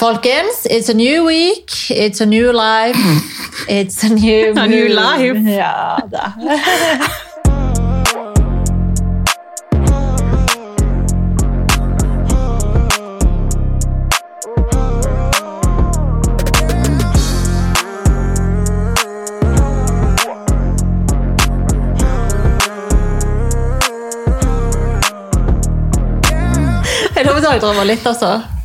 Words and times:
Folkens, 0.00 0.66
it's 0.70 0.88
a 0.88 0.94
new 0.94 1.26
week, 1.26 1.90
it's 1.90 2.22
a 2.22 2.26
new 2.26 2.52
life, 2.54 2.96
it's 3.68 4.02
a 4.02 4.08
new 4.08 4.54
A 4.56 4.66
new 4.66 4.88
life. 4.88 5.36
Ja 5.44 5.98
da. 6.10 6.32
Jeg 27.16 27.26
lover 27.26 27.40
dagdrømmer 27.40 27.84
litt, 27.84 28.06
altså. 28.06 28.59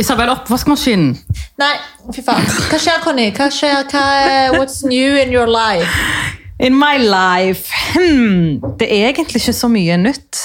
Isabel, 0.00 0.30
oppvaskmaskinen. 0.32 1.12
Nei, 1.60 1.74
fy 2.14 2.22
faen. 2.24 2.46
Hva 2.70 2.78
skjer, 2.80 3.00
Conny? 3.04 3.28
Hva 3.36 3.50
skjer? 3.52 3.84
Hva 3.90 4.04
er, 4.24 4.54
what's 4.56 4.80
new 4.86 5.16
in 5.20 5.32
your 5.34 5.50
life? 5.50 5.88
In 6.60 6.74
my 6.76 6.98
life 7.00 7.70
hmm, 7.94 8.58
Det 8.76 8.84
er 8.92 9.06
egentlig 9.08 9.40
ikke 9.40 9.54
så 9.56 9.68
mye 9.72 9.96
nytt. 10.00 10.40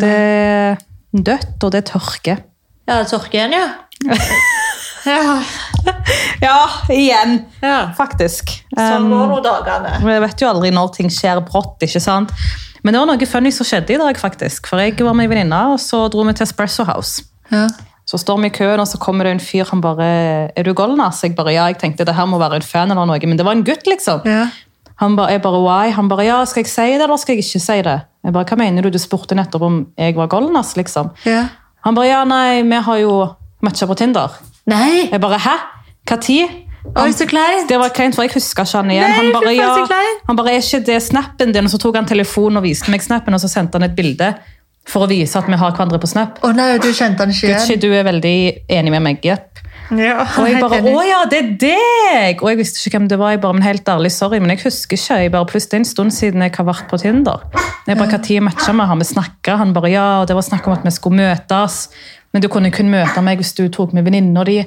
Det 0.00 0.12
er 0.12 0.78
dødt, 1.12 1.58
og 1.64 1.72
det 1.74 1.82
er 1.82 1.88
tørke. 1.90 2.36
Ja, 2.88 2.94
det 2.98 3.02
er 3.02 3.10
tørke 3.12 3.36
igjen, 3.40 3.56
ja. 3.58 3.66
Ja, 5.08 5.38
Ja, 6.42 6.56
igjen. 6.92 7.38
ja. 7.64 7.76
Faktisk. 7.96 8.50
Sånn 8.76 9.06
går 9.08 9.28
nå 9.30 9.38
dagene. 9.44 9.94
Jeg 10.04 10.24
vet 10.24 10.42
jo 10.42 10.48
aldri 10.50 10.72
når 10.74 10.90
ting 10.96 11.08
skjer 11.12 11.40
brått. 11.46 11.78
ikke 11.86 12.02
sant? 12.02 12.32
Men 12.84 12.94
det 12.94 13.00
var 13.00 13.08
noe 13.10 13.28
funny 13.30 13.52
som 13.54 13.66
skjedde 13.66 13.94
i 13.96 14.00
dag, 14.00 14.18
faktisk. 14.20 14.68
For 14.68 14.82
jeg 14.82 14.98
var 15.00 15.16
med 15.16 15.28
en 15.28 15.32
venninne, 15.32 15.60
og 15.72 15.80
så 15.82 16.04
dro 16.12 16.26
vi 16.28 16.34
til 16.36 16.44
Espresso 16.48 16.84
House. 16.88 17.24
Ja. 17.52 17.66
Så 18.08 18.16
står 18.16 18.38
vi 18.40 18.48
i 18.48 18.54
køen, 18.56 18.80
og 18.80 18.88
så 18.88 18.96
kommer 19.00 19.26
det 19.28 19.34
en 19.36 19.42
fyr, 19.42 19.68
han 19.68 19.82
bare 19.84 20.06
Er 20.56 20.64
du 20.64 20.72
Golnas? 20.72 21.20
Jeg 21.24 21.34
bare 21.36 21.52
ja, 21.52 21.66
jeg 21.68 21.76
tenkte 21.82 22.06
det 22.08 22.14
her 22.16 22.28
må 22.28 22.38
være 22.40 22.62
en 22.62 22.64
fan 22.64 22.90
eller 22.94 23.04
noe, 23.08 23.20
men 23.28 23.36
det 23.36 23.44
var 23.44 23.58
en 23.58 23.64
gutt, 23.66 23.84
liksom. 23.86 24.24
Ja. 24.24 24.46
Han 25.02 25.16
bare, 25.18 25.36
jeg 25.36 25.42
bare 25.44 25.60
why? 25.62 25.90
Han 25.94 26.08
bare 26.08 26.24
ja, 26.24 26.38
skal 26.48 26.64
jeg 26.64 26.72
si 26.72 26.86
det, 26.94 27.04
eller 27.04 27.20
skal 27.20 27.36
jeg 27.36 27.44
ikke 27.44 27.60
si 27.62 27.76
det? 27.84 27.98
Jeg 28.24 28.34
bare, 28.34 28.48
hva 28.48 28.58
mener 28.58 28.86
du? 28.86 28.90
Du 28.94 28.98
spurte 28.98 29.36
nettopp 29.36 29.66
om 29.68 29.82
jeg 29.98 30.16
var 30.16 30.30
Golnas, 30.32 30.72
liksom. 30.80 31.12
Ja. 31.28 31.44
Han 31.86 31.98
bare 31.98 32.08
ja, 32.08 32.22
nei, 32.26 32.62
vi 32.66 32.80
har 32.88 33.02
jo 33.02 33.12
matcha 33.62 33.86
på 33.86 33.98
Tinder. 33.98 34.40
Nei! 34.68 35.10
Jeg 35.10 35.20
bare 35.20 35.38
hæ? 35.44 35.54
Hva 36.08 36.18
tid? 36.24 36.64
Oi, 36.96 37.10
så 37.12 37.26
kleint. 37.28 37.68
Det 37.68 37.76
var 37.78 37.92
kleint, 37.92 38.16
for 38.16 38.24
jeg 38.24 38.32
husker 38.32 38.64
ikke 38.64 38.80
han 38.80 38.92
igjen. 38.94 39.04
Nei, 39.04 39.16
han 39.18 39.32
bare, 39.36 39.52
ja, 39.52 40.04
han 40.30 40.38
bare, 40.38 40.54
er 40.56 40.64
ikke 40.64 40.80
det 40.86 41.02
snappen 41.04 41.52
din? 41.52 41.68
Og 41.68 41.74
så 41.74 41.80
tok 41.82 41.98
han 42.00 42.08
telefonen 42.08 42.62
og 42.62 42.64
viste 42.64 42.88
meg 42.92 43.04
snappen, 43.04 43.36
og 43.36 43.42
så 43.42 43.50
sendte 43.52 43.76
han 43.76 43.86
et 43.90 43.96
bilde 43.98 44.32
for 44.88 45.04
å 45.04 45.10
vise 45.10 45.38
at 45.38 45.48
vi 45.48 45.58
har 45.60 45.74
hverandre 45.76 46.00
på 46.00 46.10
snap. 46.10 46.40
Å 46.44 46.52
nei, 46.56 46.74
du 46.82 46.88
kjente 46.90 47.24
han 47.24 47.32
ikke 47.34 47.52
Gucci, 47.52 47.74
igjen. 47.76 47.82
du 47.84 47.88
er 47.92 48.06
veldig 48.08 48.36
enig 48.78 48.94
med 48.94 49.04
meg, 49.04 49.24
jepp. 49.24 49.60
Ja, 49.88 50.20
Og 50.36 50.44
jeg 50.44 50.60
bare, 50.60 50.82
å 50.84 51.02
ja, 51.06 51.22
det 51.30 51.38
er 51.38 51.52
deg! 51.62 52.42
Og 52.42 52.50
jeg 52.50 52.58
visste 52.60 52.82
ikke 52.82 52.98
hvem 52.98 53.06
det 53.08 53.16
var, 53.20 53.32
jeg 53.32 53.40
bare, 53.40 53.56
men 53.56 53.64
helt 53.64 53.88
ærlig, 53.88 54.10
sorry, 54.12 54.40
men 54.42 54.52
jeg 54.52 54.60
husker 54.66 55.00
ikke. 55.00 55.16
Jeg 55.22 55.32
bare, 55.32 55.48
Plutselig 55.48 55.70
det 55.70 55.78
er 55.78 55.80
en 55.84 55.88
stund 55.88 56.12
siden 56.12 56.44
jeg 56.44 56.52
har 56.58 56.66
vært 56.68 56.90
på 56.90 56.98
Tinder. 57.00 57.46
Jeg 57.86 57.96
bare, 57.96 58.10
Når 58.12 58.24
tid 58.26 58.44
matcha 58.44 58.74
vi? 58.76 58.86
Har 58.90 59.00
vi 59.00 59.06
snakket? 59.08 59.54
Han 59.62 59.72
bare, 59.76 59.92
ja, 59.94 60.06
og 60.20 60.28
det 60.28 60.36
var 60.36 60.44
snakk 60.44 60.68
om 60.68 60.76
at 60.76 60.84
vi 60.84 60.92
skulle 60.92 61.22
møtes. 61.22 61.78
Men 62.36 62.44
du 62.44 62.50
kunne 62.52 62.68
kun 62.74 62.90
møte 62.92 63.22
meg 63.24 63.40
hvis 63.40 63.54
du 63.56 63.62
tok 63.72 63.94
med 63.96 64.04
venninna 64.04 64.44
di. 64.44 64.58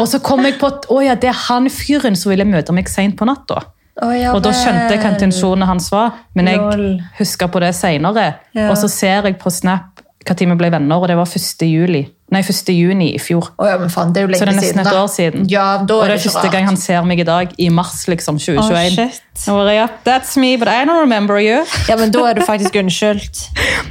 Og 0.00 0.08
så 0.10 0.18
kom 0.24 0.42
jeg 0.42 0.58
på 0.58 0.72
at 0.72 0.88
å 0.90 0.98
ja, 1.04 1.14
det 1.14 1.30
er 1.30 1.38
han 1.46 1.70
fyren 1.70 2.18
som 2.18 2.32
ville 2.34 2.46
møte 2.48 2.74
meg 2.74 2.90
sent 2.90 3.14
på 3.20 3.28
natta. 3.28 3.62
Å, 4.02 4.10
ja 4.18 4.32
Og 4.34 4.42
da 4.42 4.50
skjønte 4.56 4.90
jeg 4.90 5.02
hva 5.02 5.12
intensjonen 5.14 5.68
hans 5.68 5.90
var, 5.92 6.16
men 6.34 6.50
jeg 6.50 6.96
huska 7.20 7.46
på 7.52 7.62
det 7.62 7.74
senere. 7.78 8.32
Ja. 8.56 8.70
Og 8.72 8.78
så 8.80 8.90
ser 8.90 9.28
jeg 9.30 9.38
på 9.38 9.52
Snap 9.52 10.02
tid 10.22 10.48
vi 10.48 10.54
ble 10.58 10.68
venner, 10.70 11.02
og 11.02 11.08
det 11.10 11.16
var 11.18 11.26
1. 11.26 11.64
juli. 11.66 12.02
Nei, 12.32 12.40
1. 12.40 12.70
juni 12.72 13.10
i 13.16 13.18
fjor. 13.20 13.50
Oh, 13.60 13.66
ja, 13.68 13.74
men 13.80 13.90
faen, 13.92 14.12
det 14.14 14.22
er 14.22 14.26
jo 14.26 14.30
lenge 14.30 14.40
Så 14.40 14.46
det 14.46 14.52
er 14.52 14.58
nesten 14.60 14.78
siden, 14.78 14.86
et 14.86 14.98
år 15.00 15.08
siden. 15.12 15.48
Ja, 15.50 15.64
da 15.84 15.96
Og 15.98 16.04
er 16.04 16.12
det 16.12 16.14
det 16.14 16.20
er 16.20 16.28
første 16.28 16.44
rart. 16.46 16.52
gang 16.54 16.68
han 16.70 16.78
ser 16.80 17.08
meg 17.08 17.20
i 17.20 17.26
dag, 17.28 17.52
i 17.58 17.68
mars 17.68 18.06
liksom, 18.08 18.38
2021. 18.40 18.94
shit. 18.96 19.48
Og 19.52 19.58
bare, 19.60 19.74
ja, 19.76 19.86
that's 20.06 20.38
me, 20.40 20.54
but 20.56 20.70
I 20.70 20.86
don't 20.86 21.00
remember 21.02 21.40
you. 21.42 21.64
Ja, 21.90 21.98
men 22.00 22.14
da 22.14 22.24
er 22.30 22.38
du 22.38 22.44
faktisk 22.46 22.78
unnskyldt. 22.80 23.42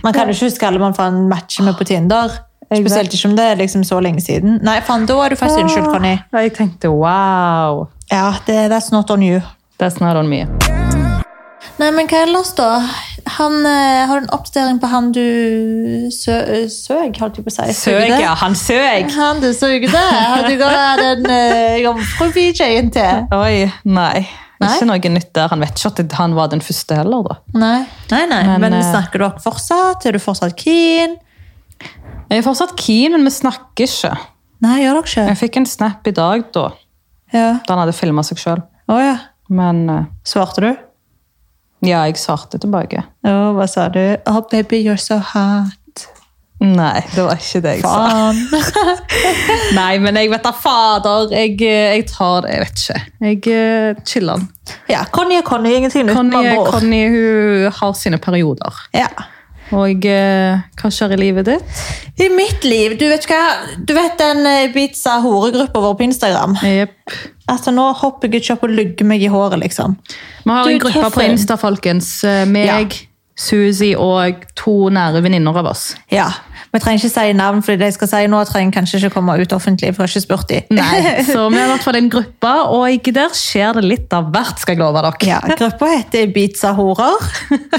Man 0.03 0.15
kan 0.15 0.31
jo 0.31 0.37
ikke 0.37 0.49
huske 0.49 0.67
alle 0.67 0.81
man 0.81 0.97
faen 0.97 1.27
matcher 1.29 1.67
med 1.67 1.77
på 1.77 1.89
Tinder. 1.91 2.39
Spesielt 2.71 3.13
ikke 3.13 3.27
om 3.27 3.35
det 3.35 3.45
er 3.51 3.57
liksom 3.59 3.83
så 3.83 3.99
lenge 3.99 4.23
siden. 4.23 4.61
Nei, 4.63 4.79
faen, 4.87 5.05
da 5.05 5.19
er 5.25 5.35
du 5.35 5.35
faktisk 5.35 5.65
unnskyldt, 5.65 5.91
Conny. 5.91 6.15
Og 6.31 6.45
jeg 6.47 6.55
tenkte, 6.57 6.89
wow, 6.89 7.89
Ja, 8.11 8.31
det, 8.47 8.71
that's 8.71 8.91
not 8.95 9.11
on 9.11 9.21
you. 9.23 9.41
That's 9.81 9.99
not 9.99 10.15
on 10.15 10.29
me. 10.29 10.45
Nei, 11.81 11.89
men 11.95 12.05
hva 12.05 12.19
ellers, 12.27 12.51
da? 12.57 12.67
Han, 13.37 13.55
eh, 13.65 14.03
har 14.09 14.19
du 14.19 14.27
en 14.27 14.33
oppdatering 14.35 14.77
på 14.81 14.89
han 14.91 15.09
du 15.15 15.23
sø, 16.13 16.35
søg, 16.69 17.17
holdt 17.21 17.39
jeg 17.39 17.45
på 17.45 17.49
å 17.49 17.55
si? 17.55 17.73
Søg, 17.77 18.13
ja, 18.21 18.35
han 18.37 18.57
søg. 18.57 19.09
Han 19.15 19.41
du 19.41 19.49
sugde? 19.57 19.89
Har 19.95 20.45
du 20.45 20.55
gått 20.59 21.01
den 21.01 21.25
uh, 21.29 21.79
jomfru-BJ-en 21.81 22.91
til? 22.93 23.25
Oi, 23.37 23.65
nei. 23.89 24.23
Nei? 24.61 24.69
Ikke 24.75 24.89
noe 24.91 25.11
nytt 25.15 25.31
der. 25.33 25.49
Han 25.49 25.63
vet 25.63 25.79
ikke 25.81 26.03
at 26.05 26.17
han 26.19 26.35
var 26.37 26.51
den 26.51 26.61
første 26.61 26.99
heller, 26.99 27.25
da. 27.25 27.37
Nei, 27.57 27.79
nei, 28.11 28.21
nei. 28.29 28.43
Men, 28.51 28.67
Men, 28.67 28.77
eh, 28.77 28.85
snakker 28.91 29.23
dere 29.23 29.41
fortsatt? 29.41 30.05
Er 30.05 30.17
du 30.17 30.21
fortsatt 30.21 30.53
keen? 30.59 31.17
Jeg 32.29 32.43
er 32.43 32.45
fortsatt 32.45 32.75
keen, 32.77 33.15
men 33.17 33.25
vi 33.25 33.33
snakker 33.33 33.89
ikke. 33.89 34.13
Nei, 34.61 34.77
gjør 34.83 34.99
dere 34.99 35.07
ikke? 35.07 35.25
Jeg 35.31 35.41
fikk 35.41 35.61
en 35.63 35.69
snap 35.69 36.05
i 36.05 36.13
dag 36.13 36.45
da, 36.53 36.69
Ja. 37.33 37.47
da 37.65 37.73
han 37.73 37.87
hadde 37.87 37.97
filmet 37.97 38.29
seg. 38.29 38.61
Å 38.91 39.01
ja. 39.01 39.17
Men 39.51 39.83
eh, 39.89 40.07
Svarte 40.27 40.63
du? 40.63 40.71
ja, 41.81 42.03
jeg 42.05 42.19
svarte 42.21 42.59
tilbake. 42.61 43.01
Å, 43.25 43.37
hva 43.57 43.65
sa 43.69 43.87
du? 43.89 44.01
Oh, 44.29 44.43
baby, 44.51 44.83
you're 44.85 45.01
so 45.01 45.17
hot. 45.17 45.77
Nei, 46.61 47.01
det 47.15 47.23
var 47.25 47.39
ikke 47.41 47.59
det 47.63 47.71
jeg 47.79 47.81
sa. 47.81 47.93
Faen. 48.05 48.41
Nei, 49.79 49.95
men 50.03 50.19
jeg 50.19 50.29
vet 50.29 50.45
da 50.45 50.51
fader. 50.53 51.31
Jeg, 51.33 51.55
eh, 51.65 51.95
jeg 51.97 52.05
tar 52.11 52.45
det, 52.45 52.51
jeg 52.53 52.61
vet 52.61 52.83
ikke. 52.83 52.99
Jeg 53.25 53.39
uh, 53.49 54.03
chiller. 54.05 54.43
Ja, 54.91 55.01
Conny 55.09 55.39
er 55.39 55.47
Conny, 55.47 55.73
ingenting 55.79 56.05
nytt. 56.05 56.19
Conny, 56.19 56.35
med 56.35 56.43
andre 56.43 56.59
ord. 56.59 56.69
Conny 56.75 57.01
hun 57.09 57.79
har 57.79 57.95
sine 57.97 58.21
perioder. 58.21 58.83
Ja. 58.93 59.09
Og 59.77 60.05
eh, 60.09 60.63
hva 60.81 60.89
skjer 60.91 61.13
i 61.15 61.19
livet 61.21 61.47
ditt? 61.47 61.83
I 62.19 62.27
mitt 62.33 62.65
liv, 62.67 62.97
du 62.99 63.05
vet 63.07 63.27
hva? 63.29 63.41
Du 63.87 63.93
vet 63.95 64.17
den 64.19 64.43
eh, 64.49 64.65
Ibiza 64.67 65.19
horegruppa 65.23 65.83
vår 65.83 65.95
på 65.99 66.07
Instagram? 66.09 66.57
Yep. 66.67 67.15
Altså, 67.51 67.71
Nå 67.75 67.85
hopper 68.01 68.27
jeg 68.31 68.43
ikke 68.43 68.57
opp 68.57 68.65
og 68.67 68.75
lugger 68.75 69.07
meg 69.07 69.23
i 69.23 69.31
håret, 69.31 69.59
liksom. 69.63 69.95
Vi 70.43 70.51
har 70.51 70.67
Du, 70.67 70.73
en 70.75 70.83
gruppe 70.83 71.13
på. 71.15 71.23
Insta, 71.23 71.57
folkens. 71.59 72.11
Meg, 72.51 72.67
Meg, 72.67 72.99
Suzy 73.39 73.93
og 73.97 74.43
to 74.59 74.75
nære 74.93 75.23
venninner 75.23 75.55
av 75.63 75.71
oss. 75.71 75.91
Ja, 76.11 76.27
Vi 76.71 76.79
trenger 76.79 77.01
ikke 77.01 77.11
si 77.11 77.33
navn, 77.35 77.59
fordi 77.65 77.87
jeg 77.89 77.95
skal 77.97 78.09
si 78.11 78.21
nå 78.31 78.41
trenger 78.47 78.77
kanskje 78.77 79.01
ikke 79.01 79.15
komme 79.17 79.35
ut 79.41 79.55
offentlig. 79.55 79.91
for 79.95 80.05
jeg 80.05 80.07
har 80.07 80.13
ikke 80.13 80.23
spurt 80.23 80.51
de. 80.51 80.61
Nei, 80.77 81.23
Så 81.27 81.47
vi 81.51 81.59
har 81.59 81.67
i 81.67 81.71
hvert 81.73 81.87
fall 81.87 81.99
en 81.99 82.11
gruppe, 82.13 82.53
og 82.71 83.09
der 83.11 83.35
skjer 83.35 83.75
det 83.75 83.83
litt 83.83 84.15
av 84.15 84.29
hvert, 84.31 84.61
skal 84.61 84.77
jeg 84.77 84.81
love 84.81 85.01
dere. 85.03 85.11
Ja, 85.27 85.41
Gruppa 85.59 85.89
heter 85.91 86.29
Ibiza 86.29 86.71
horer. 86.77 87.27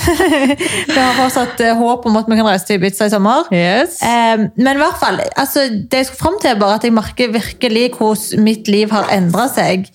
vi 0.93 0.99
har 0.99 1.17
fortsatt 1.17 1.65
eh, 1.65 1.73
håp 1.79 2.07
om 2.11 2.21
at 2.21 2.29
vi 2.29 2.37
kan 2.37 2.51
reise 2.51 2.69
til 2.69 2.81
Ibiza 2.81 3.09
i 3.09 3.15
sommer. 3.15 3.49
Yes. 3.55 3.99
Men 4.03 4.75
i 4.77 4.83
hvert 4.83 5.01
fall, 5.01 5.23
altså, 5.41 5.67
det 5.73 6.03
jeg 6.03 6.11
skulle 6.11 6.25
fram 6.27 6.39
til 6.43 6.53
er 6.53 6.61
bare 6.61 6.77
at 6.81 6.87
jeg 6.87 6.97
merker 6.97 7.33
virkelig 7.33 7.89
hvordan 7.97 8.45
mitt 8.45 8.69
liv 8.69 8.93
har 8.93 9.09
endra 9.15 9.49
seg. 9.53 9.89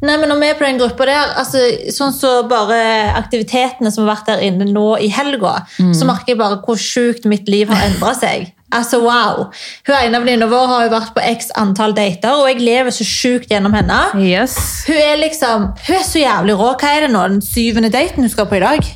Nei, 0.00 0.14
men 0.16 0.30
når 0.32 0.38
vi 0.40 0.46
er 0.48 0.56
på 0.56 0.64
den 0.64 0.78
gruppa 0.80 1.04
der, 1.08 1.34
altså, 1.42 1.60
sånn 1.92 2.14
så 2.16 2.30
bare 2.48 2.78
aktivitetene 3.18 3.92
som 3.92 4.06
har 4.06 4.14
vært 4.14 4.30
der 4.30 4.46
inne 4.46 4.68
nå 4.70 4.94
i 4.96 5.10
helga, 5.12 5.58
så 5.76 6.08
merker 6.08 6.32
jeg 6.32 6.40
bare 6.40 6.62
hvor 6.64 6.80
sjukt 6.80 7.28
mitt 7.28 7.50
liv 7.52 7.68
har 7.68 7.84
endra 7.90 8.14
seg. 8.16 8.48
Altså, 8.70 9.00
wow. 9.02 9.48
Hun 9.86 9.96
ene 9.96 10.20
venninna 10.22 10.46
vår 10.50 10.66
har 10.70 10.84
jo 10.86 10.92
vært 10.92 11.12
på 11.16 11.24
x 11.32 11.50
antall 11.58 11.94
dater, 11.96 12.38
og 12.38 12.46
jeg 12.48 12.62
lever 12.62 12.94
så 12.94 13.06
sjukt 13.06 13.50
gjennom 13.50 13.74
henne. 13.74 13.98
Yes. 14.22 14.56
Hun 14.86 14.96
er 14.96 15.18
liksom, 15.18 15.68
hun 15.74 15.96
er 15.98 16.06
så 16.06 16.22
jævlig 16.22 16.56
rå. 16.60 16.72
Hva 16.78 16.94
er 16.94 17.06
det 17.06 17.12
nå? 17.12 17.24
Den 17.34 17.44
syvende 17.44 17.90
daten 17.92 18.24
hun 18.24 18.32
skal 18.32 18.46
på 18.50 18.60
i 18.60 18.62
dag? 18.62 18.92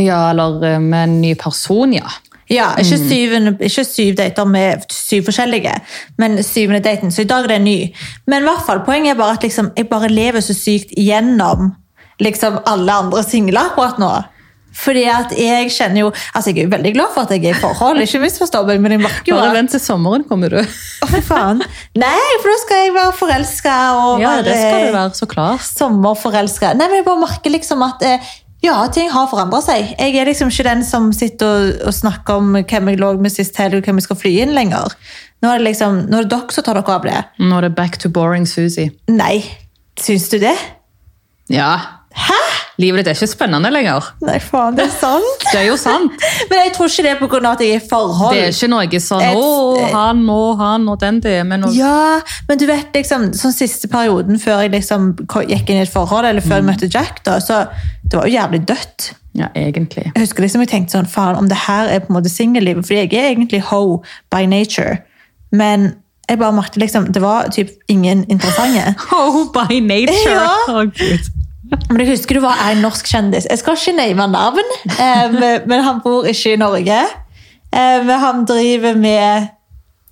Ja, 0.00 0.20
eller 0.30 0.60
eh, 0.68 0.80
med 0.80 1.06
en 1.06 1.20
ny 1.24 1.32
person, 1.40 1.96
ja. 1.96 2.12
Ja, 2.50 2.72
ikke, 2.82 2.98
syvende, 2.98 3.52
ikke 3.62 3.84
syv 3.86 4.16
dater 4.18 4.48
med 4.50 4.82
syv 4.90 5.28
forskjellige, 5.28 5.76
men 6.18 6.40
syvende 6.42 6.82
daten. 6.82 7.12
Så 7.14 7.22
i 7.22 7.28
dag 7.30 7.44
er 7.46 7.52
det 7.52 7.60
en 7.60 7.68
ny. 7.68 7.76
Men 8.26 8.42
i 8.42 8.48
hvert 8.48 8.66
fall, 8.66 8.82
poenget 8.86 9.14
er 9.14 9.20
bare 9.20 9.38
at 9.38 9.46
liksom, 9.46 9.70
jeg 9.78 9.86
bare 9.92 10.10
lever 10.10 10.42
så 10.42 10.56
sykt 10.56 10.90
gjennom 10.98 11.70
liksom, 12.20 12.58
alle 12.66 12.92
andre 13.06 13.22
singler 13.24 13.70
akkurat 13.70 14.02
nå. 14.02 14.10
Fordi 14.80 15.02
at 15.10 15.32
jeg 15.34 15.70
kjenner 15.74 16.04
jo 16.04 16.10
Altså, 16.30 16.52
jeg 16.52 16.60
er 16.60 16.68
jo 16.68 16.70
veldig 16.76 16.92
glad 16.94 17.08
for 17.14 17.26
at 17.26 17.32
jeg 17.34 17.42
er 17.50 17.56
i 17.56 17.58
forhold, 17.58 17.98
ikke 18.04 18.20
misforstå 18.22 18.60
meg, 18.68 18.78
men 18.82 18.94
jeg 18.94 19.02
merker 19.02 19.32
jo 19.32 19.38
Bare 19.40 19.56
vent 19.56 19.72
til 19.74 19.82
sommeren, 19.82 20.22
kommer 20.28 20.52
du. 20.52 20.60
Å, 20.60 21.08
fy 21.10 21.18
faen. 21.26 21.58
Nei, 21.98 22.20
for 22.38 22.52
da 22.52 22.58
skal 22.62 22.84
jeg 22.84 22.94
være 22.94 23.16
forelska 23.18 23.74
og 23.98 24.22
Ja, 24.22 24.36
det 24.46 24.54
skal 24.54 24.86
du 24.86 24.92
være 24.94 25.16
så 25.18 25.26
klart. 25.30 25.66
sommerforelska. 25.66 26.70
Nei, 26.78 26.86
men 26.86 27.00
jeg 27.00 27.06
bare 27.08 27.22
merker 27.24 27.54
liksom 27.56 27.82
at 27.86 28.06
eh, 28.06 28.30
ja, 28.64 28.76
ting 28.92 29.08
har 29.12 29.28
forandra 29.30 29.62
seg. 29.64 29.94
Jeg 29.96 30.16
er 30.20 30.28
liksom 30.28 30.50
ikke 30.52 30.66
den 30.66 30.82
som 30.84 31.10
sitter 31.16 31.48
og, 31.48 31.70
og 31.88 31.96
snakker 31.96 32.40
om 32.42 32.52
hvem 32.60 32.92
jeg 32.92 33.00
lå 33.00 33.14
med 33.22 33.32
sist 33.32 33.56
helg, 33.60 33.78
og 33.78 33.88
hvem 33.88 34.00
vi 34.00 34.04
skal 34.04 34.20
fly 34.20 34.34
inn 34.44 34.52
lenger. 34.56 34.96
Nå 35.40 35.48
er 35.48 35.60
det 35.62 35.70
liksom, 35.70 36.02
nå 36.10 36.20
er 36.20 36.26
det 36.26 36.34
dere 36.34 36.52
som 36.52 36.66
tar 36.66 36.76
dere 36.76 36.98
av 36.98 37.08
det. 37.08 37.22
Nå 37.40 37.56
er 37.56 37.68
det 37.68 37.74
back 37.78 37.96
to 38.02 38.12
boring 38.12 38.44
Susie. 38.48 38.92
Nei, 39.08 39.40
syns 40.00 40.28
du 40.32 40.36
det? 40.42 40.56
Ja. 41.50 41.72
Hæ? 42.12 42.40
Livet 42.80 43.02
ditt 43.02 43.10
er 43.12 43.18
ikke 43.18 43.28
spennende 43.30 43.70
lenger. 43.72 44.06
Nei, 44.24 44.38
faen, 44.42 44.76
det 44.78 44.86
er 44.86 44.94
sant. 44.94 45.44
Det 45.50 45.58
er 45.60 45.66
jo 45.68 45.76
sant. 45.80 46.14
Men 46.50 46.62
jeg 46.64 46.72
tror 46.76 46.88
ikke 46.90 47.04
det 47.04 47.12
er 47.12 47.22
av 47.40 47.46
at 47.50 47.62
jeg 47.64 47.74
er 47.76 47.80
i 47.80 47.88
forhold. 47.90 48.34
Det 48.36 48.42
er 48.46 48.52
ikke 48.54 48.70
noe 48.70 49.00
sånn 49.02 49.24
Et- 49.26 49.36
å, 49.36 49.86
han 49.92 50.22
og 50.32 50.60
han 50.62 50.88
og 50.92 51.00
den 51.02 51.20
det 51.24 51.32
er, 51.40 51.46
men 51.48 51.64
noe. 51.64 51.72
Ja, 51.74 52.20
men 52.48 52.60
du 52.60 52.66
vet 52.70 52.94
liksom, 52.96 53.30
sånn 53.36 53.54
siste 53.56 53.90
perioden 53.90 54.38
før 54.40 54.62
jeg 54.64 54.74
liksom 54.76 55.12
gikk 55.50 55.72
inn 55.72 55.80
i 55.80 55.84
et 55.84 55.92
forhold, 55.92 56.28
eller 56.30 56.44
før 56.44 56.60
jeg 56.60 56.68
møtte 56.70 56.90
Jack, 56.90 57.24
da, 57.26 57.38
så 57.42 57.64
det 58.04 58.16
var 58.18 58.28
jo 58.28 58.36
jævlig 58.38 58.62
dødt. 58.70 59.10
Ja, 59.38 59.48
egentlig. 59.54 60.08
Jeg 60.10 60.24
husker 60.24 60.42
liksom 60.42 60.64
jeg 60.64 60.72
tenkte 60.72 60.96
sånn, 60.96 61.10
faen, 61.10 61.38
om 61.38 61.50
det 61.50 61.58
her 61.66 61.90
er 61.90 62.02
på 62.02 62.10
en 62.10 62.18
måte 62.18 62.32
singellivet, 62.32 62.86
fordi 62.86 63.04
jeg 63.04 63.12
er 63.18 63.32
egentlig 63.34 63.62
ho 63.70 64.00
by 64.32 64.46
nature, 64.50 64.98
men 65.54 65.92
jeg 66.30 66.38
bare 66.38 66.54
merkte 66.54 66.78
liksom, 66.78 67.08
det 67.14 67.22
var 67.22 67.48
typ 67.50 67.70
ingen 67.90 68.24
interessante. 68.30 68.94
ho 69.10 69.44
by 69.54 69.80
nature. 69.82 70.34
Ja. 70.34 70.56
Oh, 70.70 70.84
Gud. 70.86 71.30
Men 71.90 72.06
husker 72.08 72.34
du 72.34 72.40
var 72.44 72.56
en 72.70 72.82
norsk 72.82 73.06
kjendis. 73.06 73.46
Jeg 73.50 73.58
skal 73.62 73.76
ikke 73.78 73.96
name 73.96 74.26
navn, 74.32 74.74
eh, 74.98 75.60
men 75.66 75.82
han 75.86 76.00
bor 76.04 76.24
ikke 76.30 76.54
i 76.54 76.60
Norge. 76.60 77.00
Eh, 77.72 78.02
Men 78.04 78.18
han 78.18 78.44
driver 78.44 78.96
med 78.98 79.48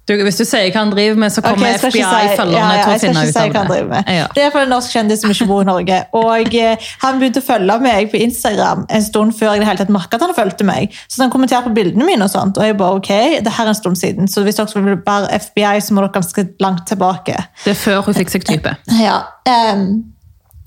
Du, 0.08 0.14
hvis 0.24 0.38
du 0.38 0.44
sier 0.46 0.70
hva 0.72 0.78
han 0.84 0.90
driver 0.92 1.18
med, 1.20 1.28
så 1.34 1.42
kommer 1.44 1.66
okay, 1.74 1.90
FBI-følgerne 1.90 2.28
FBI 2.32 2.36
si- 2.38 2.54
ja, 2.56 2.68
ja, 2.78 2.84
til 2.84 2.92
å 2.94 3.00
finne 3.02 3.24
ut 3.26 3.32
si 3.34 3.40
av 3.42 3.48
hva 3.52 3.58
han 3.58 3.66
driver 3.68 3.88
det. 3.88 3.88
med. 4.06 4.14
Ja. 4.16 4.26
Det 4.36 4.42
er 4.46 4.50
for 4.54 4.60
en 4.64 4.70
norsk 4.72 4.92
kjendis 4.94 5.20
som 5.20 5.30
ikke 5.34 5.46
bor 5.50 5.60
i 5.60 5.66
Norge. 5.68 5.98
Og 6.16 6.54
eh, 6.54 6.86
Han 7.02 7.18
begynte 7.20 7.42
å 7.42 7.44
følge 7.44 7.76
meg 7.84 8.08
på 8.14 8.20
Instagram 8.24 8.86
en 8.88 9.02
stund 9.04 9.34
før 9.36 9.50
jeg 9.52 9.60
det 9.60 9.68
hele 9.68 9.82
tatt 9.82 9.92
merket 9.92 10.14
at 10.14 10.24
han 10.24 10.32
fulgte 10.38 10.64
meg. 10.64 10.96
Så 11.12 11.20
han 11.20 11.30
kommenterte 11.34 11.68
på 11.68 11.74
bildene 11.76 12.06
mine, 12.08 12.24
og 12.24 12.30
sånt, 12.32 12.56
og 12.56 12.64
jeg 12.64 12.78
bare 12.78 13.02
ok, 13.02 13.10
det 13.44 13.52
her 13.58 13.64
er 13.66 13.74
en 13.74 13.80
stund 13.82 13.98
siden. 14.00 14.28
Så 14.32 14.46
hvis 14.46 14.56
dere 14.56 14.84
vil 14.86 14.96
være 15.04 15.28
FBI, 15.44 15.74
så 15.84 15.92
må 15.92 16.06
dere 16.06 16.14
ganske 16.16 16.46
langt 16.64 16.86
tilbake. 16.88 17.36
Det 17.66 17.74
er 17.74 17.80
før 17.82 18.00
hun 18.08 18.14
fikk 18.14 18.30
seg 18.32 18.46
type. 18.48 18.76
Ja, 19.02 19.18
ehm, 19.44 20.04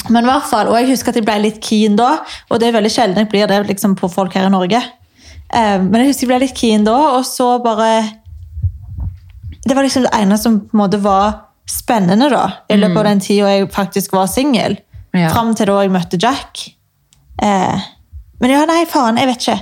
men 0.10 0.26
i 0.26 0.30
hvert 0.30 0.48
fall, 0.50 0.72
og 0.72 0.78
jeg 0.80 0.90
husker 0.90 1.12
at 1.12 1.20
jeg 1.20 1.28
ble 1.28 1.38
litt 1.44 1.60
keen 1.64 1.98
da, 2.00 2.16
og 2.50 2.62
det 2.62 2.70
er 2.70 2.78
veldig 2.78 2.92
sjelden 2.94 3.22
jeg 3.22 3.30
blir 3.30 3.50
det 3.52 3.60
liksom, 3.70 3.94
på 4.00 4.10
folk 4.12 4.34
her 4.38 4.48
i 4.48 4.54
Norge. 4.54 4.82
Um, 5.52 5.90
men 5.92 6.02
jeg 6.02 6.12
husker 6.12 6.26
jeg 6.26 6.32
ble 6.32 6.42
litt 6.46 6.58
keen 6.58 6.88
da, 6.88 6.98
og 7.18 7.26
så 7.28 7.58
bare 7.60 7.90
Det 9.66 9.76
var 9.76 9.84
liksom 9.84 10.06
det 10.06 10.14
ene 10.16 10.38
som 10.40 10.62
på 10.64 10.78
en 10.78 10.80
måte 10.80 11.00
var 11.04 11.52
spennende 11.70 12.32
da, 12.32 12.46
i 12.72 12.80
løpet 12.80 12.98
av 12.98 13.10
den 13.12 13.22
tida 13.22 13.52
jeg 13.52 13.68
faktisk 13.72 14.16
var 14.18 14.32
singel. 14.32 14.80
Ja. 15.14 15.30
Fram 15.30 15.54
til 15.56 15.70
da 15.70 15.82
jeg 15.84 15.94
møtte 15.94 16.20
Jack. 16.20 16.64
Uh, 17.42 17.78
men 18.42 18.56
ja, 18.56 18.64
nei, 18.66 18.86
faen, 18.90 19.20
jeg 19.22 19.30
vet 19.30 19.46
ikke. 19.46 19.60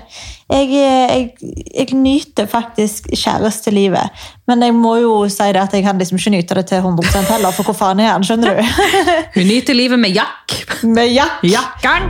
Jeg, 0.50 0.70
eh, 0.74 1.12
jeg, 1.14 1.54
jeg 1.78 1.94
nyter 1.94 2.48
faktisk 2.50 3.12
kjærestelivet. 3.14 4.24
Men 4.50 4.64
jeg 4.66 4.74
må 4.74 4.96
jo 4.98 5.12
si 5.30 5.46
det 5.54 5.62
at 5.62 5.76
jeg 5.78 5.86
kan 5.86 6.02
liksom 6.02 6.18
ikke 6.18 6.34
nyte 6.34 6.58
det 6.58 6.66
til 6.72 6.82
100 6.82 7.22
heller, 7.30 7.54
for 7.54 7.70
hvor 7.70 7.78
faen 7.78 8.02
er 8.02 8.16
han, 8.16 8.26
skjønner 8.26 8.58
du? 8.58 8.64
Hun 9.38 9.46
nyter 9.46 9.78
livet 9.78 10.02
med 10.02 10.18
jakk. 10.18 10.58
Med 10.84 11.14
Jack. 11.14 11.44
Jakkeren! 11.46 12.10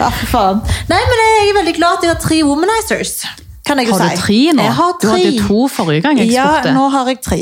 Ja, 0.00 0.08
for 0.08 0.26
faen. 0.32 0.62
Nei, 0.88 1.00
men 1.10 1.20
jeg 1.20 1.48
er 1.50 1.56
veldig 1.58 1.74
glad 1.76 1.98
at 1.98 2.06
jeg 2.06 2.14
har 2.14 2.20
tre 2.22 2.38
womanizers. 2.48 3.18
Kan 3.68 3.82
jeg 3.82 3.90
jo 3.90 3.98
si. 3.98 4.02
Har 4.02 4.16
du 4.16 4.22
tre 4.22 4.38
nå? 4.56 4.62
Jeg 4.64 4.76
har 4.78 4.94
tre. 4.96 5.10
Du 5.10 5.12
hadde 5.12 5.48
to 5.48 5.66
forrige 5.68 6.06
gang 6.06 6.22
jeg 6.22 6.32
Ja, 6.32 6.46
nå 6.72 6.86
har 6.94 7.10
jeg 7.12 7.20
tre. 7.26 7.40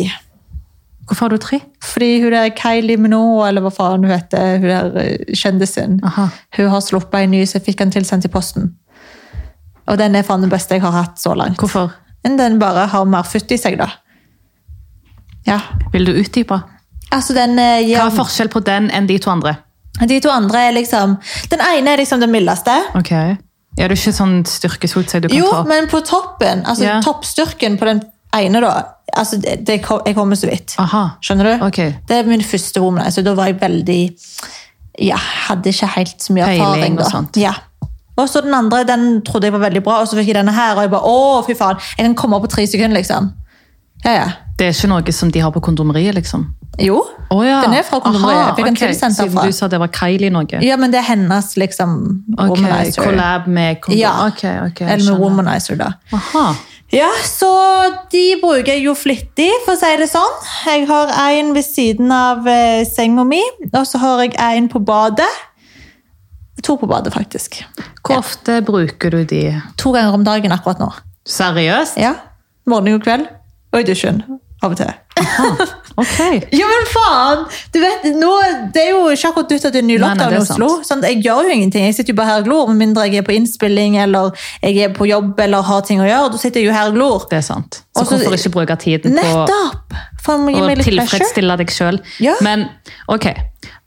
Hvorfor 1.06 1.24
har 1.24 1.36
du 1.36 1.38
tre? 1.40 1.60
Fordi 1.84 2.20
hun 2.22 2.32
der 2.32 2.50
Kylie 2.56 2.98
Minogue, 3.00 3.46
eller 3.48 3.64
hva 3.64 3.70
faen 3.72 4.02
hun 4.04 4.10
heter, 4.10 4.58
hun 4.58 4.68
der 4.68 4.98
eh, 5.04 5.36
kjendisen, 5.38 6.00
Aha. 6.04 6.26
hun 6.58 6.68
har 6.68 6.82
sluppet 6.84 7.22
en 7.24 7.30
ny, 7.32 7.46
så 7.46 7.56
jeg 7.56 7.68
fikk 7.70 7.78
den 7.78 7.94
tilsendt 7.94 8.26
i 8.28 8.32
posten. 8.32 8.74
Og 9.88 9.98
den 10.00 10.16
er 10.18 10.26
faen 10.26 10.44
den 10.44 10.52
beste 10.52 10.76
jeg 10.76 10.84
har 10.84 10.94
hatt 10.94 11.20
så 11.20 11.34
langt. 11.38 11.58
Hvorfor? 11.60 11.94
Den 12.28 12.58
bare 12.60 12.86
har 12.92 13.06
mer 13.08 13.24
futt 13.24 13.50
i 13.54 13.56
seg, 13.60 13.78
da. 13.80 13.88
Ja. 15.48 15.60
Vil 15.94 16.04
du 16.04 16.12
utdype? 16.12 16.58
Altså, 17.14 17.32
den 17.32 17.56
eh, 17.58 17.86
gir 17.86 17.96
Hva 17.96 18.10
er 18.10 18.18
forskjell 18.18 18.50
på 18.52 18.60
den 18.66 18.90
enn 18.92 19.08
de 19.08 19.16
to 19.22 19.30
andre? 19.32 19.54
De 19.98 20.18
to 20.22 20.30
andre 20.30 20.68
er 20.68 20.74
liksom 20.76 21.16
Den 21.50 21.62
ene 21.64 21.94
er 21.94 22.02
liksom 22.02 22.20
den 22.20 22.30
mildeste. 22.34 22.74
Ok. 22.98 23.12
Er 23.78 23.88
det 23.90 23.96
ikke 23.96 24.12
sånn 24.14 24.42
styrkesotøy 24.48 25.22
du 25.24 25.28
kan 25.30 25.36
Jo, 25.38 25.48
ta? 25.54 25.64
men 25.70 25.88
på 25.90 26.00
toppen, 26.06 26.64
altså 26.66 26.84
yeah. 26.84 27.02
toppstyrken 27.04 27.78
på 27.78 27.86
den 27.88 28.02
ene, 28.34 28.60
da 28.60 28.72
altså 29.14 29.38
det, 29.40 29.60
det, 29.66 29.78
Jeg 29.80 30.16
kommer 30.16 30.36
så 30.36 30.50
vidt. 30.50 30.74
Aha. 30.82 31.04
Skjønner 31.24 31.48
du? 31.48 31.64
Ok. 31.68 31.80
Det 32.08 32.18
er 32.18 32.28
min 32.28 32.42
første 32.44 32.82
womanizer. 32.82 33.24
Da 33.24 33.34
var 33.38 33.50
jeg 33.52 33.60
veldig 33.62 34.02
Ja, 35.06 35.18
hadde 35.48 35.70
ikke 35.70 35.88
helt 35.94 36.22
så 36.22 36.34
mye 36.34 36.50
erfaring. 36.50 36.98
da. 36.98 37.08
sånt. 37.08 37.38
Ja. 37.38 37.54
Og 38.18 38.28
så 38.28 38.42
den 38.44 38.54
andre 38.54 38.82
den 38.88 39.22
trodde 39.26 39.48
jeg 39.48 39.54
var 39.54 39.62
veldig 39.68 39.82
bra, 39.86 40.00
og 40.02 40.10
så 40.10 40.18
fikk 40.18 40.32
jeg 40.32 40.40
denne 40.40 40.54
her, 40.54 40.74
og 40.76 40.86
jeg 40.86 40.92
bare 40.94 41.06
å, 41.06 41.42
fy 41.46 41.54
faen. 41.58 41.80
Jeg 41.96 42.10
kan 42.10 42.18
komme 42.18 42.38
opp 42.38 42.48
på 42.48 42.54
tre 42.56 42.66
sekunder, 42.66 42.98
liksom. 42.98 43.32
Ja, 44.04 44.12
ja. 44.14 44.28
Det 44.58 44.66
er 44.66 44.74
ikke 44.74 44.90
noe 44.90 45.14
som 45.14 45.30
de 45.30 45.42
har 45.42 45.52
på 45.54 45.62
kondomeriet, 45.62 46.16
liksom? 46.18 46.48
Jo, 46.78 47.00
oh, 47.34 47.42
ja. 47.42 47.58
den 47.64 47.74
er 47.74 47.82
fra 47.86 47.98
kondomeriet. 48.02 48.38
Aha, 48.38 48.48
Jeg 48.50 48.56
fikk 48.58 48.66
den 48.68 48.76
ok. 48.76 48.82
tilsendt 48.84 49.16
Siden 49.18 49.50
du 49.50 49.54
sa 49.54 49.68
det 49.70 49.80
var 49.82 49.90
Kylie 49.94 50.30
noe? 50.30 50.60
Ja, 50.62 50.76
men 50.78 50.94
det 50.94 51.00
er 51.00 51.08
hennes 51.08 51.52
liksom 51.58 51.94
Ok, 52.36 52.52
womanizer. 52.52 53.02
Collab 53.02 53.48
med 53.50 53.80
kondom. 53.82 53.98
Ja. 53.98 54.12
Ok, 54.28 54.44
ok, 54.68 54.82
Eller 54.86 55.06
med 55.10 55.22
womanizer, 55.22 55.78
da. 55.80 55.92
Aha. 56.14 56.44
Ja, 56.94 57.08
så 57.26 57.50
de 58.12 58.22
bruker 58.40 58.72
jeg 58.72 58.86
jo 58.86 58.94
flittig, 58.96 59.50
for 59.66 59.74
å 59.74 59.80
si 59.80 59.90
det 60.00 60.06
sånn. 60.08 60.38
Jeg 60.70 60.86
har 60.88 61.10
en 61.26 61.50
ved 61.56 61.66
siden 61.66 62.14
av 62.14 62.46
eh, 62.48 62.86
senga 62.88 63.26
mi, 63.28 63.42
og 63.72 63.82
så 63.84 64.00
har 64.00 64.22
jeg 64.24 64.38
en 64.38 64.70
på 64.72 64.80
badet. 64.80 65.28
To 66.66 66.76
på 66.76 66.88
badet, 66.90 67.12
faktisk. 67.14 67.60
Hvor 68.02 68.18
ofte 68.18 68.60
bruker 68.66 69.10
du 69.14 69.24
de? 69.24 69.42
To 69.78 69.92
ganger 69.94 70.14
om 70.14 70.24
dagen 70.26 70.52
akkurat 70.52 70.80
nå. 70.82 70.90
Seriøst? 71.28 71.98
Ja, 72.00 72.14
Morgen 72.68 72.98
og 72.98 73.02
kveld. 73.04 73.28
Og 73.72 73.80
i 73.80 73.86
dusjen. 73.88 74.22
Av 74.62 74.72
og 74.74 74.78
til. 74.80 74.90
Ok. 75.98 76.18
Ja, 76.58 76.66
men 76.70 76.84
faen! 76.90 77.40
Du 77.74 77.78
vet, 77.82 78.04
nå, 78.18 78.28
Det 78.74 78.82
er 78.84 78.90
jo 78.92 79.00
ikke 79.10 79.30
akkurat 79.32 79.50
ut 79.52 79.64
det 79.66 79.80
er 79.80 79.86
ny 79.86 79.96
lockdown 79.98 80.34
i 80.36 80.38
Oslo. 80.38 80.68
Sånn, 80.86 81.02
jeg 81.06 81.20
gjør 81.24 81.48
jo 81.48 81.54
ingenting. 81.56 81.86
Jeg 81.88 81.96
sitter 81.96 82.12
jo 82.14 82.18
bare 82.20 82.30
her 82.36 82.42
og 82.44 82.46
glor, 82.46 82.70
med 82.70 82.78
mindre 82.84 83.06
jeg 83.08 83.22
er 83.22 83.26
på 83.26 83.34
innspilling 83.34 83.96
eller 84.02 84.30
jeg 84.62 84.78
er 84.86 84.92
på 84.94 85.08
jobb 85.10 85.40
eller 85.42 85.66
har 85.66 85.82
ting 85.88 86.02
å 86.02 86.06
gjøre. 86.06 86.30
Da 86.34 86.40
sitter 86.42 86.62
jeg 86.62 86.70
jo 86.70 86.76
her 86.76 86.92
og 86.92 86.98
glor. 86.98 87.26
Det 87.30 87.40
er 87.40 87.46
sant. 87.48 87.80
Så 87.96 88.04
Også- 88.04 88.14
hvorfor 88.20 88.38
ikke 88.38 88.54
bruke 88.54 88.78
tiden 88.84 89.18
på 89.18 89.26
Nettopp! 89.26 89.98
For 90.22 90.38
å 90.38 90.46
tilfredsstille 90.46 91.06
tilfredsstille 91.06 91.58
deg 91.62 91.74
sjøl? 91.74 91.98
Ja. 92.22 92.34
Men 92.46 92.68
ok, 93.10 93.30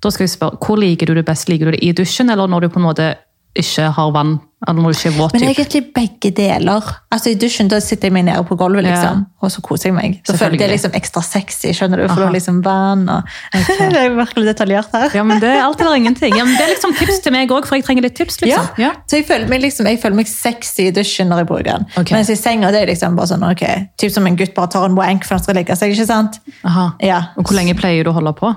da 0.02 0.12
skal 0.14 0.26
jeg 0.26 0.36
spørre, 0.36 0.58
hvor 0.62 0.80
liker 0.82 1.10
du 1.10 1.18
det 1.18 1.26
best? 1.28 1.50
Liker 1.52 1.70
du 1.70 1.78
det 1.78 1.84
i 1.86 1.92
dusjen, 1.98 2.32
eller 2.34 2.50
når 2.50 2.66
du 2.66 2.74
på 2.74 2.82
en 2.82 2.90
måte 2.90 3.12
ikke 3.58 3.90
har 3.92 4.14
vann? 4.16 4.40
Eller 4.62 4.78
når 4.78 4.94
du 4.94 4.98
ikke 5.00 5.10
er 5.10 5.16
våt? 5.18 5.34
Men 5.34 5.44
egentlig 5.50 5.80
begge 5.96 6.30
deler. 6.38 6.88
Altså 7.12 7.32
I 7.32 7.38
dusjen 7.42 7.68
da 7.72 7.80
sitter 7.82 8.08
jeg 8.08 8.14
meg 8.14 8.28
nede 8.28 8.44
på 8.48 8.56
gulvet, 8.60 8.86
liksom, 8.86 9.24
og 9.42 9.52
så 9.52 9.64
koser 9.66 9.90
jeg 9.90 9.96
meg. 9.96 10.20
Så 10.28 10.36
føler 10.38 10.54
jeg 10.54 10.62
det 10.62 10.68
er 10.68 10.72
liksom 10.76 10.96
ekstra 11.00 11.24
sexy, 11.26 11.72
skjønner 11.76 12.00
du, 12.00 12.06
for 12.06 12.14
Aha. 12.14 12.22
du 12.22 12.26
har 12.30 12.36
liksom 12.36 12.62
vann 12.64 13.04
og 13.10 13.34
Det 13.92 14.00
er 14.04 14.16
virkelig 14.16 14.46
detaljert 14.52 14.94
her. 14.96 15.10
Ja, 15.18 15.26
men 15.28 15.42
det 15.42 15.50
er 15.50 15.64
alt 15.66 15.82
eller 15.82 15.98
ingenting. 15.98 16.38
Ja, 16.38 16.46
men 16.46 16.56
det 16.56 16.68
er 16.68 16.74
liksom 16.76 16.96
tips 17.00 17.20
til 17.26 17.36
meg 17.36 17.52
òg, 17.52 17.68
for 17.68 17.80
jeg 17.80 17.88
trenger 17.90 18.06
litt 18.06 18.16
tips. 18.22 18.40
Liksom. 18.46 18.82
Ja. 18.86 18.94
Så 19.10 19.20
jeg 19.20 19.28
føler, 19.28 19.50
meg 19.52 19.66
liksom, 19.66 19.90
jeg 19.90 20.00
føler 20.06 20.22
meg 20.22 20.32
sexy 20.32 20.88
i 20.88 20.96
dusjen 20.96 21.34
når 21.34 21.44
jeg 21.44 21.52
bruker 21.52 21.70
den. 21.74 21.90
Okay. 21.96 22.16
Mens 22.16 22.32
i 22.32 22.40
senga 22.40 22.72
det 22.72 22.86
er 22.86 22.94
liksom 22.94 23.18
bare 23.20 23.34
sånn, 23.34 23.48
ok, 23.50 23.66
typ 24.00 24.14
som 24.14 24.30
en 24.30 24.38
gutt 24.40 24.54
bare 24.58 24.72
tar 24.78 24.88
en 24.88 24.98
wank 24.98 25.26
før 25.28 25.40
han 25.42 25.48
skal 25.50 25.58
legge 25.58 25.76
seg, 25.80 25.98
ikke 25.98 26.10
sant? 26.10 26.38
Aha. 26.62 26.92
Ja. 27.04 27.24
Og 27.36 27.50
hvor 27.50 27.58
lenge 27.58 27.76
pleier 27.78 28.06
du 28.06 28.14
å 28.14 28.20
holde 28.22 28.38
på? 28.38 28.54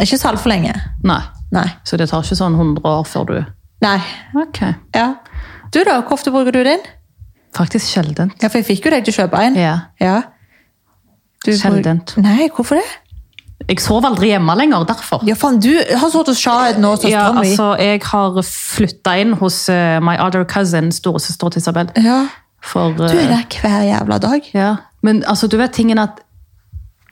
Ikke 0.00 0.18
så 0.18 0.28
altfor 0.32 0.52
lenge. 0.52 0.74
Nei. 1.04 1.22
Nei. 1.54 1.66
Så 1.84 1.96
det 1.96 2.08
tar 2.10 2.22
ikke 2.22 2.36
sånn 2.38 2.54
100 2.58 2.84
år 2.84 3.06
før 3.08 3.24
du 3.30 3.36
Nei. 3.80 3.98
Ok. 4.34 4.58
Ja. 4.94 5.14
Du 5.72 5.78
da, 5.86 6.00
hvor 6.02 6.16
ofte 6.18 6.32
bruker 6.34 6.52
du 6.52 6.64
din? 6.66 6.80
Faktisk 7.54 7.86
sjeldent. 7.94 8.34
Ja, 8.42 8.48
for 8.50 8.58
jeg 8.58 8.66
fikk 8.66 8.88
jo 8.88 8.90
deg 8.90 9.04
til 9.06 9.14
å 9.14 9.18
kjøpe 9.22 9.38
en. 9.46 9.54
Ja. 9.58 9.74
Ja. 10.02 10.16
Du 11.44 11.52
bruk- 11.52 11.60
Sjeldent. 11.60 12.16
Nei, 12.18 12.48
hvorfor 12.54 12.74
det? 12.80 12.88
Jeg 13.68 13.80
sover 13.82 14.08
aldri 14.10 14.28
hjemme 14.32 14.54
lenger, 14.58 14.84
derfor. 14.86 15.22
Ja, 15.26 15.34
faen, 15.38 15.58
du 15.62 15.70
har 15.78 16.10
sånn 16.10 16.26
hos 16.26 16.38
Shahid 16.42 16.78
nå, 16.82 16.92
så 16.98 17.08
Ja, 17.10 17.24
altså, 17.32 17.72
jeg 17.78 18.02
har 18.06 18.36
flytta 18.46 19.16
inn 19.20 19.32
hos 19.40 19.68
uh, 19.68 19.98
my 20.00 20.16
other 20.22 20.44
cousin, 20.44 20.90
storesøster 20.94 21.50
til 21.54 21.62
Isabel. 21.62 21.90
Ja. 21.96 22.20
For, 22.62 22.92
Du 22.98 23.02
er 23.04 23.14
eh, 23.14 23.28
der 23.28 23.60
hver 23.62 23.82
jævla 23.86 24.18
dag. 24.18 24.50
ja. 24.54 24.76
Men 25.02 25.22
altså, 25.30 25.46
du 25.46 25.56
vet 25.56 25.70
tingen 25.72 25.98
at 25.98 26.18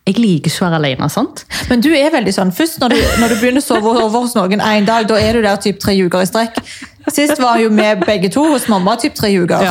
jeg 0.06 0.20
liker 0.22 0.52
ikke 0.52 0.62
å 0.62 0.66
være 0.68 0.78
alene, 0.78 1.08
sant? 1.10 1.42
Men 1.70 1.82
du 1.82 1.88
er 1.96 2.12
veldig 2.14 2.34
sånn, 2.34 2.52
først 2.54 2.78
når 2.82 2.94
du, 2.94 2.98
når 3.22 3.32
du 3.32 3.40
begynner 3.40 3.64
å 3.64 3.66
sove 3.66 3.90
over 3.90 4.20
hos 4.20 4.36
noen 4.38 4.62
en 4.62 4.86
dag, 4.86 5.08
da 5.10 5.18
er 5.18 5.34
du 5.34 5.42
der 5.42 5.58
typ 5.62 5.80
tre 5.82 5.96
uker 5.98 6.22
i 6.22 6.28
strekk. 6.30 6.60
Sist 7.12 7.38
var 7.38 7.58
jo 7.62 7.68
vi 7.70 7.86
begge 8.06 8.28
to 8.34 8.42
hos 8.50 8.66
mamma 8.68 8.96
typ 9.00 9.14
tre 9.14 9.28
uker. 9.38 9.62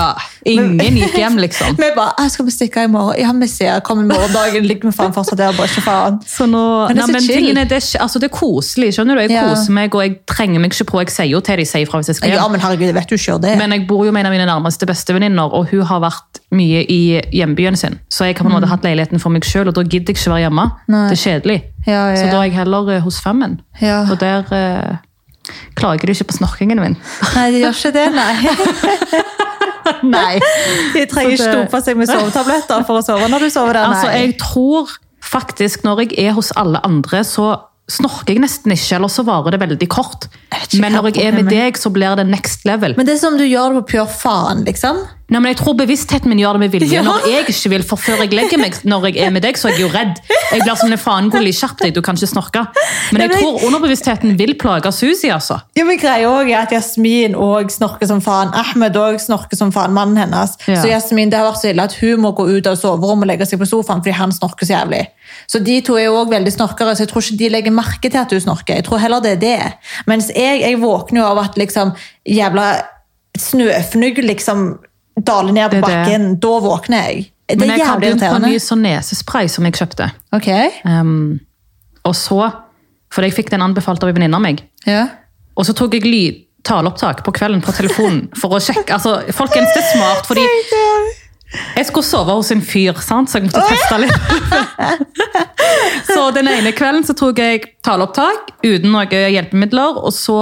Ingen 0.46 0.98
gikk 1.02 1.16
hjem, 1.18 1.38
liksom. 1.42 1.76
Vi 1.82 1.88
bare, 1.96 2.14
«Ah, 2.22 2.28
skal 2.30 2.46
vi 2.46 2.52
stikke 2.54 2.84
i 2.86 2.88
morgen? 2.92 3.18
Ja, 3.20 3.32
vi 3.34 3.48
ser, 3.50 3.80
kommer 3.86 4.06
morgendagen, 4.06 4.64
ligger 4.70 4.92
vi 4.92 4.94
faen 4.96 5.14
fortsatt 5.16 5.40
der, 5.42 5.56
bare 5.58 5.66
ikke 5.68 5.82
faen. 5.82 6.20
Så 6.30 6.46
nå, 6.46 6.62
Men 6.92 7.00
det 7.00 7.04
er 7.04 7.12
nei, 7.12 7.20
så 7.20 7.26
chill. 7.26 7.40
tingen 7.42 7.58
er, 7.58 7.66
det, 7.72 7.80
er 7.82 8.02
altså, 8.06 8.22
det 8.22 8.30
er 8.30 8.34
koselig, 8.38 8.92
skjønner 8.96 9.18
du? 9.18 9.22
Jeg 9.26 9.32
Ja. 9.34 9.48
koser 9.50 9.74
meg, 9.74 9.96
og 9.98 10.04
jeg 10.06 10.14
trenger 10.30 10.62
meg 10.62 10.72
ikke 10.76 10.86
på. 10.92 11.00
Jeg 11.02 11.10
sier 11.16 11.32
jo 11.34 11.42
til 11.42 11.58
de 11.58 11.66
sier 11.66 11.90
fra 11.90 12.00
hvis 12.00 12.12
jeg 12.14 12.20
skal 12.20 12.30
hjem. 12.30 12.38
Ja, 12.40 12.48
men 12.54 12.62
herregud, 12.62 12.86
jeg 12.92 12.96
vet 13.00 13.10
du 13.10 13.16
ikke 13.18 13.26
gjør 13.32 13.42
det. 13.48 13.56
Men 13.58 13.72
jeg 13.76 13.88
bor 13.90 14.06
jo 14.06 14.12
med 14.14 14.22
en 14.26 14.30
av 14.30 14.36
mine 14.38 14.46
nærmeste 14.52 14.86
bestevenninner, 14.90 15.50
og 15.60 15.66
hun 15.74 15.82
har 15.90 16.00
vært 16.06 16.42
mye 16.56 16.86
i 16.88 17.02
hjembyen 17.34 17.76
sin. 17.76 17.98
Så 18.14 18.30
jeg 18.30 18.38
har 18.38 18.46
på 18.46 18.52
en 18.54 18.56
måte 18.60 18.70
hatt 18.70 18.86
leiligheten 18.86 19.20
for 19.20 19.34
meg 19.34 19.44
sjøl, 19.50 19.68
og 19.68 19.76
da 19.76 19.82
gidder 19.82 20.14
jeg 20.14 20.22
ikke 20.22 20.32
være 20.36 20.46
hjemme. 20.46 20.70
Mm. 20.86 20.94
Nei. 20.94 21.04
Det 21.10 21.18
er 21.18 21.24
kjedelig. 21.26 21.58
Ja, 21.88 22.04
ja, 22.14 22.16
Så 22.22 22.30
da 22.32 22.38
er 22.40 22.44
jeg 22.48 22.54
heller 22.62 22.94
eh, 22.96 23.02
hos 23.02 23.20
Femmen. 23.22 23.60
Ja. 23.82 24.04
Og 24.12 24.20
der 24.22 24.46
eh, 24.54 24.96
klager 25.78 26.10
du 26.10 26.16
ikke 26.16 26.30
på 26.32 26.38
snorkingen 26.40 26.82
min. 26.82 26.98
Nei, 27.36 27.48
de 27.54 27.64
gjør 27.64 27.80
ikke 27.80 27.94
det, 27.96 28.08
nei. 28.16 28.34
Nei. 30.16 30.40
De 30.96 31.04
trenger 31.10 31.36
ikke 31.36 31.52
dumpe 31.54 31.82
seg 31.86 31.98
med 32.00 32.10
sovetabletter 32.10 32.86
for 32.88 33.02
å 33.02 33.06
sove 33.06 33.28
når 33.30 33.46
du 33.46 33.52
sover 33.54 33.78
der, 33.78 33.92
nei. 33.92 34.00
Altså, 34.00 34.14
jeg 34.18 34.36
tror 34.42 34.96
faktisk 35.26 35.86
når 35.86 36.06
jeg 36.06 36.26
er 36.26 36.36
hos 36.38 36.52
alle 36.58 36.82
andre, 36.86 37.22
så 37.28 37.52
snorker 37.92 38.34
jeg 38.34 38.42
nesten 38.42 38.74
ikke, 38.74 38.96
eller 38.98 39.12
så 39.14 39.26
varer 39.28 39.54
det 39.54 39.62
veldig 39.62 39.88
kort. 39.94 40.26
Men 40.82 40.96
når 40.96 41.12
jeg 41.12 41.28
er 41.28 41.36
med 41.36 41.52
deg, 41.52 41.78
så 41.78 41.92
blir 41.94 42.16
det 42.18 42.26
next 42.28 42.66
level. 42.66 42.96
Men 42.98 43.06
det 43.06 43.16
er 43.16 43.22
som 43.22 43.36
om 43.36 43.40
du 43.40 43.46
gjør 43.46 43.76
det 43.76 43.84
på 43.84 43.96
pure 43.96 44.08
faen, 44.10 44.64
liksom. 44.66 45.04
Nei, 45.34 45.40
men 45.42 45.50
Jeg 45.56 45.58
tror 45.58 45.74
bevisstheten 45.74 46.30
min 46.30 46.38
gjør 46.38 46.58
det 46.58 46.62
med 46.62 46.74
vilje. 46.76 47.00
Ja. 47.00 47.02
Når 47.06 47.24
jeg 47.26 47.48
ikke 47.50 47.70
vil, 47.74 47.84
for 47.86 47.98
Før 47.98 48.22
jeg 48.22 48.34
legger 48.38 48.60
meg 48.62 48.76
når 48.86 49.08
jeg 49.10 49.24
er 49.26 49.32
med 49.34 49.42
deg, 49.42 49.58
så 49.58 49.72
er 49.72 49.74
jeg 49.74 49.82
jo 49.82 49.90
redd. 49.90 50.20
Jeg 50.52 50.62
blir 50.62 50.78
som 50.78 50.92
en 50.94 51.02
faen 51.02 51.32
Gulli, 51.34 51.54
skjerp 51.56 51.82
deg, 51.82 51.96
du 51.96 52.02
kan 52.06 52.18
ikke 52.18 52.30
snorke. 52.30 52.62
Men 53.14 53.26
jeg 53.26 53.40
tror 53.40 53.66
underbevisstheten 53.66 54.36
vil 54.38 54.54
plage 54.62 54.92
Susi, 54.94 55.32
altså. 55.34 55.58
Ja, 55.78 55.86
men 55.88 55.98
greia 56.02 56.30
også 56.30 56.54
er 56.54 56.60
at 56.62 56.76
Jasmin 56.76 57.38
òg 57.38 57.74
snorker 57.74 58.10
som 58.10 58.22
faen. 58.22 58.54
Ahmed 58.54 58.98
òg 59.02 59.18
snorker 59.24 59.58
som 59.58 59.74
faen, 59.74 59.96
mannen 59.98 60.22
hennes. 60.22 60.54
Ja. 60.70 60.78
Så 60.84 60.94
Jasmin, 60.94 61.34
det 61.34 61.42
har 61.42 61.50
vært 61.50 61.64
så 61.64 61.72
ille 61.74 61.90
at 61.90 61.98
hun 62.02 62.22
må 62.22 62.36
gå 62.38 62.46
ut 62.52 62.70
av 62.70 62.78
soverommet 62.78 63.26
og 63.26 63.34
legge 63.34 63.50
seg 63.50 63.62
på 63.62 63.70
sofaen 63.70 64.06
fordi 64.06 64.18
han 64.20 64.34
snorker 64.36 64.70
så 64.70 64.78
jævlig. 64.78 65.08
Så 65.52 65.62
de 65.64 65.78
to 65.86 65.98
er 66.00 66.08
jo 66.08 66.18
også 66.20 66.34
veldig 66.34 66.54
snorkere, 66.56 66.96
så 66.96 67.06
jeg 67.06 67.12
tror 67.12 67.26
ikke 67.26 67.40
de 67.44 67.52
legger 67.54 67.76
merke 67.76 68.10
til 68.10 68.22
at 68.22 68.34
du 68.34 68.40
snorker. 68.42 68.80
Jeg 68.80 68.88
tror 68.88 69.02
heller 69.04 69.24
det 69.24 69.36
er 69.36 69.42
det. 69.44 69.62
Mens 70.10 70.32
jeg, 70.34 70.62
jeg 70.64 70.82
våkner 70.82 71.22
jo 71.22 71.30
av 71.30 71.44
at 71.46 71.60
liksom 71.60 71.94
jævla 72.26 72.68
snøfnugg 73.40 74.22
liksom 74.26 74.68
daler 75.16 75.56
ned 75.56 75.72
på 75.72 75.80
er 75.80 75.82
det. 75.82 75.88
bakken. 75.88 76.28
Da 76.44 76.54
våkner 76.64 77.10
jeg. 77.10 77.32
Det 77.46 77.60
Men 77.60 77.72
er 77.72 77.78
jeg 77.78 77.86
har 77.86 77.94
jævlig 77.94 78.08
begynt 78.08 78.26
på 78.26 78.38
en 78.40 78.48
ny 78.50 78.62
sånn 78.62 78.82
nesespray 78.86 79.50
som 79.52 79.68
jeg 79.68 79.78
kjøpte. 79.78 80.10
Ok, 80.34 80.50
Um, 80.86 81.40
og 82.06 82.16
så, 82.18 82.40
for 83.14 83.26
jeg 83.26 83.34
fikk 83.34 83.52
den 83.54 83.64
anbefalt 83.66 84.04
av 84.04 84.10
en 84.10 84.18
venninne 84.18 84.38
av 84.38 84.44
meg, 84.44 84.64
ja. 84.86 85.08
og 85.58 85.66
så 85.66 85.74
tok 85.78 85.94
jeg 85.98 86.06
lyd, 86.06 86.42
taleopptak 86.66 87.22
på 87.26 87.34
kvelden 87.34 87.62
på 87.62 87.74
telefonen 87.78 88.28
for 88.42 88.58
å 88.58 88.62
sjekke. 88.62 88.98
Altså, 88.98 89.20
folkens, 89.34 89.70
det 89.74 89.84
er 89.84 89.92
smart, 89.94 90.26
fordi 90.30 90.46
jeg 91.76 91.88
skulle 91.90 92.08
sove 92.08 92.36
hos 92.38 92.52
en 92.54 92.64
fyr, 92.66 92.98
sant? 93.04 93.32
så 93.32 93.40
jeg 93.40 93.50
måtte 93.50 93.66
teste 93.70 94.00
litt. 94.04 94.20
så 96.14 96.30
den 96.36 96.50
ene 96.52 96.74
kvelden 96.76 97.06
så 97.08 97.16
tok 97.18 97.42
jeg 97.42 97.66
taleopptak 97.86 98.56
uten 98.66 98.92
noen 98.92 99.12
hjelpemidler, 99.12 100.02
og 100.02 100.14
så 100.16 100.40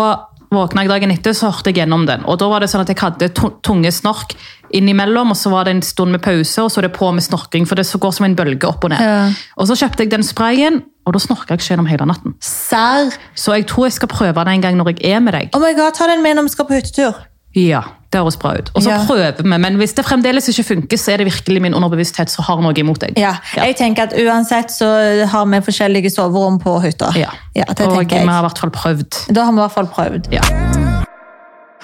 våkna 0.53 0.83
jeg 0.83 0.91
dagen 0.91 1.13
etter 1.13 1.35
så 1.35 1.49
hørte 1.51 1.71
jeg 1.71 1.81
gjennom 1.81 2.05
den. 2.09 2.25
Og 2.29 2.37
da 2.41 2.49
var 2.51 2.63
det 2.63 2.69
sånn 2.71 2.83
at 2.83 2.91
jeg 2.91 2.99
hadde 3.01 3.31
tunge 3.65 3.91
snork 3.93 4.35
innimellom, 4.73 5.33
og 5.33 5.37
så 5.37 5.51
var 5.53 5.67
det 5.67 5.75
en 5.77 5.83
stund 5.85 6.15
med 6.15 6.23
pause, 6.25 6.63
og 6.63 6.71
så 6.73 6.81
er 6.81 6.87
det 6.87 6.95
på 6.95 7.09
med 7.13 7.25
snorking, 7.25 7.67
for 7.69 7.79
det 7.79 7.85
går 7.85 8.15
som 8.15 8.27
en 8.27 8.37
bølge 8.37 8.69
opp 8.69 8.85
og 8.85 8.93
ned. 8.93 9.03
Ja. 9.03 9.27
Og 9.57 9.69
så 9.69 9.77
kjøpte 9.83 10.05
jeg 10.05 10.13
den 10.13 10.25
sprayen, 10.25 10.81
og 11.05 11.15
da 11.15 11.21
snorka 11.21 11.53
jeg 11.53 11.61
ikke 11.61 11.73
gjennom 11.73 11.89
hele 11.91 12.07
natten. 12.09 12.37
Sær. 12.43 13.13
Så 13.37 13.57
jeg 13.57 13.67
tror 13.69 13.89
jeg 13.89 13.99
skal 13.99 14.11
prøve 14.11 14.45
det 14.45 14.55
en 14.55 14.65
gang 14.65 14.79
når 14.79 14.95
jeg 14.95 15.13
er 15.13 15.21
med 15.23 15.37
deg. 15.37 15.53
Oh 15.53 15.61
my 15.61 15.73
god, 15.77 15.93
ta 15.97 16.09
den 16.09 16.25
med 16.25 16.39
når 16.39 16.49
vi 16.49 16.55
skal 16.55 16.69
på 16.69 16.77
hyttetur. 16.79 17.21
Ja, 17.55 17.81
det 18.11 18.19
høres 18.21 18.37
bra 18.37 18.55
ut. 18.57 18.69
Og 18.75 18.81
så 18.83 18.89
Ja. 18.89 19.05
prøver 19.05 19.41
vi, 19.43 19.57
men 19.57 19.77
hvis 19.77 19.93
det 19.95 20.05
fremdeles 20.05 20.47
ikke 20.49 20.63
funker, 20.63 20.97
så 20.97 21.13
er 21.13 21.17
det 21.17 21.27
virkelig 21.27 21.61
min 21.61 21.73
underbevissthet 21.73 22.29
som 22.29 22.43
har 22.45 22.61
noe 22.61 22.73
imot 22.73 22.99
deg. 22.99 23.13
Ja, 23.17 23.35
jeg 23.55 23.75
tenker 23.77 24.03
at 24.03 24.13
uansett 24.13 24.71
så 24.71 25.25
har 25.27 25.45
vi 25.45 25.59
forskjellige 25.61 26.09
soverom 26.11 26.59
på 26.59 26.81
hytta. 26.81 27.11
Ja. 27.15 27.29
Ja, 27.55 27.65
det 27.69 27.87
og 27.87 27.97
vi 28.09 28.15
har 28.15 28.43
i 28.43 28.47
hvert 28.47 28.57
fall 28.57 28.69
prøvd. 28.71 29.33
Da 29.33 29.45
har 29.45 29.51
vi 29.51 29.57
i 29.57 29.61
hvert 29.67 29.71
fall 29.71 29.87
prøvd. 29.87 30.31
Ja. 30.31 30.41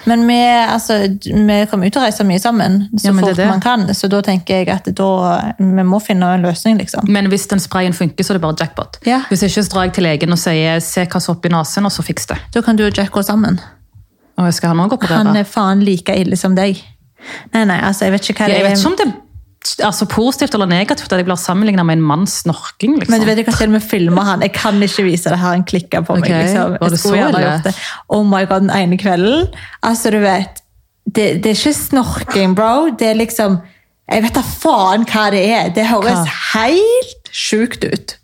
Men 0.06 0.28
vi, 0.28 0.38
altså, 0.44 0.94
vi 1.26 1.66
kommer 1.70 1.88
ut 1.88 1.98
og 1.98 2.04
reiser 2.06 2.24
mye 2.28 2.40
sammen 2.40 2.88
så 2.98 3.10
Ja, 3.10 3.12
men 3.12 3.24
det 3.26 3.30
fort 3.36 3.38
det. 3.38 3.48
man 3.48 3.62
kan. 3.62 3.88
Så 3.94 4.08
da 4.10 4.22
tenker 4.22 4.62
jeg 4.62 4.70
at 4.70 4.86
da, 4.96 5.10
vi 5.60 5.84
må 5.84 6.00
finne 6.02 6.34
en 6.36 6.42
løsning, 6.46 6.78
liksom. 6.80 7.08
Men 7.12 7.28
hvis 7.28 7.48
den 7.52 7.60
sprayen 7.60 7.94
funker, 7.94 8.24
så 8.24 8.32
er 8.34 8.40
det 8.40 8.42
bare 8.46 8.56
jackpot. 8.62 8.98
Ja. 9.06 9.22
Hvis 9.30 9.44
ikke, 9.44 9.64
så 9.64 9.70
drar 9.74 9.84
jeg 9.90 9.94
til 9.94 10.04
legen 10.08 10.32
og 10.32 10.40
sier 10.40 10.80
'se 10.80 11.06
hva 11.06 11.20
som 11.22 11.36
er 11.36 11.38
oppi 11.38 11.50
nesen', 11.50 11.86
og 11.86 11.92
så 11.92 12.02
fiks 12.04 12.26
det. 12.28 12.38
Da 12.54 12.62
kan 12.62 12.76
du 12.76 12.86
og 12.86 12.94
Jack 12.98 13.12
gå 13.12 13.22
sammen. 13.24 13.60
Og 14.40 14.54
skal 14.56 14.74
han 14.74 14.84
òg 14.86 14.94
operere? 14.96 15.24
Han 15.26 15.36
er 15.40 15.48
faen 15.48 15.82
like 15.86 16.16
ille 16.16 16.38
som 16.40 16.56
deg. 16.58 16.80
Nei, 17.54 17.66
nei, 17.68 17.80
altså, 17.84 18.08
jeg 18.08 18.16
vet 18.16 18.30
ikke 18.32 18.46
hva 18.46 18.48
Ja, 18.48 18.54
er. 18.54 18.62
jeg 18.62 18.70
vet 18.70 18.80
ikke 18.80 18.92
om 18.94 18.96
det 19.00 19.08
er 19.10 19.86
altså, 19.90 20.06
positivt 20.08 20.54
eller 20.56 20.70
negativt 20.72 21.12
at 21.12 21.20
jeg 21.20 21.28
blir 21.28 21.40
sammenlignet 21.40 21.86
med 21.86 21.98
en 21.98 22.06
manns 22.12 22.38
snorking. 22.46 22.96
liksom. 22.96 23.12
Men 23.12 23.22
du 23.22 23.28
vet 23.28 23.42
ikke 23.44 23.52
hva 23.58 23.66
og 23.68 23.74
med 23.76 23.84
filmer 23.84 24.24
han. 24.30 24.46
Jeg 24.46 24.54
kan 24.56 24.80
ikke 24.84 25.04
vise 25.04 25.30
det 25.30 25.40
her. 25.42 25.52
Han 25.58 25.66
klikka 25.68 26.02
på 26.08 26.16
meg. 26.16 26.30
Ok, 26.30 26.38
liksom. 26.38 26.78
det 26.78 26.80
Jeg 26.92 27.00
skulle 27.00 27.18
så 27.18 27.20
gjerne 27.20 27.42
gjort 27.44 27.68
det. 27.68 27.76
Oh 28.10 28.24
my 28.24 28.46
god, 28.46 28.62
den 28.68 28.72
ene 28.72 28.98
kvelden. 28.98 29.50
Altså, 29.84 30.14
du 30.16 30.20
vet, 30.24 30.64
det, 31.06 31.28
det 31.44 31.52
er 31.52 31.60
ikke 31.60 31.74
snorking, 31.76 32.56
bro. 32.56 32.90
Det 33.00 33.12
er 33.12 33.20
liksom 33.20 33.60
Jeg 34.10 34.24
vet 34.24 34.34
da 34.34 34.42
faen 34.42 35.04
hva 35.06 35.28
det 35.30 35.44
er. 35.54 35.68
Det 35.76 35.84
høres 35.86 36.24
Hva? 36.24 36.38
helt 36.56 37.30
sjukt 37.30 37.84
ut. 37.86 38.16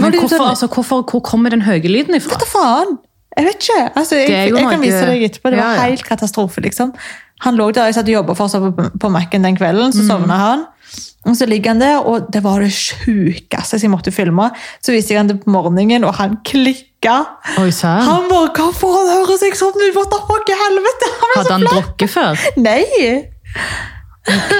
Men 0.00 0.12
hvorfor, 0.12 0.36
sånn- 0.36 0.48
altså, 0.50 0.66
hvorfor, 0.68 1.02
hvor 1.08 1.22
kommer 1.24 1.50
den 1.50 1.62
høye 1.62 1.88
lyden 1.88 2.14
ifra? 2.18 2.34
Vet 2.36 2.44
da 2.44 2.50
faen! 2.50 2.98
Jeg 3.40 3.48
vet 3.48 3.64
ikke. 3.64 3.80
Altså, 3.96 4.18
jeg, 4.20 4.30
er 4.30 4.50
jeg 4.52 4.68
kan 4.68 4.82
vise 4.84 5.06
deg 5.08 5.24
etterpå. 5.30 5.52
Det 5.54 5.60
var 5.60 5.78
Ja, 5.78 5.86
helt 5.88 6.04
katastrofe, 6.06 6.62
liksom. 6.64 6.92
Han 7.40 7.56
lå 7.56 7.70
der, 7.72 7.88
jeg 7.88 7.96
satt 7.96 8.10
og 8.20 8.36
fortsatt 8.36 8.66
på, 8.76 8.90
på 9.00 9.08
Mac-en 9.12 9.46
den 9.48 9.56
kvelden, 9.56 9.88
Mm. 9.88 9.96
så 9.96 10.06
sovna 10.06 10.36
han. 10.36 10.66
Og 11.28 11.36
så 11.36 11.46
ligger 11.46 11.74
han 11.74 11.80
der, 11.80 11.98
og 12.00 12.30
det 12.32 12.40
var 12.44 12.60
det 12.64 12.70
sjukeste 12.72 13.76
jeg 13.80 13.90
måtte 13.92 14.12
filme. 14.12 14.50
Så 14.80 14.92
viste 14.92 15.12
jeg 15.12 15.20
han 15.20 15.28
det 15.28 15.42
på 15.44 15.52
morgenen, 15.52 16.04
og 16.04 16.14
han 16.16 16.38
klikka. 16.44 17.18
Oi. 17.60 17.70
Han 17.82 18.28
bare 18.28 18.48
'Hva 18.56 18.94
han 18.96 19.10
høres 19.16 19.40
seg 19.40 19.56
sånn 19.56 19.76
ut?' 19.76 19.96
What 19.96 20.10
the 20.10 20.20
fuck 20.28 20.48
i 20.48 20.56
helvete? 20.64 21.06
Han 21.20 21.30
Hadde 21.36 21.52
han 21.52 21.66
drukket 21.68 22.10
før? 22.10 22.38
Nei! 22.68 23.28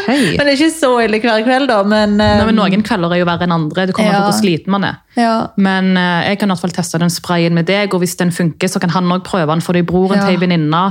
Hei. 0.07 0.37
Men 0.37 0.47
det 0.47 0.53
er 0.53 0.57
ikke 0.59 0.75
så 0.75 0.91
ille 1.05 1.21
hver 1.23 1.45
kveld, 1.47 1.69
da. 1.71 1.79
Men, 1.87 2.17
Nei, 2.19 2.29
men 2.45 2.49
eh, 2.53 2.57
Noen 2.59 2.83
kvelder 2.87 3.15
er 3.15 3.21
jo 3.23 3.29
verre 3.29 3.47
enn 3.47 3.55
andre. 3.55 3.87
Det 3.91 3.95
kommer 3.97 4.13
Ja. 4.13 4.21
på 4.25 4.31
hvor 4.33 4.39
sliten 4.41 4.75
man 4.75 4.85
er. 4.85 4.99
ja. 5.17 5.35
Men 5.57 5.93
uh, 5.97 6.23
jeg 6.27 6.39
kan 6.41 6.51
i 6.51 6.55
hvert 6.55 6.65
fall 6.65 6.75
teste 6.77 6.99
den 7.03 7.11
sprayen 7.15 7.55
med 7.55 7.67
deg, 7.71 7.95
og 7.95 8.01
hvis 8.05 8.17
den 8.21 8.33
funker, 8.35 8.69
så 8.69 8.81
kan 8.83 8.91
han 8.91 9.11
også 9.13 9.25
prøve 9.31 9.51
den. 9.55 9.61
Fordi 9.65 9.83
broren 9.87 10.19
Ja. 10.19 10.27
til 10.27 10.35
ei 10.37 10.41
venninne 10.41 10.83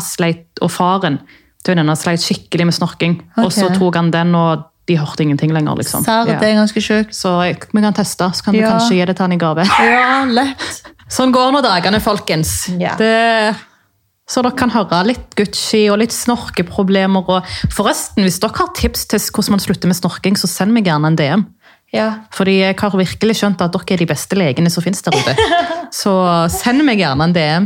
og 0.62 0.72
faren 0.72 1.20
til 1.64 1.74
venninna 1.76 1.96
sleit 1.96 2.20
skikkelig 2.24 2.66
med 2.70 2.74
snorking. 2.74 3.22
Og 3.38 3.52
så 3.52 3.68
Ok. 3.70 3.78
tok 3.80 3.96
han 3.96 4.12
den, 4.12 4.36
og 4.36 4.66
de 4.88 4.98
hørte 4.98 5.22
ingenting 5.22 5.52
lenger. 5.54 5.76
liksom. 5.78 6.04
Ja. 6.08 6.24
det 6.26 6.42
er 6.42 6.56
ganske 6.58 6.82
sjukt. 6.82 7.14
Så 7.14 7.30
jeg, 7.46 7.60
vi 7.74 7.82
kan 7.82 7.94
teste, 7.94 8.32
så 8.34 8.44
kan 8.44 8.54
du 8.54 8.62
kanskje 8.62 8.96
gi 8.98 9.06
det 9.06 9.16
til 9.16 9.24
han 9.24 9.34
i 9.34 9.38
gave. 9.38 9.66
Ja, 9.66 10.26
lett. 10.26 10.82
Sånn 11.10 11.32
går 11.34 11.52
nå 11.52 11.62
dagene, 11.62 12.00
folkens. 12.00 12.70
Ja. 12.80 12.96
Det, 12.96 13.56
så 14.30 14.44
dere 14.46 14.58
kan 14.58 14.74
høre 14.74 15.02
litt 15.10 15.34
Gucci 15.38 15.88
og 15.90 16.00
litt 16.04 16.14
snorkeproblemer. 16.14 17.32
Og 17.34 17.74
forresten, 17.74 18.26
hvis 18.28 18.38
dere 18.44 18.54
har 18.60 18.74
tips 18.78 19.08
til 19.10 19.24
hvordan 19.26 19.58
man 19.58 19.64
slutter 19.64 19.90
med 19.90 19.98
snorking, 19.98 20.38
så 20.38 20.50
send 20.52 20.76
meg 20.76 20.90
gjerne 20.90 21.10
en 21.10 21.18
DM. 21.18 21.48
Ja. 21.96 22.10
Fordi 22.38 22.60
jeg 22.60 22.78
har 22.78 22.94
virkelig 22.94 23.40
skjønt 23.40 23.62
at 23.66 23.74
dere 23.74 23.96
er 23.96 24.02
de 24.04 24.10
beste 24.10 24.38
legene 24.38 24.70
som 24.70 24.86
finnes 24.86 25.02
der 25.06 25.18
ute. 25.18 25.36
Så 26.02 26.12
send 26.54 26.84
meg 26.86 27.00
gjerne 27.02 27.26
en 27.26 27.32
DM, 27.34 27.64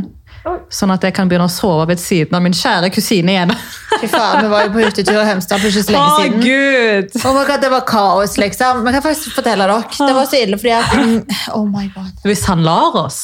sånn 0.71 0.93
at 0.93 1.03
jeg 1.03 1.11
kan 1.17 1.27
begynne 1.27 1.49
å 1.49 1.51
sove 1.51 1.89
ved 1.89 1.99
siden 1.99 2.37
av 2.37 2.43
min 2.45 2.55
kjære 2.55 2.87
kusine 2.95 3.33
igjen. 3.33 3.51
Fy 3.99 4.07
faen, 4.07 4.45
vi 4.45 4.51
var 4.53 4.63
jo 4.63 4.71
på 4.71 4.85
hyttetur 4.85 5.19
i 5.19 5.25
Hemsedal 5.27 5.59
for 5.59 5.67
ikke 5.67 5.83
så 5.83 5.95
lenge 5.97 6.13
siden. 6.21 6.37
Å, 6.37 6.45
gud! 6.47 7.17
Oh 7.19 7.35
my 7.35 7.43
god, 7.49 7.65
det 7.65 7.71
var 7.73 7.83
kaos, 7.89 8.37
liksom. 8.39 8.79
Men 8.85 8.95
jeg 8.95 9.01
kan 9.01 9.05
faktisk 9.09 9.35
fortelle 9.41 9.67
dere. 9.67 9.83
Det 9.99 10.15
var 10.15 10.31
så 10.31 10.39
ille 10.39 10.61
fordi 10.61 10.75
at 10.77 10.95
mm, 10.95 11.19
Oh 11.59 11.67
my 11.67 11.89
god. 11.91 12.23
Hvis 12.23 12.47
han 12.47 12.63
lar 12.63 12.95
oss. 13.03 13.21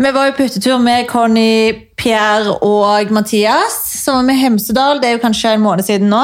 Vi 0.00 0.10
var 0.12 0.30
jo 0.30 0.32
på 0.32 0.42
hyttetur 0.46 0.78
med 0.80 1.04
Conny, 1.10 1.72
Pierre 2.00 2.54
og 2.64 3.10
Mathias, 3.12 3.74
som 4.00 4.16
var 4.16 4.22
med 4.30 4.38
Hemsedal. 4.40 5.00
Det 5.02 5.10
er 5.10 5.18
jo 5.18 5.20
kanskje 5.26 5.52
en 5.58 5.60
måned 5.60 5.84
siden 5.84 6.08
nå. 6.08 6.22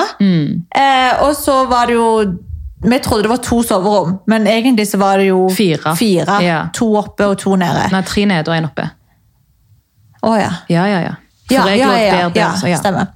Eh, 0.81 1.21
og 1.27 1.35
så 1.37 1.59
var 1.69 1.91
det 1.91 1.99
jo 1.99 2.07
Vi 2.87 2.99
trodde 3.03 3.23
det 3.27 3.31
var 3.33 3.41
to 3.43 3.63
soverom, 3.65 4.19
men 4.27 4.47
egentlig 4.47 4.87
så 4.89 4.99
var 5.01 5.19
det 5.19 5.27
jo 5.31 5.49
Fire. 5.51 5.95
fire. 5.97 6.41
Ja. 6.45 6.59
To 6.77 6.95
oppe 6.97 7.27
og 7.27 7.39
to 7.39 7.57
nede. 7.57 7.87
Nei, 7.93 8.03
tre 8.07 8.25
nede 8.29 8.49
og 8.53 8.57
en 8.57 8.69
oppe. 8.69 8.85
Å 10.23 10.35
ja. 10.39 10.51
Ja, 10.69 10.85
ja, 10.87 11.01
ja. 11.01 11.15
For 11.47 11.55
Ja, 11.55 11.65
jeg 11.71 11.79
ja, 11.79 11.91
ja, 11.95 12.31
ja, 12.35 12.51
så 12.59 12.67
ja. 12.67 12.79
stemmer. 12.81 13.13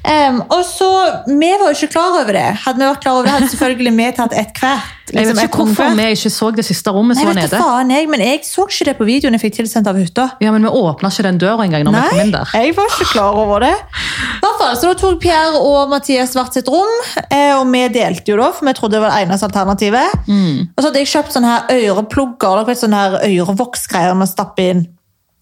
Um, 0.00 0.40
og 0.48 0.62
så, 0.64 0.88
Vi 1.28 1.50
var 1.60 1.68
jo 1.68 1.76
ikke 1.76 1.92
klar 1.92 2.16
over 2.20 2.32
det. 2.32 2.46
Hadde 2.64 2.80
vi 2.80 2.86
vært 2.88 3.02
klar 3.04 3.18
over 3.18 3.28
det, 3.28 3.34
hadde 3.34 3.48
selvfølgelig 3.52 3.92
vi 3.98 4.06
tatt 4.16 4.36
ett 4.40 4.52
hvert. 4.56 4.92
Jeg 5.14 5.28
vet 5.28 5.36
liksom 5.36 5.44
ikke 5.44 5.58
hvorfor 5.60 5.96
vi 5.98 6.04
ikke 6.16 6.30
så 6.32 6.46
det 6.56 6.64
siste 6.64 6.92
rommet 6.94 7.18
som 7.18 7.28
var 7.28 7.36
nede. 7.36 7.58
faen 7.60 7.90
jeg, 7.92 8.06
men 8.08 8.22
jeg 8.24 8.38
så 8.48 8.64
ikke 8.64 8.86
det 8.88 8.94
på 8.96 9.04
videoen 9.04 9.36
jeg 9.36 9.42
fikk 9.42 9.58
tilsendt 9.58 9.90
av 9.90 9.98
hytta. 10.00 10.24
Ja, 10.42 10.48
men 10.54 10.64
vi 10.64 10.72
åpna 10.80 11.10
ikke 11.12 11.26
den 11.26 11.40
døra 11.42 11.66
engang 11.66 11.84
når 11.84 11.94
vi 11.94 12.04
kom 12.08 12.22
inn 12.22 12.32
der. 12.32 12.54
jeg 12.56 12.72
var 12.78 12.88
ikke 12.88 13.08
klar 13.12 13.36
over 13.42 13.66
det. 13.66 13.74
Hvertfall, 14.40 14.78
så 14.80 14.88
Da 14.88 14.96
tok 15.02 15.20
Pierre 15.22 15.60
og 15.60 15.92
Mathias 15.92 16.32
hvert 16.34 16.56
sitt 16.56 16.72
rom, 16.72 16.90
eh, 17.28 17.52
og 17.52 17.68
vi 17.68 17.84
delte 17.94 18.32
jo 18.32 18.40
da, 18.40 18.48
for 18.56 18.66
vi 18.66 18.74
trodde 18.80 18.96
det 18.96 19.04
var 19.04 19.12
det 19.12 19.28
eneste 19.28 19.50
alternativet. 19.52 20.18
Mm. 20.24 20.72
Og 20.72 20.80
så 20.80 20.88
hadde 20.88 21.04
jeg 21.04 21.12
kjøpt 21.12 21.36
sånne 21.36 21.52
her 21.52 21.84
øreplugger, 21.92 22.74
sånne 22.80 23.04
her 23.04 23.20
ørevoksgreier 23.28 24.16
med 24.16 24.26
å 24.30 24.32
stappe 24.32 24.68
inn. 24.72 24.86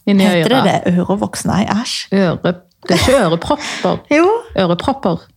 Inni 0.07 0.25
Heter 0.27 0.49
det 0.49 0.59
øret. 0.59 0.85
det? 0.87 0.95
Ørevoks? 0.99 1.45
Nei, 1.47 1.63
æsj. 1.71 2.09
Øre, 2.13 2.55
det 2.89 2.97
er 2.97 3.03
ikke 3.05 3.21
ørepropper. 3.27 4.01
Jo. 4.19 4.27
Ørepropper. 4.59 5.29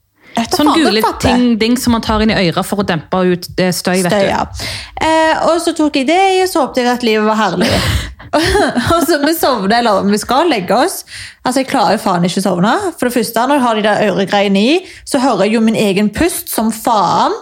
Sånn 0.52 0.68
gule 0.76 1.00
ting-ding 1.24 1.78
som 1.80 1.94
man 1.96 2.04
tar 2.04 2.20
inn 2.26 2.34
i 2.34 2.36
øret 2.50 2.66
for 2.68 2.82
å 2.82 2.86
dempe 2.88 3.22
ut 3.24 3.46
det 3.56 3.70
støy. 3.78 4.02
vet 4.04 4.12
Støy, 4.12 4.28
du. 4.28 4.66
Eh, 5.06 5.46
og 5.48 5.62
så 5.64 5.72
tok 5.78 5.96
jeg 6.02 6.10
det, 6.10 6.20
og 6.44 6.50
så 6.52 6.66
håpte 6.66 6.84
jeg 6.84 6.92
at 6.92 7.06
livet 7.08 7.24
var 7.30 7.40
herlig. 7.40 7.70
og 8.94 9.06
så 9.08 9.20
Vi 9.24 9.34
sovner, 9.38 9.78
eller 9.80 10.04
vi 10.10 10.20
skal 10.20 10.50
legge 10.52 10.76
oss. 10.76 11.04
Altså, 11.46 11.62
Jeg 11.62 11.70
klarer 11.72 11.96
jo 11.96 12.04
faen 12.04 12.26
ikke 12.28 12.42
å 12.44 12.48
sovne. 12.50 12.74
For 12.98 13.08
det 13.08 13.16
første, 13.16 13.48
Når 13.48 13.56
jeg 13.60 13.66
har 13.66 13.76
de 13.80 13.86
der 13.86 14.04
øregreiene 14.10 14.64
i, 14.74 14.78
så 15.08 15.22
hører 15.24 15.46
jeg 15.48 15.56
jo 15.56 15.62
min 15.64 15.80
egen 15.80 16.10
pust 16.12 16.52
som 16.52 16.72
faen. 16.76 17.36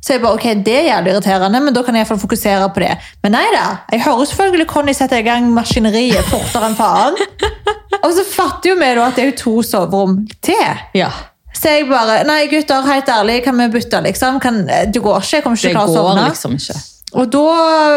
Så 0.00 0.14
jeg 0.14 0.22
bare, 0.22 0.38
ok, 0.38 0.44
Det 0.64 0.74
er 0.78 0.86
jævlig 0.88 1.12
irriterende, 1.12 1.60
men 1.60 1.74
da 1.76 1.82
kan 1.84 1.94
jeg 1.94 2.00
i 2.00 2.04
hvert 2.06 2.12
fall 2.14 2.22
fokusere 2.22 2.68
på 2.74 2.80
det. 2.80 2.92
Men 3.22 3.34
nei 3.36 3.46
da, 3.52 3.64
jeg 3.92 4.02
hører 4.06 4.24
selvfølgelig 4.30 4.66
Conny 4.70 4.94
sette 4.96 5.18
i 5.20 5.26
gang 5.26 5.50
maskineriet 5.52 6.24
fortere 6.30 6.70
enn 6.70 6.78
faen. 6.78 7.18
Og 8.04 8.14
så 8.16 8.24
fatter 8.24 8.72
jo 8.72 8.78
vi 8.80 8.88
da 8.96 9.08
at 9.10 9.18
det 9.18 9.24
er 9.26 9.28
jo 9.32 9.36
to 9.42 9.54
soverom 9.66 10.22
til. 10.42 10.62
Ja. 10.96 11.10
Så 11.52 11.74
jeg 11.74 11.88
bare 11.90 12.22
Nei, 12.24 12.46
gutter, 12.48 12.86
helt 12.86 13.10
ærlig, 13.12 13.42
kan 13.44 13.58
vi 13.60 13.68
bytte, 13.74 14.00
liksom? 14.06 14.40
Kan, 14.40 14.62
det 14.66 15.02
går 15.02 15.20
ikke. 15.20 15.36
Jeg 15.36 15.44
kommer 15.44 15.58
ikke 15.60 15.68
til 15.68 15.76
å 15.76 15.80
klare 15.80 15.92
å 15.92 15.98
sovne. 15.98 16.28
liksom 16.30 16.56
ikke. 16.56 16.78
Og 17.18 17.26
da 17.32 17.40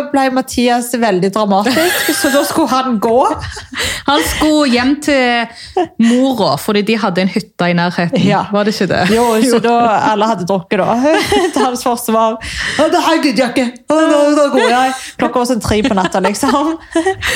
ble 0.10 0.24
Mathias 0.34 0.88
veldig 0.98 1.30
dramatisk, 1.36 2.08
så 2.18 2.32
da 2.34 2.42
skulle 2.48 2.72
han 2.72 2.96
gå. 3.04 3.18
Han 4.08 4.24
skulle 4.26 4.72
hjem 4.74 4.96
til 5.06 5.84
mora, 6.02 6.56
fordi 6.58 6.82
de 6.88 6.96
hadde 6.98 7.22
en 7.22 7.30
hytte 7.30 7.70
i 7.70 7.76
nærheten. 7.78 8.24
Ja. 8.26 8.46
Var 8.52 8.66
det 8.66 8.74
ikke 8.74 8.88
det? 8.90 9.02
Jo, 9.14 9.28
så 9.46 9.60
da 9.64 9.76
alle 10.14 10.30
hadde 10.32 10.48
drukket 10.50 10.82
da. 10.82 10.96
Til 11.54 11.62
hans 11.68 11.86
forsvar. 11.86 12.40
«Å, 12.82 12.88
Det 12.90 13.04
gidder 13.28 13.54
jeg! 13.54 13.70
Da, 13.90 14.00
da 14.40 14.48
går 14.56 14.66
jeg. 14.72 14.96
Klokka 15.22 15.44
var 15.44 15.52
sånn 15.52 15.62
tre 15.64 15.82
på 15.86 15.94
natta, 15.98 16.24
liksom. 16.24 16.74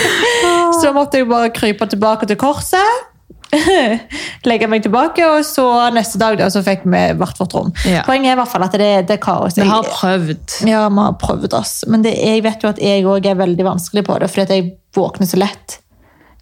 Så 0.81 0.91
måtte 0.98 1.22
jeg 1.22 1.29
bare 1.29 1.53
krype 1.53 1.88
tilbake 1.93 2.27
til 2.29 2.39
korset. 2.41 3.05
Legge 4.49 4.67
meg 4.69 4.83
tilbake, 4.83 5.23
og 5.27 5.45
så 5.47 5.65
neste 5.95 6.19
dag 6.21 6.37
da, 6.39 6.49
så 6.51 6.61
fikk 6.65 6.83
vi 6.85 7.01
hvert 7.19 7.39
vårt 7.39 7.55
rom. 7.55 7.71
Ja. 7.87 8.03
Poenget 8.07 8.31
er 8.33 8.37
i 8.37 8.39
hvert 8.41 8.51
fall 8.51 8.65
at 8.67 8.75
det, 8.77 8.89
det 9.07 9.15
er 9.17 9.21
kaos. 9.23 9.57
Vi 9.57 9.67
har 9.67 9.87
prøvd. 9.87 10.57
Ja, 10.67 10.85
vi 10.91 11.03
har 11.05 11.15
prøvd, 11.21 11.53
oss. 11.57 11.73
Men 11.87 12.03
det, 12.05 12.15
jeg 12.19 12.43
vet 12.45 12.63
jo 12.65 12.71
at 12.73 12.81
jeg 12.83 13.05
òg 13.07 13.29
er 13.31 13.39
veldig 13.39 13.65
vanskelig 13.67 14.03
på 14.07 14.17
det, 14.23 14.29
fordi 14.33 14.57
jeg 14.59 14.67
våkner 14.97 15.29
så 15.29 15.39
lett. 15.41 15.77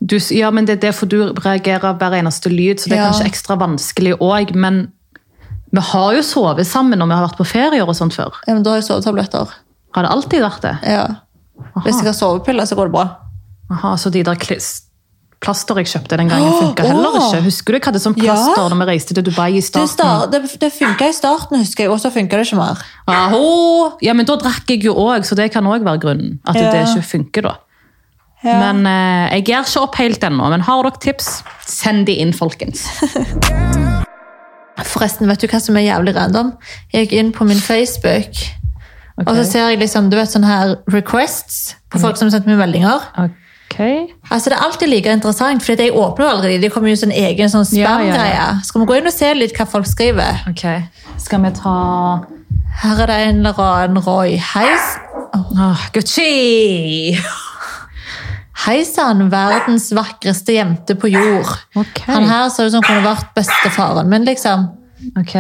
Du, 0.02 0.18
ja, 0.36 0.50
men 0.52 0.66
det 0.68 0.78
er 0.78 0.82
derfor 0.90 1.08
du 1.10 1.18
reagerer 1.46 1.96
hver 2.00 2.18
eneste 2.18 2.52
lyd, 2.52 2.82
så 2.82 2.90
det 2.92 2.98
er 2.98 3.04
Ja. 3.06 3.12
kanskje 3.12 3.30
ekstra 3.30 3.58
vanskelig 3.62 4.18
òg. 4.20 4.56
Men 4.56 4.88
vi 5.72 5.82
har 5.92 6.14
jo 6.18 6.24
sovet 6.26 6.68
sammen 6.68 7.00
når 7.00 7.08
vi 7.12 7.16
har 7.20 7.28
vært 7.30 7.38
på 7.40 7.48
ferier 7.48 7.88
og 7.88 7.96
sånt 7.98 8.14
før. 8.18 8.34
Ja, 8.48 8.54
men 8.58 8.64
da 8.64 8.74
har 8.76 8.82
jeg 8.82 8.90
sovetabletter. 8.90 9.54
Har 9.96 10.04
det 10.04 10.12
alltid 10.12 10.42
vært 10.44 10.62
det? 10.66 10.74
Ja. 10.92 11.06
Hvis 11.86 12.02
jeg 12.02 12.10
har 12.10 12.18
sovepiller, 12.18 12.68
så 12.68 12.76
går 12.76 12.90
det 12.90 12.96
bra. 12.98 13.06
Aha, 13.72 13.96
så 13.98 14.12
de 14.14 14.22
der 14.28 14.36
klis- 14.36 14.85
plaster 15.46 15.78
jeg 15.80 15.88
kjøpte 15.94 16.18
den 16.20 16.30
gangen, 16.32 16.54
funka 16.60 16.84
heller 16.90 17.18
ikke. 17.20 17.42
Husker 17.46 17.76
du 17.76 17.78
jeg 17.78 17.86
hadde 17.86 18.02
sånn 18.04 18.16
plaster 18.18 18.64
Ja. 18.64 18.68
når 18.74 18.80
vi 18.82 18.88
reiste 18.92 19.14
til 19.14 19.24
Dubai 19.28 19.52
i 19.54 19.60
Det, 19.62 19.68
starten? 19.68 19.92
start, 19.94 20.32
det, 20.34 20.42
det 20.64 20.72
funka 20.74 21.08
i 21.12 21.14
starten, 21.14 21.60
husker 21.62 21.86
jeg, 21.86 21.92
og 21.94 22.00
så 22.02 22.10
funka 22.12 22.40
det 22.42 22.48
ikke 22.48 22.58
mer. 22.60 22.82
Aho! 23.08 23.92
Ja, 24.02 24.14
men 24.18 24.26
da 24.26 24.36
drakk 24.42 24.68
jeg 24.74 24.84
jo 24.90 24.96
òg, 25.06 25.24
så 25.30 25.38
det 25.38 25.52
kan 25.54 25.64
òg 25.70 25.86
være 25.86 26.02
grunnen. 26.02 26.40
At 26.48 26.56
Ja. 26.58 26.72
det 26.74 26.88
ikke 26.90 27.06
funker, 27.14 27.42
da. 27.52 27.56
Ja. 28.44 28.60
Men 28.60 28.86
eh, 28.86 29.38
jeg 29.38 29.46
gir 29.48 29.64
ikke 29.64 29.82
opp 29.82 29.96
helt 29.98 30.22
ennå. 30.28 30.50
Men 30.54 30.62
har 30.62 30.84
dere 30.84 31.00
tips, 31.02 31.44
send 31.66 32.06
de 32.10 32.14
inn, 32.22 32.34
folkens. 32.34 32.84
Forresten, 34.86 35.28
vet 35.30 35.40
du 35.42 35.48
hva 35.48 35.60
som 35.64 35.78
er 35.80 35.86
jævlig 35.88 36.14
random? 36.18 36.52
Jeg 36.94 37.08
gikk 37.08 37.14
inn 37.20 37.32
på 37.36 37.46
min 37.48 37.62
Facebook, 37.64 38.36
og 39.24 39.32
så 39.38 39.46
ser 39.48 39.70
jeg 39.72 39.80
liksom, 39.80 40.10
du 40.12 40.18
vet, 40.20 40.30
sånne 40.30 40.50
her 40.50 40.74
requests 40.92 41.76
på 41.90 42.02
folk 42.04 42.20
som 42.20 42.28
har 42.28 42.36
sendt 42.36 42.50
meg 42.52 42.60
meldinger. 42.60 43.06
Ok. 43.66 43.80
Altså, 44.32 44.50
Det 44.50 44.58
er 44.58 44.64
alltid 44.64 44.88
like 44.90 45.12
interessant, 45.12 45.64
for 45.64 45.74
jeg 45.76 45.92
åpner 45.94 46.26
jo 46.26 46.42
Det 46.42 46.62
De 46.62 46.70
kommer 46.70 46.90
jo 46.90 46.96
sånn 46.96 47.12
egen 47.12 47.50
sånn 47.50 47.66
Ja, 47.74 47.82
ja, 47.82 48.14
spam-greie. 48.14 48.36
ja. 48.36 48.60
Skal 48.64 48.82
vi 48.82 48.88
gå 48.88 48.98
inn 48.98 49.08
og 49.08 49.14
se 49.14 49.34
litt 49.34 49.56
hva 49.58 49.66
folk 49.68 49.86
skriver? 49.90 50.44
ok. 50.50 50.66
Skal 51.18 51.42
vi 51.44 51.52
ta 51.52 51.76
Her 52.84 53.02
er 53.02 53.08
det 53.08 53.18
en 53.30 53.40
eller 53.46 53.60
annen 53.60 54.04
Roy. 54.04 54.38
Heis. 54.38 54.98
Oh, 55.34 55.88
Gucci! 55.94 57.18
Hei 58.66 58.84
sann, 58.88 59.30
verdens 59.30 59.92
vakreste 59.94 60.54
jente 60.56 60.96
på 60.96 61.08
jord. 61.12 61.52
Okay. 61.76 62.14
Han 62.16 62.24
her 62.30 62.50
ser 62.50 62.66
ut 62.66 62.72
som 62.74 62.82
han 62.84 62.88
kunne 62.88 63.06
vært 63.06 63.34
bestefaren 63.36 64.08
min, 64.10 64.26
liksom. 64.26 64.70
Ok. 65.20 65.36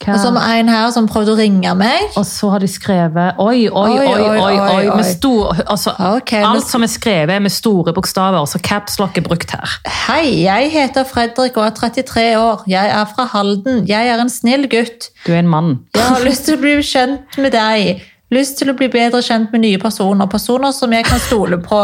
Hva? 0.00 0.14
Og 0.14 0.20
så 0.22 0.30
det 0.32 0.42
en 0.62 0.70
her 0.72 0.86
som 0.94 1.08
prøvde 1.10 1.34
å 1.34 1.36
ringe 1.36 1.72
meg. 1.76 2.14
Og 2.16 2.24
så 2.24 2.48
har 2.54 2.62
de 2.62 2.68
skrevet 2.70 3.40
Oi, 3.42 3.66
oi, 3.68 3.90
oi, 3.98 3.98
Oi, 3.98 4.06
oi, 4.06 4.28
oi, 4.28 4.38
oi. 4.40 4.60
oi, 4.60 4.84
oi. 4.88 4.96
Med 4.96 5.08
stor, 5.08 5.60
altså, 5.66 5.92
okay, 6.16 6.40
alt 6.46 6.68
som 6.68 6.86
er 6.86 6.92
skrevet, 6.92 7.34
er 7.34 7.42
med 7.44 7.52
store 7.52 7.92
bokstaver, 7.96 8.46
så 8.48 8.60
capslock 8.64 9.20
er 9.20 9.26
brukt 9.26 9.52
her. 9.52 9.74
Hei, 10.06 10.42
jeg 10.46 10.70
heter 10.72 11.04
Fredrik 11.08 11.58
og 11.60 11.66
er 11.66 11.74
33 11.76 12.24
år. 12.40 12.64
Jeg 12.70 12.94
er 12.96 13.10
fra 13.12 13.28
Halden. 13.34 13.84
Jeg 13.88 14.08
er 14.08 14.22
en 14.22 14.32
snill 14.32 14.64
gutt. 14.72 15.10
Du 15.26 15.34
er 15.34 15.42
en 15.42 15.52
mann. 15.52 15.76
Jeg 15.96 16.08
har 16.08 16.24
lyst 16.24 16.48
til 16.48 16.56
å 16.56 16.62
bli 16.62 16.78
kjent 16.86 17.36
med 17.40 17.52
deg. 17.56 18.00
Lyst 18.32 18.60
til 18.60 18.70
å 18.70 18.76
bli 18.78 18.88
bedre 18.92 19.20
kjent 19.26 19.52
med 19.52 19.64
nye 19.66 19.78
personer. 19.82 20.28
Personer 20.30 20.72
som 20.72 20.92
jeg 20.94 21.04
kan 21.08 21.20
stole 21.20 21.58
på. 21.60 21.82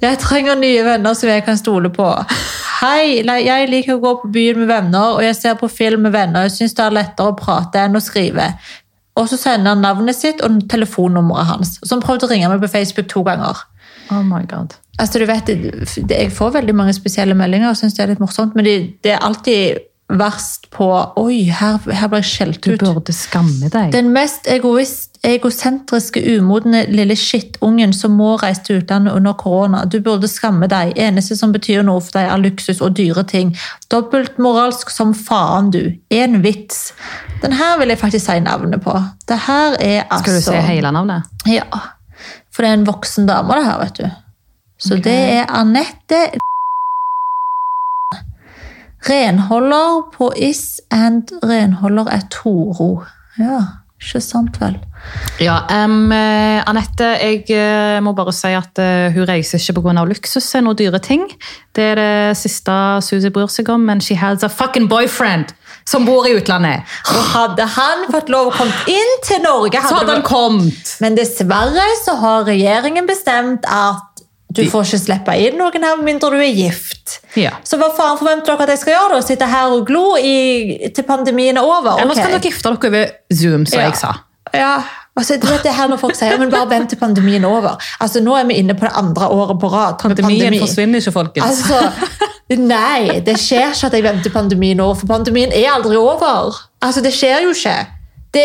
Jeg 0.00 0.16
trenger 0.22 0.56
nye 0.56 0.84
venner 0.84 1.16
som 1.16 1.28
jeg 1.28 1.44
kan 1.44 1.58
stole 1.60 1.90
på. 1.92 2.06
Hei, 2.80 3.20
jeg 3.20 3.68
liker 3.68 3.98
å 3.98 4.00
gå 4.00 4.12
på 4.22 4.30
byen 4.32 4.62
med 4.62 4.70
venner, 4.70 5.16
og 5.18 5.24
jeg 5.24 5.36
ser 5.36 5.58
på 5.60 5.68
film 5.68 6.06
med 6.06 6.14
venner. 6.14 6.46
Jeg 6.48 6.54
syns 6.56 6.76
det 6.78 6.86
er 6.86 6.96
lettere 6.96 7.34
å 7.34 7.36
prate 7.36 7.82
enn 7.84 7.98
å 7.98 8.00
skrive. 8.00 8.46
Og 9.20 9.28
så 9.28 9.36
sender 9.36 9.74
han 9.74 9.84
navnet 9.84 10.16
sitt 10.16 10.40
og 10.46 10.62
telefonnummeret 10.70 11.50
hans. 11.50 11.74
Så 11.82 11.92
han 11.92 12.04
prøvde 12.04 12.24
å 12.24 12.30
ringe 12.30 12.48
meg 12.48 12.62
på 12.62 12.72
Facebook 12.72 13.10
to 13.12 13.24
ganger. 13.26 13.60
Oh 14.10 14.22
my 14.24 14.40
god. 14.48 14.78
Altså, 15.00 15.20
du 15.20 15.26
vet, 15.28 15.52
Jeg 16.10 16.32
får 16.32 16.56
veldig 16.56 16.74
mange 16.74 16.96
spesielle 16.96 17.36
meldinger 17.36 17.70
og 17.70 17.76
syns 17.76 17.94
det 17.96 18.04
er 18.04 18.14
litt 18.14 18.24
morsomt, 18.24 18.56
men 18.56 18.64
det, 18.64 18.76
det 19.04 19.12
er 19.12 19.24
alltid 19.26 19.84
verst 20.18 20.70
på 20.74 20.86
Oi, 21.20 21.44
her, 21.54 21.78
her 21.92 22.10
ble 22.10 22.20
jeg 22.22 22.28
skjelt 22.30 22.66
ut. 22.66 22.80
Du 22.80 22.86
burde 22.86 23.14
skamme 23.14 23.70
deg. 23.72 23.92
Den 23.94 24.10
mest 24.14 24.48
egoist, 24.50 25.18
egosentriske, 25.26 26.22
umodne 26.36 26.82
lille 26.90 27.16
skittungen 27.18 27.92
som 27.96 28.16
må 28.18 28.34
reise 28.40 28.64
til 28.66 28.80
utlandet 28.80 29.14
under 29.16 29.36
korona. 29.38 29.84
Du 29.84 30.00
burde 30.04 30.30
skamme 30.30 30.68
deg. 30.70 30.94
Eneste 31.00 31.36
som 31.38 31.54
betyr 31.54 31.84
noe 31.86 32.02
for 32.04 32.18
deg, 32.18 32.30
er 32.32 32.42
luksus 32.42 32.82
og 32.84 32.96
dyre 32.98 33.24
ting. 33.28 33.54
Dobbeltmoralsk 33.92 34.92
som 34.94 35.14
faen, 35.16 35.70
du. 35.74 35.82
En 36.14 36.40
vits. 36.44 36.90
Den 37.44 37.56
her 37.56 37.78
vil 37.80 37.92
jeg 37.94 38.02
faktisk 38.02 38.26
si 38.26 38.40
navnet 38.44 38.82
på. 38.84 38.96
Det 39.28 39.38
her 39.46 39.78
er 39.78 40.02
altså 40.08 40.24
Skal 40.26 40.40
du 40.40 40.48
si 40.48 40.66
hele 40.72 40.92
navnet? 40.94 41.30
Ja. 41.48 41.68
For 42.50 42.64
det 42.64 42.72
er 42.72 42.80
en 42.80 42.88
voksen 42.88 43.30
dame, 43.30 43.56
det 43.56 43.68
her, 43.68 43.80
vet 43.84 44.02
du. 44.02 44.22
Så 44.80 44.96
okay. 44.96 45.04
det 45.04 45.18
er 45.38 45.50
Anette 45.52 46.20
Renholder 49.08 50.10
på 50.12 50.32
Is 50.36 50.80
and 50.90 51.32
renholder 51.42 52.10
er 52.12 52.26
Toro. 52.30 53.04
Ja, 53.38 53.60
ikke 54.00 54.20
sant 54.20 54.60
vel? 54.60 54.76
Ja, 55.40 55.62
eh, 55.72 56.60
Anette, 56.68 57.06
jeg 57.16 57.46
eh, 57.56 58.00
må 58.04 58.12
bare 58.12 58.34
si 58.36 58.50
at 58.52 58.76
eh, 58.82 59.08
hun 59.14 59.24
reiser 59.28 59.60
ikke 59.60 59.80
pga. 59.80 60.04
luksus 60.04 60.54
og 60.60 60.76
dyre 60.78 60.98
ting. 60.98 61.24
Det 61.74 61.84
er 61.92 61.94
det 61.96 62.36
siste 62.36 62.72
Susie 63.00 63.30
bryr 63.30 63.48
seg 63.48 63.68
om, 63.72 63.80
men 63.80 64.00
she 64.00 64.14
has 64.14 64.44
a 64.44 64.48
fucking 64.48 64.88
boyfriend 64.88 65.54
som 65.88 66.04
bor 66.04 66.26
i 66.28 66.34
utlandet. 66.36 66.84
Og 67.08 67.22
hadde 67.32 67.64
han 67.64 68.04
fått 68.12 68.28
lov 68.28 68.50
å 68.50 68.54
komme 68.58 68.84
inn 68.92 69.16
til 69.24 69.40
Norge 69.42 69.80
Så 69.80 69.96
hadde 69.96 70.18
han 70.18 70.26
kommet! 70.26 70.94
Men 71.00 71.16
dessverre 71.16 71.86
så 72.04 72.18
har 72.20 72.44
regjeringen 72.50 73.08
bestemt 73.08 73.64
at 73.64 74.09
du 74.50 74.64
får 74.70 74.84
ikke 74.88 74.98
slippe 75.04 75.34
inn 75.38 75.58
noen 75.60 75.84
her 75.86 75.96
med 76.00 76.04
mindre 76.08 76.30
du 76.34 76.38
er 76.42 76.50
gift. 76.54 77.20
Ja. 77.38 77.52
Så 77.64 77.78
hva 77.78 77.90
faen 77.94 78.18
forventer 78.18 78.50
dere 78.56 78.62
at 78.66 78.72
jeg 78.74 78.78
skal 78.82 78.92
gjøre? 78.96 79.12
da? 79.14 79.20
Sitte 79.26 79.46
her 79.46 79.74
og 79.76 79.84
glo 79.86 80.16
i, 80.18 80.90
til 80.94 81.04
pandemien 81.06 81.56
er 81.56 81.62
over? 81.62 82.00
Ja, 82.00 82.04
Ok. 82.08 82.14
kan 82.18 82.30
dere 82.34 82.40
gifte 82.40 82.68
dere 82.68 82.90
over 82.90 83.06
Zoom, 83.32 83.66
som 83.66 83.78
Ja. 83.80 83.86
jeg 83.86 83.96
sa. 83.96 84.12
Ja, 84.54 84.82
altså, 85.16 85.36
du 85.40 85.46
vet 85.46 85.62
det 85.62 85.72
her 85.76 85.86
når 85.88 85.98
folk 86.00 86.14
sier 86.18 86.36
men 86.38 86.50
bare 86.50 86.66
vent 86.68 86.88
til 86.90 86.98
pandemien 86.98 87.44
er 87.44 87.48
over. 87.48 87.76
Altså, 88.00 88.20
Nå 88.20 88.34
er 88.34 88.44
vi 88.48 88.54
inne 88.58 88.74
på 88.74 88.80
det 88.88 88.92
andre 88.98 89.28
året 89.30 89.60
på 89.60 89.70
rad. 89.72 89.98
Pandemien 90.02 90.40
Pandemi. 90.40 90.58
forsvinner 90.58 90.98
ikke, 90.98 91.12
folkens. 91.12 91.44
Altså, 91.46 91.92
nei, 92.58 93.20
det 93.20 93.36
skjer 93.38 93.70
ikke 93.70 93.86
at 93.86 93.92
jeg 93.92 94.02
venter 94.02 94.30
pandemien 94.34 94.80
over, 94.80 94.94
for 94.98 95.06
pandemien 95.06 95.52
er 95.52 95.70
aldri 95.76 95.96
over. 95.96 96.56
Altså, 96.82 97.00
Det 97.02 97.12
skjer 97.14 97.42
jo 97.44 97.50
ikke. 97.54 97.76
Det, 98.30 98.42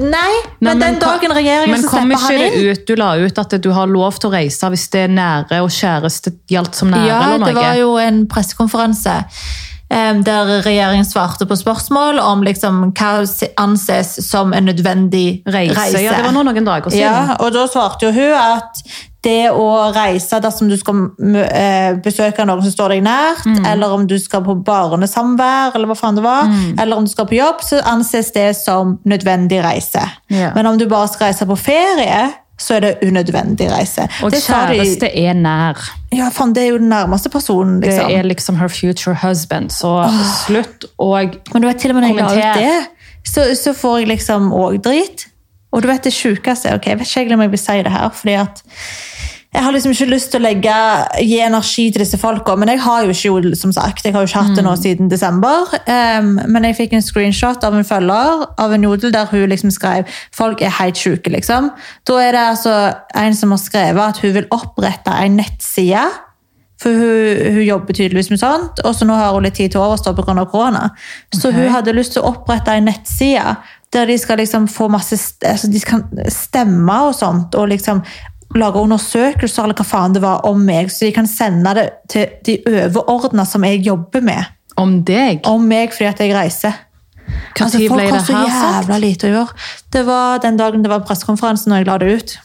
nei, 0.00 0.32
men, 0.64 0.78
den 0.80 0.94
dagen 0.96 1.32
regjeringen 1.36 1.74
men 1.74 1.82
så 1.82 1.90
kom 1.92 2.08
slipper 2.08 2.22
han 2.22 2.36
ikke 2.38 2.52
det 2.54 2.70
ut, 2.72 2.84
Du 2.88 2.96
la 2.96 3.10
ut 3.20 3.40
at 3.42 3.56
du 3.60 3.68
har 3.76 3.90
lov 3.90 4.16
til 4.16 4.30
å 4.30 4.32
reise 4.32 4.70
hvis 4.72 4.86
det 4.94 5.02
er 5.04 5.12
nære 5.12 5.58
og 5.60 5.68
kjæreste 5.76 6.32
gjaldt 6.48 6.78
som 6.78 6.88
nære. 6.88 7.10
Ja, 7.10 7.36
det 7.44 7.52
var 7.58 7.76
jo 7.76 7.90
en 8.00 8.22
pressekonferanse 8.32 9.18
der 9.88 10.62
regjeringen 10.66 11.04
svarte 11.06 11.46
på 11.46 11.54
spørsmål 11.56 12.18
om 12.18 12.42
liksom, 12.42 12.92
hva 12.98 13.24
anses 13.62 14.16
som 14.30 14.52
en 14.52 14.64
nødvendig 14.66 15.42
reise. 15.46 15.76
reise. 15.78 16.02
Ja, 16.02 16.12
det 16.16 16.24
var 16.26 16.32
nå 16.34 16.42
noen 16.42 16.64
dager 16.66 16.90
siden. 16.90 17.04
Ja, 17.06 17.36
og 17.40 17.52
da 17.54 17.66
svarte 17.70 18.06
jo 18.08 18.12
hun 18.12 18.32
at 18.34 18.82
det 19.26 19.50
å 19.50 19.92
reise 19.94 20.38
dersom 20.42 20.68
du 20.70 20.76
skal 20.78 21.08
eh, 21.50 21.94
besøke 22.02 22.44
noen 22.46 22.62
som 22.62 22.70
står 22.74 22.88
deg 22.94 23.02
nært, 23.02 23.46
Mm. 23.46 23.64
eller 23.66 23.94
om 23.94 24.06
du 24.06 24.18
skal 24.22 24.42
på 24.42 24.54
barnesamvær, 24.64 25.74
eller 25.74 25.86
hva 25.90 25.96
faen 25.98 26.14
det 26.14 26.22
var, 26.24 26.44
Mm. 26.46 26.78
eller 26.80 26.96
om 26.96 27.04
du 27.04 27.10
skal 27.10 27.26
på 27.26 27.34
jobb, 27.38 27.60
så 27.62 27.80
anses 27.84 28.30
det 28.32 28.56
som 28.56 28.98
nødvendig 29.04 29.62
reise. 29.64 30.02
Ja. 30.30 30.52
Men 30.54 30.66
om 30.66 30.78
du 30.78 30.86
bare 30.86 31.08
skal 31.08 31.26
reise 31.32 31.46
på 31.46 31.56
ferie, 31.58 32.32
så 32.58 32.74
er 32.76 32.80
det 32.80 32.92
unødvendig 33.04 33.66
reise. 33.70 34.06
Og 34.24 34.30
Det 34.32 34.40
kjæreste 34.42 35.00
de- 35.12 35.26
er 35.26 35.34
nær. 35.34 35.76
Ja, 36.12 36.28
faen, 36.32 36.54
det 36.54 36.62
er 36.62 36.68
jo 36.72 36.78
den 36.78 36.88
nærmeste 36.88 37.28
personen, 37.28 37.80
Det 37.82 37.90
liksom. 37.90 38.10
er 38.10 38.22
liksom 38.22 38.56
her 38.56 38.68
future 38.68 39.14
husband, 39.22 39.70
så 39.70 40.08
slutt 40.46 40.84
å 40.98 41.10
Men 41.52 41.62
du 41.62 41.68
vet 41.68 41.78
til 41.80 41.90
og 41.90 42.00
med 42.00 42.08
når 42.08 42.16
jeg 42.16 42.16
la 42.16 42.52
ut 42.52 42.58
det, 42.60 42.88
så, 43.24 43.44
så 43.54 43.72
får 43.74 43.98
jeg 43.98 44.08
liksom 44.08 44.52
òg 44.52 44.80
drit. 44.82 45.26
Og 45.72 45.82
du 45.82 45.88
vet 45.88 46.02
det 46.04 46.12
sjukeste 46.14 46.72
ok, 46.74 46.86
Jeg 46.86 46.98
vet 46.98 47.16
ikke 47.16 47.34
om 47.34 47.40
jeg 47.40 47.50
vil 47.50 47.58
si 47.58 47.82
det 47.82 47.92
her, 47.92 48.08
fordi 48.14 48.32
at 48.40 48.62
jeg 49.56 49.64
har 49.64 49.72
liksom 49.72 49.94
ikke 49.94 50.08
lyst 50.10 50.28
til 50.32 50.42
å 50.42 50.44
legge, 50.44 50.72
gi 51.24 51.38
energi 51.40 51.86
til 51.92 52.02
disse 52.02 52.18
folka, 52.20 52.58
men 52.60 52.68
jeg 52.74 52.82
har 52.84 53.06
jo 53.06 53.14
ikke 53.14 53.54
som 53.56 53.72
sagt, 53.72 54.04
jeg 54.04 54.12
har 54.12 54.24
jo 54.24 54.28
ikke 54.28 54.42
hatt 54.44 54.58
det 54.58 54.64
nå 54.66 54.74
siden 54.76 55.08
desember. 55.08 55.72
Um, 55.88 56.34
men 56.52 56.68
jeg 56.68 56.76
fikk 56.82 56.96
en 56.96 57.04
screenshot 57.04 57.64
av 57.64 57.76
en 57.78 57.86
følger 57.88 58.44
av 58.60 58.74
en 58.76 58.84
jodel 58.84 59.14
der 59.14 59.30
hun 59.32 59.48
liksom 59.48 59.72
skrev 59.72 60.04
folk 60.36 60.60
er 60.60 60.76
helt 60.76 61.00
sjuke. 61.00 61.32
liksom. 61.32 61.70
Da 62.04 62.20
er 62.20 62.36
det 62.36 62.44
altså 62.50 62.76
en 63.16 63.38
som 63.38 63.56
har 63.56 63.62
skrevet 63.62 64.04
at 64.04 64.20
hun 64.20 64.36
vil 64.36 64.50
opprette 64.52 65.16
en 65.24 65.40
nettside 65.40 66.04
for 66.82 66.92
hun, 66.92 67.54
hun 67.56 67.64
jobber 67.64 67.96
tydeligvis 67.96 68.28
med 68.30 68.42
sånt, 68.42 68.84
og 68.84 68.92
så 68.92 69.08
nå 69.08 69.16
har 69.16 69.32
hun 69.32 69.46
litt 69.46 69.56
tid 69.56 69.72
til 69.72 69.80
overs 69.80 70.04
pga. 70.04 70.44
korona. 70.44 70.90
Så 71.32 71.48
okay. 71.48 71.62
hun 71.62 71.72
hadde 71.72 71.96
lyst 71.96 72.12
til 72.12 72.20
å 72.20 72.34
opprette 72.34 72.76
en 72.76 72.90
nettside 72.90 73.56
der 73.94 74.10
de 74.10 74.18
skal 74.18 74.36
liksom 74.42 74.66
få 74.68 74.88
masse 74.90 75.16
altså 75.46 75.68
De 75.70 75.80
kan 75.80 76.02
stemme 76.28 76.96
og 77.06 77.14
sånt, 77.14 77.54
og 77.54 77.68
liksom 77.72 78.02
lage 78.54 78.80
undersøkelser 78.80 79.66
eller 79.66 79.76
hva 79.78 79.86
faen 79.86 80.14
det 80.14 80.22
var 80.22 80.46
om 80.48 80.60
meg, 80.64 80.90
så 80.92 81.06
de 81.06 81.12
kan 81.16 81.26
sende 81.26 81.74
det 81.76 81.86
til 82.12 82.26
de 82.46 82.58
overordna 82.86 83.44
som 83.48 83.64
jeg 83.66 83.82
jobber 83.86 84.24
med, 84.24 84.52
Om 84.76 85.02
deg? 85.04 85.40
om 85.48 85.62
meg 85.66 85.92
fordi 85.92 86.10
at 86.10 86.20
jeg 86.20 86.34
reiser. 86.36 86.82
Hva 87.26 87.66
Altså, 87.66 87.80
folk 87.88 88.02
har 88.02 88.18
det 88.18 88.26
så 88.26 88.42
jævla 88.46 88.98
lite 89.02 89.26
å 89.26 89.30
gjøre. 89.32 89.62
Det 89.92 90.02
var 90.06 90.42
den 90.44 90.58
dagen 90.60 90.84
det 90.84 90.90
var 90.92 91.02
pressekonferanse 91.08 91.68
når 91.68 91.82
jeg 91.82 91.88
la 91.88 91.98
det 91.98 92.10
ut. 92.14 92.36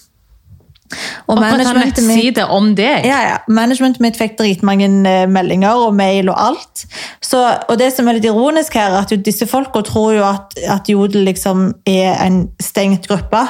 Og 1.28 1.38
på 1.38 1.40
managementet 1.40 2.04
mitt 2.04 2.40
om 2.44 2.74
deg? 2.76 3.06
ja, 3.08 3.20
ja. 3.24 3.38
Managementet 3.48 4.02
mitt 4.04 4.18
fikk 4.20 4.38
dritmange 4.40 4.90
eh, 5.08 5.28
meldinger 5.30 5.86
og 5.86 5.94
mail 5.96 6.32
og 6.34 6.36
alt. 6.42 6.86
Så, 7.24 7.40
og 7.70 7.78
det 7.80 7.92
som 7.96 8.10
er 8.10 8.18
litt 8.18 8.28
ironisk 8.28 8.76
her, 8.76 8.92
er 8.92 9.06
at 9.06 9.26
disse 9.26 9.48
folka 9.48 9.84
tror 9.88 10.16
jo 10.18 10.26
at, 10.28 10.58
at 10.68 10.90
Jodel 10.92 11.24
liksom 11.30 11.70
er 11.88 12.18
en 12.26 12.44
stengt 12.60 13.08
gruppe. 13.08 13.46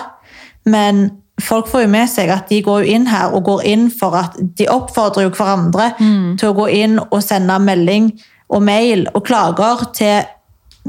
Men 0.70 1.08
folk 1.44 1.70
får 1.72 1.86
jo 1.86 1.92
med 1.92 2.10
seg 2.10 2.30
at 2.34 2.50
de 2.50 2.62
går 2.66 2.84
jo 2.84 2.98
inn 2.98 3.08
her 3.10 3.34
og 3.36 3.46
går 3.48 3.66
inn 3.72 3.88
for 3.94 4.16
at 4.18 4.38
de 4.58 4.68
oppfordrer 4.72 5.28
jo 5.28 5.34
hverandre 5.36 5.92
til 6.40 6.52
å 6.52 6.58
gå 6.58 6.68
inn 6.84 7.00
og 7.00 7.20
sende 7.24 7.58
melding 7.60 8.12
og 8.52 8.64
mail 8.64 9.08
og 9.14 9.26
klager 9.28 9.86
til 9.96 10.22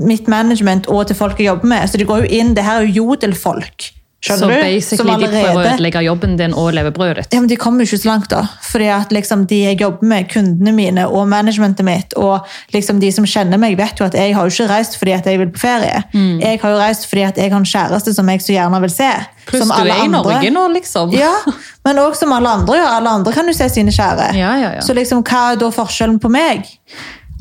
mitt 0.09 0.29
management 0.29 0.89
og 0.89 1.07
til 1.07 1.17
folk 1.17 1.39
jeg 1.39 1.51
jobber 1.51 1.69
med. 1.75 1.89
Så 1.89 2.01
de 2.01 2.07
går 2.09 2.25
jo 2.25 2.39
inn, 2.41 2.55
det 2.57 2.65
her 2.65 2.81
er 2.81 2.89
jo 2.89 3.03
jodelfolk. 3.03 3.91
Så 4.23 4.37
Skjønner 4.37 4.53
du? 4.55 4.55
Som 4.55 4.63
basically 4.63 5.15
de 5.19 5.29
prøver 5.33 5.57
å 5.57 5.63
ødelegge 5.67 6.03
jobben 6.07 6.37
din 6.39 6.53
og 6.55 6.69
levebrødet 6.77 7.25
ditt? 7.25 7.33
ja, 7.35 7.41
men 7.43 7.49
De 7.51 7.57
kommer 7.59 7.83
jo 7.83 7.91
ikke 7.91 8.03
så 8.05 8.09
langt, 8.09 8.29
da. 8.31 8.45
Fordi 8.63 8.87
at 8.95 9.11
liksom 9.15 9.47
de 9.51 9.59
jeg 9.65 9.81
jobber 9.81 10.07
med, 10.07 10.29
kundene 10.31 10.75
mine 10.77 11.07
og 11.09 11.27
managementet 11.29 11.87
mitt, 11.87 12.15
og 12.15 12.47
liksom 12.75 13.01
de 13.03 13.11
som 13.13 13.27
kjenner 13.27 13.59
meg, 13.59 13.75
vet 13.81 13.99
jo 13.99 14.07
at 14.07 14.15
jeg 14.15 14.37
har 14.37 14.47
jo 14.47 14.55
ikke 14.55 14.69
reist 14.71 14.95
fordi 15.01 15.17
at 15.17 15.27
jeg 15.27 15.41
vil 15.43 15.51
på 15.51 15.65
ferie. 15.65 16.05
Mm. 16.15 16.39
Jeg 16.39 16.61
har 16.63 16.75
jo 16.75 16.79
reist 16.79 17.09
fordi 17.11 17.25
at 17.27 17.41
jeg 17.43 17.51
har 17.51 17.59
en 17.59 17.67
kjæreste 17.73 18.15
som 18.15 18.31
jeg 18.31 18.45
så 18.47 18.55
gjerne 18.55 18.83
vil 18.87 18.95
se. 18.95 19.11
Pluss 19.49 19.65
som 19.65 19.75
du 19.75 19.81
er 19.81 19.91
i 19.91 19.99
andre. 19.99 20.23
Norge 20.23 20.53
nå, 20.55 20.67
liksom. 20.77 21.17
Ja, 21.19 21.33
men 21.83 21.99
òg 22.05 22.15
som 22.19 22.31
alle 22.37 22.55
andre 22.61 22.79
gjør. 22.79 22.93
Alle 23.01 23.17
andre 23.19 23.35
kan 23.35 23.51
jo 23.51 23.57
se 23.59 23.67
sine 23.75 23.91
kjære. 23.91 24.31
Ja, 24.39 24.55
ja, 24.61 24.71
ja. 24.79 24.87
Så 24.87 24.95
liksom, 24.95 25.25
hva 25.27 25.49
er 25.51 25.59
da 25.59 25.73
forskjellen 25.75 26.23
på 26.23 26.31
meg? 26.31 26.71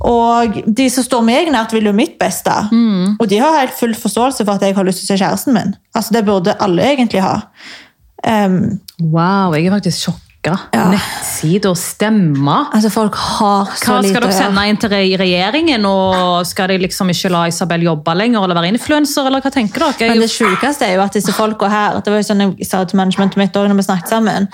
Og 0.08 0.56
de 0.66 0.88
som 0.90 1.06
står 1.06 1.22
meg 1.26 1.52
nært, 1.54 1.74
vil 1.76 1.86
jo 1.86 1.94
mitt 1.94 2.18
beste. 2.22 2.54
Mm. 2.72 3.18
Og 3.22 3.28
de 3.30 3.38
har 3.42 3.60
helt 3.60 3.78
full 3.78 3.94
forståelse 3.98 4.46
for 4.46 4.56
at 4.58 4.66
jeg 4.66 4.76
har 4.78 4.88
lyst 4.88 5.04
til 5.04 5.10
å 5.10 5.12
se 5.14 5.22
kjæresten 5.24 5.54
min. 5.58 5.76
Altså, 5.96 6.14
Det 6.16 6.26
burde 6.26 6.58
alle 6.60 6.82
egentlig 6.96 7.22
ha. 7.22 7.38
Um, 8.28 8.80
Wow, 9.02 9.54
jeg 9.58 9.66
er 9.66 9.74
faktisk 9.74 10.04
sjokka. 10.08 10.56
Ja. 10.74 10.88
Nettsider, 10.90 11.74
stemmer. 11.78 12.68
altså, 12.74 12.90
folk 12.94 13.16
har 13.16 13.70
så 13.78 13.92
Hva 13.94 14.02
lite 14.02 14.14
skal 14.14 14.26
dere 14.26 14.34
sende 14.38 14.66
inn 14.70 14.78
til 14.82 14.90
regjeringen? 15.22 15.86
og 15.86 16.46
Skal 16.50 16.68
de 16.74 16.78
liksom 16.82 17.10
ikke 17.14 17.30
la 17.30 17.46
Isabel 17.48 17.86
jobbe 17.86 18.16
lenger 18.18 18.44
eller 18.44 18.58
være 18.58 18.74
influenser? 18.74 19.26
eller 19.26 19.42
hva 19.42 19.52
tenker 19.54 19.86
dere? 19.86 20.10
Men 20.10 20.22
det 20.22 20.30
sjukeste 20.34 20.86
er 20.86 20.96
jo 20.96 21.02
at 21.06 21.14
disse 21.14 21.34
folka 21.34 21.70
her 21.70 22.02
Det 22.02 22.14
var 22.14 22.22
jo 22.22 22.30
sånn 22.30 22.46
jeg 22.58 22.68
sa 22.70 22.84
til 22.86 22.98
managementet 22.98 23.38
mitt 23.38 23.54
òg 23.58 23.70
når 23.70 23.82
vi 23.82 23.88
snakket 23.90 24.10
sammen. 24.10 24.50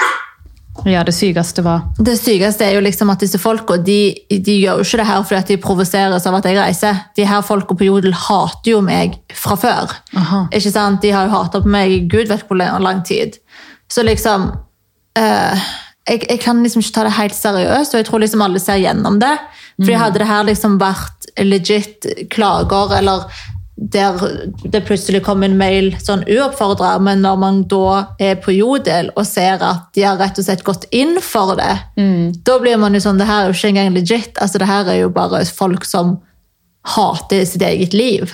Ja, 0.85 1.01
det 1.03 1.15
sykeste 1.15 1.63
var 1.65 1.87
Det 1.97 2.13
sykeste 2.19 2.67
er 2.67 2.75
jo 2.77 2.83
liksom 2.85 3.09
at 3.09 3.23
disse 3.23 3.39
folka 3.41 3.79
de, 3.81 4.13
de 4.29 4.57
gjør 4.61 4.81
jo 4.81 4.85
ikke 4.85 4.99
det 5.01 5.07
her 5.09 5.23
fordi 5.23 5.39
at 5.39 5.51
de 5.51 5.57
provoseres 5.63 6.27
av 6.29 6.37
at 6.37 6.45
jeg 6.49 6.59
reiser. 6.59 7.01
De 7.17 7.25
her 7.27 7.41
folka 7.45 7.77
på 7.77 7.87
Jodel 7.87 8.13
hater 8.13 8.71
jo 8.75 8.83
meg 8.85 9.17
fra 9.33 9.57
før. 9.59 9.97
Aha. 10.17 10.45
Ikke 10.51 10.73
sant? 10.73 11.01
De 11.01 11.11
har 11.15 11.27
jo 11.27 11.35
hata 11.35 11.63
på 11.63 11.73
meg 11.73 11.95
i 11.95 11.99
gud 12.05 12.29
vet 12.29 12.45
hvor 12.47 12.59
lang, 12.59 13.03
tid. 13.07 13.39
Så 13.89 14.03
liksom 14.03 14.51
øh, 15.17 15.67
jeg, 16.07 16.23
jeg 16.29 16.39
kan 16.43 16.63
liksom 16.63 16.83
ikke 16.83 16.95
ta 16.95 17.03
det 17.07 17.17
helt 17.17 17.35
seriøst, 17.35 17.93
og 17.93 18.01
jeg 18.01 18.07
tror 18.07 18.23
liksom 18.23 18.43
alle 18.45 18.61
ser 18.63 18.81
gjennom 18.81 19.19
det. 19.21 19.35
Fordi 19.77 19.99
hadde 19.99 20.21
det 20.21 20.29
her 20.29 20.47
liksom 20.47 20.79
vært 20.81 21.27
legit 21.45 22.07
klager, 22.33 22.95
eller 22.97 23.27
der 23.77 24.17
det 24.63 24.81
plutselig 24.87 25.21
kom 25.23 25.43
en 25.45 25.57
mail 25.57 25.91
sånn 26.01 26.23
uoppfordra, 26.25 26.95
men 26.99 27.21
når 27.21 27.35
man 27.37 27.59
da 27.69 28.07
er 28.19 28.39
på 28.41 28.55
Jodel 28.55 29.11
og 29.15 29.25
ser 29.29 29.61
at 29.61 29.91
de 29.93 30.01
har 30.01 30.17
rett 30.17 30.39
og 30.41 30.47
slett 30.47 30.63
gått 30.65 30.87
inn 30.91 31.19
for 31.21 31.53
det, 31.59 31.75
da 32.47 32.57
blir 32.63 32.79
man 32.81 32.97
jo 32.97 33.03
sånn 33.03 33.19
Det 33.21 33.27
her 33.29 33.43
er 33.43 33.51
jo 33.51 33.53
ikke 33.53 33.69
engang 33.69 33.93
legit. 33.93 34.33
altså 34.41 34.57
Det 34.57 34.67
her 34.67 34.89
er 34.89 34.99
jo 35.03 35.09
bare 35.13 35.45
folk 35.45 35.85
som 35.85 36.17
hater 36.95 37.45
sitt 37.45 37.61
eget 37.61 37.93
liv. 37.93 38.33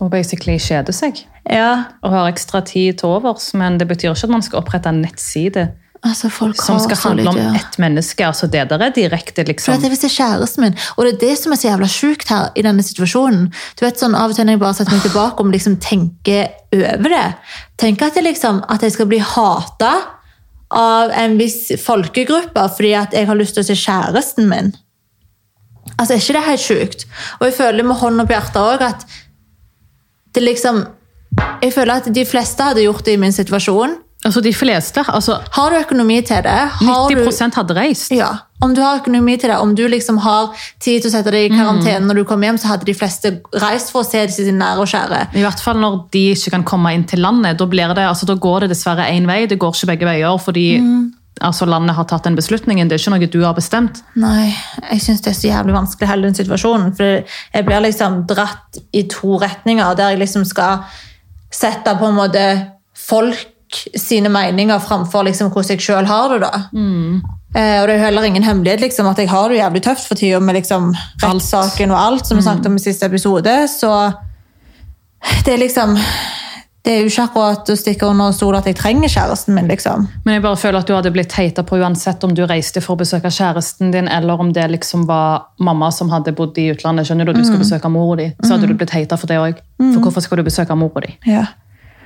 og 0.00 0.10
basically 0.10 0.58
kjeder 0.58 0.92
seg. 0.92 1.20
Ja, 1.48 1.84
Og 2.02 2.10
har 2.10 2.32
ekstra 2.32 2.60
tid 2.64 2.98
til 2.98 3.08
overs, 3.08 3.52
men 3.54 3.78
det 3.78 3.86
betyr 3.88 4.10
ikke 4.10 4.24
at 4.24 4.30
man 4.30 4.42
skal 4.42 4.58
opprette 4.58 4.88
en 4.88 5.02
nettside 5.02 5.68
altså 6.04 6.28
folk 6.32 6.58
som 6.60 6.78
skal 6.82 6.98
handle 7.00 7.30
om 7.30 7.56
ett 7.56 7.78
menneske. 7.78 8.26
altså 8.26 8.46
Det 8.46 8.68
der 8.70 8.82
er 8.82 8.92
direkte, 8.94 9.42
For 9.42 9.52
liksom. 9.52 9.82
jeg 9.82 9.90
vil 9.90 10.00
se 10.00 10.10
kjæresten 10.12 10.64
min, 10.64 10.76
og 10.96 11.04
det 11.04 11.12
er 11.14 11.20
det 11.28 11.38
som 11.40 11.52
er 11.52 11.60
så 11.60 11.68
jævla 11.70 11.88
sjukt 11.88 12.28
her 12.28 12.50
i 12.54 12.62
denne 12.62 12.82
situasjonen. 12.82 13.46
Du 13.78 13.84
vet 13.86 14.00
sånn 14.00 14.14
Av 14.14 14.30
og 14.30 14.36
til 14.36 14.46
når 14.46 14.58
jeg 14.58 14.60
bare 14.60 14.74
setter 14.74 14.92
meg 14.96 15.06
tilbake 15.06 15.40
og 15.40 15.54
liksom 15.54 15.78
tenker 15.80 16.48
over 16.74 17.08
det 17.08 17.26
Tenker 17.80 18.06
at 18.06 18.16
jeg 18.16 18.24
liksom, 18.28 18.62
at 18.68 18.82
jeg 18.82 18.92
skal 18.94 19.08
bli 19.10 19.18
hata 19.18 19.92
av 20.74 21.10
en 21.14 21.36
viss 21.38 21.72
folkegruppe 21.82 22.68
fordi 22.76 22.94
at 22.98 23.14
jeg 23.14 23.26
har 23.26 23.38
lyst 23.38 23.56
til 23.56 23.64
å 23.64 23.68
se 23.68 23.76
kjæresten 23.78 24.48
min. 24.50 24.72
Altså, 25.98 26.14
Er 26.14 26.20
ikke 26.22 26.36
det 26.36 26.46
helt 26.48 26.64
sjukt? 26.64 27.06
Og 27.40 27.48
jeg 27.48 27.56
føler 27.58 27.86
med 27.86 28.00
hånda 28.00 28.26
på 28.26 28.36
hjertet 28.36 28.62
òg 28.62 28.86
at 28.92 29.06
det 30.34 30.42
liksom 30.42 30.86
Jeg 31.62 31.72
føler 31.74 31.98
at 31.98 32.14
de 32.14 32.22
fleste 32.24 32.62
hadde 32.62 32.84
gjort 32.84 33.04
det 33.04 33.14
i 33.16 33.18
min 33.18 33.32
situasjon. 33.34 33.96
Altså 34.24 34.40
De 34.40 34.52
fleste. 34.56 35.02
altså 35.08 35.38
Har 35.52 35.70
du 35.70 35.76
økonomi 35.76 36.20
til 36.24 36.42
det? 36.42 36.60
Har 36.80 37.08
du 37.10 37.50
hadde 37.54 37.74
reist. 37.76 38.10
ja, 38.10 38.30
om 38.64 38.74
du 38.74 38.80
har 38.80 39.00
økonomi 39.02 39.36
til 39.36 39.50
det, 39.50 39.58
om 39.60 39.74
du 39.76 39.82
liksom 39.88 40.18
har 40.24 40.54
tid 40.80 41.02
til 41.02 41.10
å 41.10 41.12
sette 41.12 41.32
deg 41.34 41.50
i 41.50 41.52
karantene 41.52 42.06
når 42.06 42.20
du 42.20 42.24
kommer 42.28 42.48
hjem, 42.48 42.60
så 42.60 42.70
hadde 42.72 42.88
de 42.88 42.94
fleste 42.96 43.34
reist 43.60 43.92
for 43.92 44.00
å 44.00 44.08
se 44.08 44.22
sine 44.32 44.56
nære 44.56 44.80
og 44.80 44.88
kjære. 44.88 45.20
I 45.36 45.44
hvert 45.44 45.60
fall 45.60 45.82
når 45.82 45.98
de 46.14 46.24
ikke 46.32 46.54
kan 46.56 46.64
komme 46.64 46.94
inn 46.96 47.04
til 47.10 47.20
landet. 47.20 47.58
Da, 47.60 47.68
blir 47.68 47.92
det, 47.92 48.06
altså, 48.08 48.28
da 48.30 48.38
går 48.40 48.64
det 48.64 48.72
dessverre 48.72 49.10
én 49.12 49.28
vei, 49.28 49.44
det 49.50 49.60
går 49.60 49.76
ikke 49.76 49.92
begge 49.92 50.08
veier. 50.08 50.40
Fordi 50.40 50.66
altså, 51.44 51.68
landet 51.68 51.98
har 51.98 52.08
tatt 52.08 52.24
den 52.24 52.38
beslutningen. 52.38 52.88
Det 52.88 52.96
er 52.96 53.04
ikke 53.04 53.16
noe 53.18 53.32
du 53.36 53.40
har 53.44 53.56
bestemt. 53.58 54.00
Nei, 54.16 54.54
jeg 54.88 55.04
syns 55.04 55.24
det 55.24 55.34
er 55.34 55.40
så 55.40 55.50
jævlig 55.50 55.76
vanskelig 55.76 56.08
hele 56.08 56.30
den 56.30 56.38
situasjonen. 56.38 56.94
For 56.96 57.20
jeg 57.20 57.66
blir 57.68 57.84
liksom 57.84 58.22
dratt 58.30 58.80
i 58.96 59.04
to 59.12 59.36
retninger, 59.42 59.98
der 59.98 60.14
jeg 60.14 60.24
liksom 60.24 60.48
skal 60.48 60.86
sette 61.52 61.98
på 62.00 62.08
en 62.08 62.16
måte 62.16 62.46
folk 62.94 63.50
sine 63.96 64.28
meninger 64.32 64.78
framfor 64.82 65.24
liksom 65.28 65.50
hvordan 65.50 65.74
jeg 65.76 65.84
sjøl 65.86 66.06
har 66.10 66.28
det. 66.34 66.40
da. 66.46 66.60
Eh, 67.54 67.76
og 67.80 67.86
det 67.86 67.94
er 67.94 67.98
jo 68.00 68.04
heller 68.08 68.24
ingen 68.26 68.42
hemmelighet 68.42 68.80
liksom, 68.82 69.06
at 69.06 69.18
jeg 69.22 69.30
har 69.30 69.48
det 69.48 69.60
jævlig 69.60 69.82
tøft 69.86 70.08
for 70.08 70.18
tida 70.18 70.40
med 70.42 70.56
liksom, 70.58 70.88
rettssaken 71.22 71.92
og 71.94 72.00
alt, 72.00 72.26
som 72.26 72.36
vi 72.36 72.42
snakket 72.42 72.66
om 72.66 72.76
i 72.76 72.82
siste 72.82 73.06
episode. 73.06 73.52
Så 73.70 73.90
det 75.46 75.54
er 75.54 75.62
liksom 75.62 75.94
Det 76.84 76.92
er 76.92 76.98
jo 77.00 77.08
ikke 77.08 77.22
akkurat 77.24 77.70
å 77.72 77.74
stikke 77.80 78.04
under 78.10 78.32
stol 78.36 78.58
at 78.58 78.66
jeg 78.68 78.76
trenger 78.76 79.08
kjæresten 79.08 79.54
min, 79.56 79.70
liksom. 79.72 80.02
Men 80.26 80.34
jeg 80.34 80.42
bare 80.44 80.58
føler 80.60 80.82
at 80.82 80.90
du 80.90 80.92
hadde 80.92 81.12
blitt 81.14 81.32
heita 81.32 81.62
på 81.64 81.78
uansett 81.80 82.20
om 82.26 82.34
du 82.36 82.42
reiste 82.44 82.82
for 82.84 82.92
å 82.92 83.00
besøke 83.00 83.30
kjæresten 83.32 83.88
din, 83.94 84.04
eller 84.12 84.36
om 84.42 84.50
det 84.52 84.66
liksom 84.68 85.06
var 85.08 85.46
mamma 85.64 85.88
som 85.96 86.10
hadde 86.12 86.34
bodd 86.36 86.58
i 86.60 86.66
utlandet, 86.74 87.08
skjønner 87.08 87.24
du, 87.24 87.30
og 87.32 87.38
du 87.38 87.44
skulle 87.46 87.64
besøke 87.64 87.88
mora 87.88 88.18
di. 88.20 88.26
Så 88.44 88.52
hadde 88.52 88.68
du 88.68 88.74
blitt 88.76 88.92
heita 88.92 89.16
for 89.16 89.32
det 89.32 89.38
òg. 89.40 89.62
For 89.80 90.04
hvorfor 90.04 90.26
skal 90.26 90.42
du 90.42 90.44
besøke 90.50 90.76
mora 90.76 91.06
di? 91.06 91.14
Ja. 91.24 91.46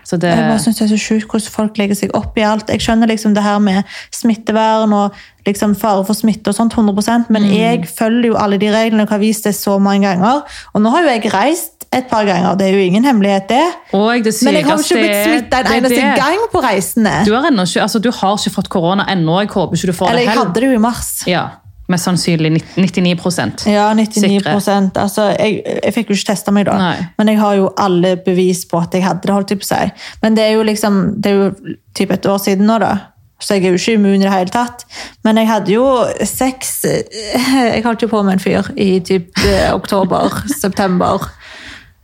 Så 0.04 0.16
det, 0.20 0.30
Jeg 0.30 0.44
bare 0.48 0.60
synes 0.62 0.78
det 0.78 0.84
er 0.86 0.92
så 0.92 1.00
sjukt 1.00 1.30
hvordan 1.30 1.54
folk 1.54 1.80
legger 1.80 1.98
seg 1.98 2.14
opp 2.16 2.38
i 2.38 2.44
alt. 2.46 2.70
Jeg 2.70 2.84
skjønner 2.84 3.10
liksom 3.10 3.34
det 3.34 3.42
her 3.44 3.58
med 3.62 3.82
smittevern 4.14 4.92
og 4.96 5.18
liksom 5.48 5.74
fare 5.78 6.04
for 6.04 6.16
smitte 6.16 6.52
og 6.52 6.56
sånt 6.56 6.74
100% 6.76 7.30
men 7.32 7.46
jeg 7.54 7.86
følger 7.88 8.32
jo 8.32 8.38
alle 8.40 8.58
de 8.60 8.68
reglene 8.72 9.06
og 9.06 9.14
har 9.14 9.22
vist 9.22 9.48
det 9.48 9.54
så 9.56 9.78
mange 9.80 10.06
ganger. 10.08 10.42
Og 10.74 10.82
nå 10.84 10.92
har 10.92 11.06
jo 11.06 11.14
jeg 11.14 11.32
reist 11.32 11.86
et 11.88 12.08
par 12.10 12.26
ganger, 12.28 12.56
det 12.60 12.66
er 12.68 12.74
jo 12.76 12.84
ingen 12.84 13.04
hemmelighet 13.04 13.48
det. 13.48 13.62
det 13.92 14.34
Men 14.44 14.58
jeg 14.58 14.66
har 14.66 14.76
jo 14.76 14.84
ikke 14.84 14.98
blitt 15.00 15.22
smitta 15.24 15.60
en 15.62 15.70
eneste 15.78 16.02
det. 16.02 16.16
gang 16.18 16.42
på 16.52 16.60
reisene. 16.60 17.14
Du 17.24 17.32
har, 17.32 17.48
ikke, 17.48 17.80
altså, 17.86 17.98
du 17.98 18.10
har 18.12 18.36
ikke 18.36 18.52
fått 18.58 18.68
korona 18.68 19.06
ennå. 19.08 19.40
Jeg 19.40 19.48
håper 19.54 19.76
ikke 19.76 19.92
du 19.92 19.96
får 19.96 20.12
Eller 20.12 20.26
det 20.26 20.28
jeg 20.28 20.38
hadde 20.38 20.60
det 20.60 20.68
jo 20.68 20.76
i 20.76 20.82
mars. 20.84 21.10
Ja, 21.30 21.46
Mest 21.88 22.04
sannsynlig 22.04 22.62
99% 22.76 23.66
Ja, 23.72 23.86
99 23.96 24.20
Sikre. 24.20 24.54
altså, 25.00 25.22
jeg, 25.38 25.62
jeg 25.84 25.94
fikk 25.96 26.10
jo 26.10 26.16
ikke 26.18 26.30
testa 26.34 26.52
meg 26.52 26.66
da, 26.68 26.74
Nei. 26.76 26.96
men 27.18 27.30
jeg 27.32 27.38
har 27.40 27.54
jo 27.56 27.70
alle 27.80 28.16
bevis 28.26 28.64
på 28.68 28.80
at 28.82 28.92
jeg 28.92 29.06
hadde 29.06 29.24
det. 29.24 29.32
holdt 29.32 29.54
jeg 29.54 29.62
på 29.62 29.68
seg. 29.70 29.92
Men 30.22 30.36
det 30.36 30.44
er 30.44 30.52
jo 30.58 30.66
liksom, 30.68 30.98
det 31.16 31.32
er 31.32 31.38
jo 31.38 31.76
typ 31.96 32.12
et 32.12 32.26
år 32.28 32.38
siden 32.44 32.68
nå, 32.68 32.76
da. 32.84 32.92
Så 33.40 33.54
jeg 33.54 33.64
er 33.68 33.74
jo 33.76 33.78
ikke 33.78 33.92
immun 33.94 34.18
i 34.18 34.24
det 34.26 34.32
hele 34.34 34.50
tatt. 34.50 34.84
Men 35.24 35.38
jeg 35.38 35.46
hadde 35.46 35.70
jo 35.72 35.84
sex 36.26 36.72
Jeg 37.72 37.84
holdt 37.84 38.02
jo 38.02 38.08
på 38.10 38.22
med 38.26 38.34
en 38.36 38.42
fyr 38.42 38.66
i 38.76 38.98
typ 39.00 39.30
eh, 39.46 39.68
oktober, 39.74 40.40
september. 40.62 41.22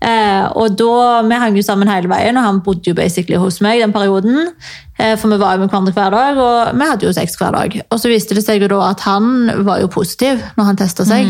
Eh, 0.05 0.47
og 0.61 0.75
da, 0.77 1.23
Vi 1.25 1.39
hang 1.41 1.57
jo 1.57 1.63
sammen 1.65 1.89
hele 1.89 2.11
veien, 2.11 2.37
og 2.37 2.45
han 2.45 2.61
bodde 2.65 2.91
jo 2.91 2.95
basically 2.95 3.39
hos 3.41 3.61
meg 3.65 3.81
den 3.81 3.93
perioden. 3.95 4.51
Eh, 4.99 5.15
for 5.17 5.33
vi 5.33 5.39
var 5.41 5.55
jo 5.57 5.65
med 5.65 5.71
hverandre 5.73 5.95
hver 5.97 6.11
dag, 6.15 6.37
og 6.39 6.75
vi 6.79 6.89
hadde 6.91 7.07
jo 7.07 7.13
sex 7.17 7.39
hver 7.41 7.55
dag. 7.57 7.79
Og 7.91 8.01
så 8.03 8.11
viste 8.13 8.37
det 8.37 8.45
seg 8.45 8.63
jo 8.63 8.69
da 8.69 8.91
at 8.91 9.01
han 9.07 9.51
var 9.65 9.81
jo 9.81 9.89
positiv 9.89 10.43
når 10.59 10.65
han 10.71 10.77
testa 10.83 11.07
seg. 11.09 11.25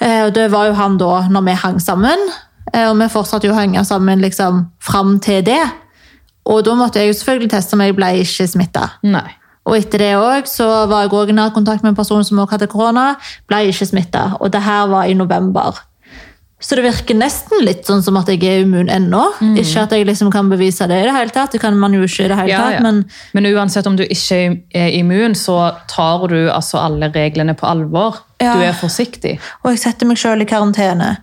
Eh, 0.00 0.22
og 0.28 0.34
det 0.36 0.46
var 0.52 0.68
jo 0.70 0.76
han 0.78 0.96
da 1.00 1.24
når 1.28 1.44
vi 1.48 1.56
hang 1.64 1.80
sammen, 1.82 2.22
eh, 2.72 2.86
og 2.86 2.96
vi 3.00 3.10
fortsatte 3.10 3.48
jo 3.48 3.52
å 3.56 3.58
henge 3.58 3.82
sammen 3.84 4.22
liksom 4.22 4.68
fram 4.80 5.18
til 5.24 5.42
det. 5.42 5.64
Og 6.48 6.62
da 6.64 6.74
måtte 6.78 7.02
jeg 7.02 7.10
jo 7.10 7.18
selvfølgelig 7.18 7.50
teste 7.50 7.76
meg, 7.76 7.96
ble 7.98 8.12
ikke 8.22 8.46
smitta. 8.48 8.86
Og 9.68 9.74
etter 9.76 10.00
det 10.00 10.14
også, 10.16 10.54
så 10.54 10.68
var 10.88 11.02
jeg 11.04 11.12
også 11.12 11.28
i 11.28 11.36
nær 11.36 11.50
kontakt 11.52 11.82
med 11.82 11.90
en 11.92 11.98
person 11.98 12.24
som 12.24 12.38
også 12.40 12.54
hadde 12.54 12.70
korona, 12.72 13.16
ble 13.50 13.66
ikke 13.68 13.84
smitta. 13.90 14.38
Og 14.40 14.52
det 14.54 14.62
her 14.64 14.86
var 14.88 15.04
i 15.04 15.16
november. 15.18 15.76
Så 16.60 16.74
det 16.74 16.82
virker 16.82 17.14
nesten 17.14 17.60
litt 17.62 17.86
sånn 17.86 18.00
som 18.02 18.16
at 18.18 18.30
jeg 18.32 18.42
er 18.42 18.64
immun 18.64 18.88
ennå. 18.90 19.20
Ikke 19.60 19.84
at 19.84 19.92
jeg 19.94 20.08
liksom 20.08 20.32
kan 20.34 20.48
bevise 20.50 20.88
det 20.90 20.96
i 20.98 21.06
det 21.06 21.14
hele 21.14 21.30
tatt. 21.34 21.52
Det 21.54 21.60
kan 21.62 21.76
man 21.78 21.94
jo 21.94 22.02
ikke 22.02 22.24
i 22.24 22.30
det 22.32 22.38
hele 22.40 22.50
Ja, 22.50 22.62
tatt, 22.64 22.78
ja. 22.78 22.80
men 22.82 23.04
Men 23.32 23.46
uansett 23.52 23.86
om 23.86 23.94
du 23.96 24.02
ikke 24.02 24.40
er 24.74 24.90
immun, 24.98 25.36
så 25.38 25.76
tar 25.86 26.26
du 26.28 26.50
altså 26.50 26.80
alle 26.82 27.12
reglene 27.14 27.54
på 27.54 27.66
alvor. 27.66 28.18
Ja. 28.42 28.56
Du 28.58 28.66
er 28.66 28.74
forsiktig. 28.74 29.38
Og 29.62 29.70
jeg 29.70 29.84
setter 29.84 30.10
meg 30.10 30.18
sjøl 30.18 30.42
i 30.42 30.50
karantene. 30.50 31.14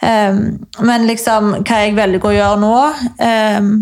Um, 0.00 0.64
men 0.80 1.06
liksom, 1.06 1.52
hva 1.62 1.84
jeg 1.84 1.94
velger 1.94 2.24
å 2.26 2.34
gjøre 2.34 2.58
nå 2.58 2.76
um... 3.22 3.72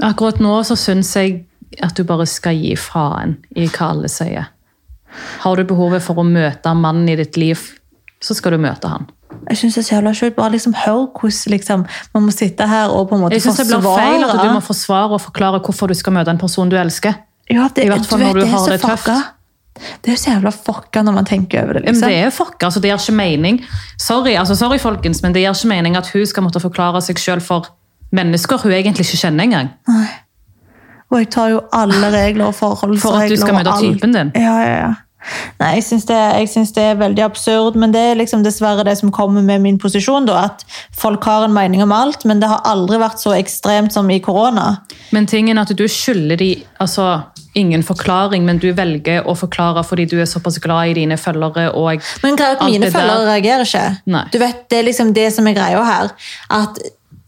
Akkurat 0.00 0.38
nå 0.40 0.54
så 0.64 0.78
syns 0.80 1.10
jeg 1.18 1.42
at 1.84 1.98
du 1.98 2.06
bare 2.08 2.24
skal 2.30 2.56
gi 2.56 2.72
faen 2.78 3.34
i 3.52 3.66
hva 3.66 3.90
alle 3.92 4.08
sier. 4.08 4.46
Har 5.42 5.58
du 5.58 5.66
behovet 5.68 6.00
for 6.00 6.22
å 6.22 6.24
møte 6.24 6.72
mannen 6.78 7.10
i 7.10 7.18
ditt 7.18 7.36
liv, 7.36 7.60
så 8.22 8.36
skal 8.38 8.56
du 8.56 8.62
møte 8.62 8.88
han. 8.88 9.10
Jeg 9.48 9.56
synes 9.56 9.74
det 9.74 9.82
er 9.82 9.86
så 9.86 9.94
jævla 9.94 10.12
sjukt. 10.14 10.36
Bare 10.36 10.50
liksom 10.54 10.74
hør 10.74 11.06
hvordan 11.14 11.54
liksom, 11.54 11.84
man 12.14 12.22
må 12.22 12.30
sitte 12.34 12.66
her 12.66 12.92
og 12.94 13.08
på 13.08 13.14
en 13.14 13.24
måte 13.24 13.34
Jeg 13.34 13.42
synes 13.42 13.56
det 13.62 13.66
blir 13.66 13.82
feil 13.98 14.24
at 14.24 14.38
du 14.44 14.52
må 14.52 14.60
forsvare 14.60 15.18
og 15.18 15.20
forklare 15.20 15.60
hvorfor 15.64 15.90
du 15.90 15.94
skal 15.94 16.12
møte 16.16 16.30
en 16.30 16.38
person 16.38 16.70
du 16.70 16.76
elsker. 16.76 17.18
Ja, 17.50 17.68
det, 17.74 17.84
I 17.84 17.90
hvert 17.90 18.06
fall 18.06 18.20
du 18.20 18.24
når 18.24 18.34
vet, 18.34 18.44
du 18.44 18.50
har 18.50 18.70
det 18.70 18.80
tøft. 18.80 19.04
fucka. 19.06 19.18
Det 20.04 20.12
er 20.12 20.16
så 20.20 20.30
jævla 20.30 20.50
fucka 20.50 21.02
når 21.02 21.12
man 21.12 21.26
tenker 21.26 21.62
over 21.62 21.78
det. 21.78 21.84
Men 21.84 21.94
liksom. 21.94 22.08
det 22.08 22.16
er 22.18 22.30
fucka, 22.30 22.66
altså 22.66 22.80
det 22.80 22.90
gir 22.90 22.98
ikke 22.98 23.16
mening. 23.16 23.60
Sorry, 23.98 24.34
altså 24.38 24.54
sorry 24.54 24.78
folkens, 24.78 25.22
men 25.22 25.34
det 25.34 25.42
gir 25.42 25.54
ikke 25.54 25.68
mening 25.68 25.96
at 25.96 26.10
hun 26.12 26.26
skal 26.26 26.46
måtte 26.46 26.60
forklare 26.60 27.00
seg 27.02 27.18
selv 27.18 27.46
for 27.46 27.70
mennesker 28.12 28.58
hun 28.62 28.72
egentlig 28.72 29.06
ikke 29.06 29.22
kjenner 29.22 29.46
engang. 29.46 29.70
Og 31.10 31.18
jeg 31.18 31.30
tar 31.34 31.48
jo 31.50 31.62
alle 31.74 32.10
regler 32.14 32.50
og 32.50 32.54
forholdsregler. 32.54 33.00
For 33.02 33.24
at 33.24 33.30
du 33.30 33.36
skal 33.40 33.54
møte 33.54 33.78
typen 33.82 34.14
din. 34.14 34.32
Ja, 34.34 34.58
ja, 34.62 34.74
ja. 34.86 34.92
Nei, 35.60 35.74
jeg 35.76 35.84
syns, 35.84 36.06
det, 36.08 36.16
jeg 36.16 36.48
syns 36.48 36.72
det 36.76 36.84
er 36.92 37.00
veldig 37.00 37.24
absurd, 37.26 37.76
men 37.80 37.92
det 37.92 38.00
er 38.00 38.18
liksom 38.18 38.44
dessverre 38.44 38.84
det 38.88 38.96
som 39.00 39.12
kommer 39.12 39.44
med 39.44 39.60
min 39.60 39.78
posisjon. 39.80 40.28
Da, 40.28 40.46
at 40.48 40.64
folk 40.96 41.24
har 41.28 41.44
en 41.44 41.54
mening 41.54 41.82
om 41.84 41.92
alt, 41.92 42.24
men 42.28 42.40
det 42.40 42.48
har 42.50 42.64
aldri 42.68 43.00
vært 43.02 43.20
så 43.20 43.34
ekstremt 43.36 43.92
som 43.92 44.08
i 44.10 44.20
korona. 44.24 44.80
Men 45.14 45.28
tingen 45.30 45.60
er 45.60 45.68
at 45.68 45.76
du 45.76 45.84
skylder 45.90 46.40
de 46.40 46.50
altså, 46.80 47.10
ingen 47.58 47.84
forklaring, 47.84 48.46
men 48.46 48.60
du 48.62 48.70
velger 48.76 49.26
å 49.28 49.34
forklare 49.38 49.82
fordi 49.86 50.06
du 50.10 50.16
er 50.22 50.30
såpass 50.30 50.60
glad 50.62 50.94
i 50.94 50.96
dine 51.02 51.18
følgere. 51.20 51.70
og 51.74 52.00
Men 52.24 52.38
greia 52.38 52.56
at 52.56 52.64
mine 52.64 52.90
følgere 52.94 53.28
reagerer 53.28 53.68
ikke. 53.68 53.84
Nei. 54.10 54.24
Du 54.32 54.40
vet, 54.40 54.64
Det 54.70 54.78
er 54.78 54.88
liksom 54.88 55.12
det 55.14 55.28
som 55.34 55.46
er 55.50 55.58
greia 55.58 55.84
her. 55.84 56.10
At 56.50 56.80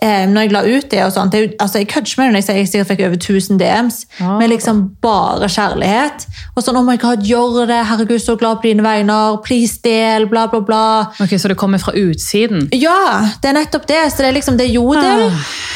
eh, 0.02 0.24
når 0.26 0.42
jeg 0.44 0.52
la 0.52 0.60
ut 0.66 0.88
det 0.90 1.00
og 1.06 1.12
sånt, 1.14 1.34
er 1.38 1.52
altså 1.62 1.78
Jeg 1.78 1.88
kødder 1.92 2.10
ikke 2.10 2.18
med 2.20 2.26
det 2.26 2.32
når 2.34 2.42
jeg 2.42 2.56
jeg 2.58 2.68
sikkert 2.72 2.88
fikk 2.90 3.02
over 3.06 3.16
1000 3.16 3.58
DMs, 3.60 4.00
Ah. 4.20 4.38
med 4.38 4.50
liksom 4.50 4.80
bare 5.02 5.48
kjærlighet. 5.48 6.26
Og 6.56 6.62
sånn 6.64 6.76
'Oh 6.76 6.84
my 6.84 6.96
God, 6.98 7.22
gjør 7.22 7.66
det! 7.66 7.86
Herregud, 7.86 8.18
så 8.20 8.36
glad 8.38 8.56
på 8.60 8.62
dine 8.68 8.82
vegner! 8.82 9.36
Please, 9.44 9.78
del! 9.84 10.26
Bla, 10.26 10.46
bla, 10.48 10.60
bla. 10.60 11.00
Ok, 11.20 11.38
Så 11.38 11.48
det 11.48 11.56
kommer 11.56 11.78
fra 11.78 11.92
utsiden? 11.92 12.68
Ja, 12.72 13.28
det 13.42 13.48
er 13.50 13.54
nettopp 13.60 13.86
det. 13.86 14.12
Så 14.12 14.18
det 14.18 14.26
er 14.26 14.32
liksom 14.40 14.56
det 14.58 14.66
er 14.68 14.74
Jodel. 14.74 15.26
Ah. 15.30 15.30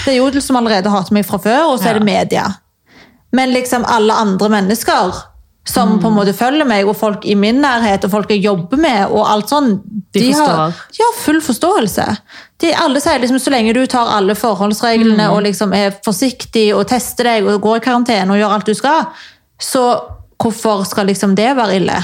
Det 0.05 0.13
er 0.15 0.19
Jodel 0.19 0.43
som 0.43 0.57
allerede 0.57 0.91
hater 0.91 1.13
meg 1.13 1.25
fra 1.27 1.39
før, 1.39 1.73
og 1.73 1.79
så 1.81 1.85
Ja. 1.87 1.91
er 1.91 1.99
det 1.99 2.05
media. 2.05 2.45
Men 3.33 3.51
liksom 3.53 3.85
alle 3.89 4.13
andre 4.13 4.49
mennesker 4.49 5.13
som 5.67 5.89
Mm. 5.97 6.01
på 6.03 6.09
en 6.09 6.15
måte 6.15 6.33
følger 6.33 6.65
meg, 6.67 6.87
og 6.89 6.97
folk 6.97 7.25
i 7.27 7.35
min 7.35 7.61
nærhet, 7.61 8.05
og 8.05 8.11
folk 8.11 8.31
jeg 8.31 8.43
jobber 8.45 8.77
med, 8.79 9.07
og 9.11 9.27
alt 9.29 9.49
sånn, 9.51 9.81
De 10.15 10.33
har 10.33 10.71
de 10.71 11.03
har 11.03 11.15
full 11.21 11.41
forståelse. 11.43 12.05
De, 12.63 12.71
alle 12.73 13.01
sier 13.01 13.19
liksom, 13.21 13.39
så 13.39 13.51
lenge 13.51 13.75
du 13.75 13.85
tar 13.87 14.07
alle 14.17 14.35
forholdsreglene 14.35 15.27
Mm. 15.29 15.33
og 15.37 15.43
liksom 15.43 15.75
er 15.75 15.91
forsiktig 16.05 16.73
og 16.75 16.87
tester 16.89 17.25
deg 17.25 17.45
og 17.47 17.61
går 17.61 17.77
i 17.77 17.81
karantene 17.81 18.31
og 18.31 18.39
gjør 18.41 18.55
alt 18.55 18.67
du 18.67 18.75
skal, 18.75 19.07
så 19.61 20.01
hvorfor 20.39 20.87
skal 20.87 21.07
liksom 21.07 21.35
det 21.35 21.51
være 21.57 21.77
ille? 21.77 21.99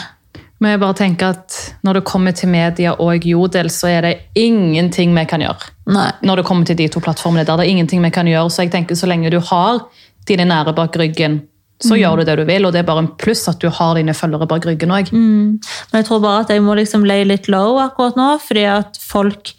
Men 0.60 0.70
jeg 0.72 0.80
bare 0.80 0.94
tenker 0.94 1.26
at 1.30 1.74
Når 1.84 1.92
det 1.94 2.04
kommer 2.04 2.32
til 2.32 2.48
media 2.48 2.92
og 2.98 3.24
Jodel, 3.24 3.66
så 3.70 3.88
er 3.88 4.00
det 4.02 4.18
ingenting 4.36 5.14
vi 5.14 5.24
kan 5.24 5.40
gjøre. 5.40 5.70
Nei. 5.86 6.10
Når 6.22 6.36
det 6.36 6.44
kommer 6.46 6.64
til 6.66 6.76
de 6.76 6.88
to 6.88 7.00
plattformene 7.00 7.44
der, 7.44 7.56
det 7.56 7.66
er 7.66 7.70
ingenting 7.70 8.02
vi 8.02 8.10
kan 8.10 8.26
gjøre. 8.26 8.50
Så 8.50 8.62
jeg 8.62 8.70
tenker 8.70 8.94
så 8.94 9.06
lenge 9.08 9.30
du 9.30 9.40
har 9.40 9.80
dine 10.28 10.44
nære 10.44 10.72
bak 10.74 10.94
ryggen, 10.96 11.42
så 11.82 11.98
gjør 11.98 12.20
du 12.22 12.26
det 12.28 12.38
du 12.40 12.44
vil. 12.48 12.66
Og 12.66 12.72
det 12.74 12.82
er 12.82 12.88
bare 12.88 13.04
en 13.04 13.12
pluss 13.20 13.46
at 13.50 13.60
du 13.62 13.68
har 13.68 13.96
dine 13.98 14.14
følgere 14.16 14.48
bak 14.50 14.66
ryggen 14.68 14.94
òg. 14.94 15.12
Men 15.12 15.60
jeg 16.00 16.08
tror 16.08 16.22
bare 16.24 16.44
at 16.46 16.52
jeg 16.54 16.62
må 16.64 16.76
liksom 16.78 17.06
lay 17.08 17.24
litt 17.28 17.48
low 17.52 17.80
akkurat 17.82 18.18
nå, 18.18 18.28
fordi 18.42 18.66
at 18.70 19.00
folk 19.02 19.54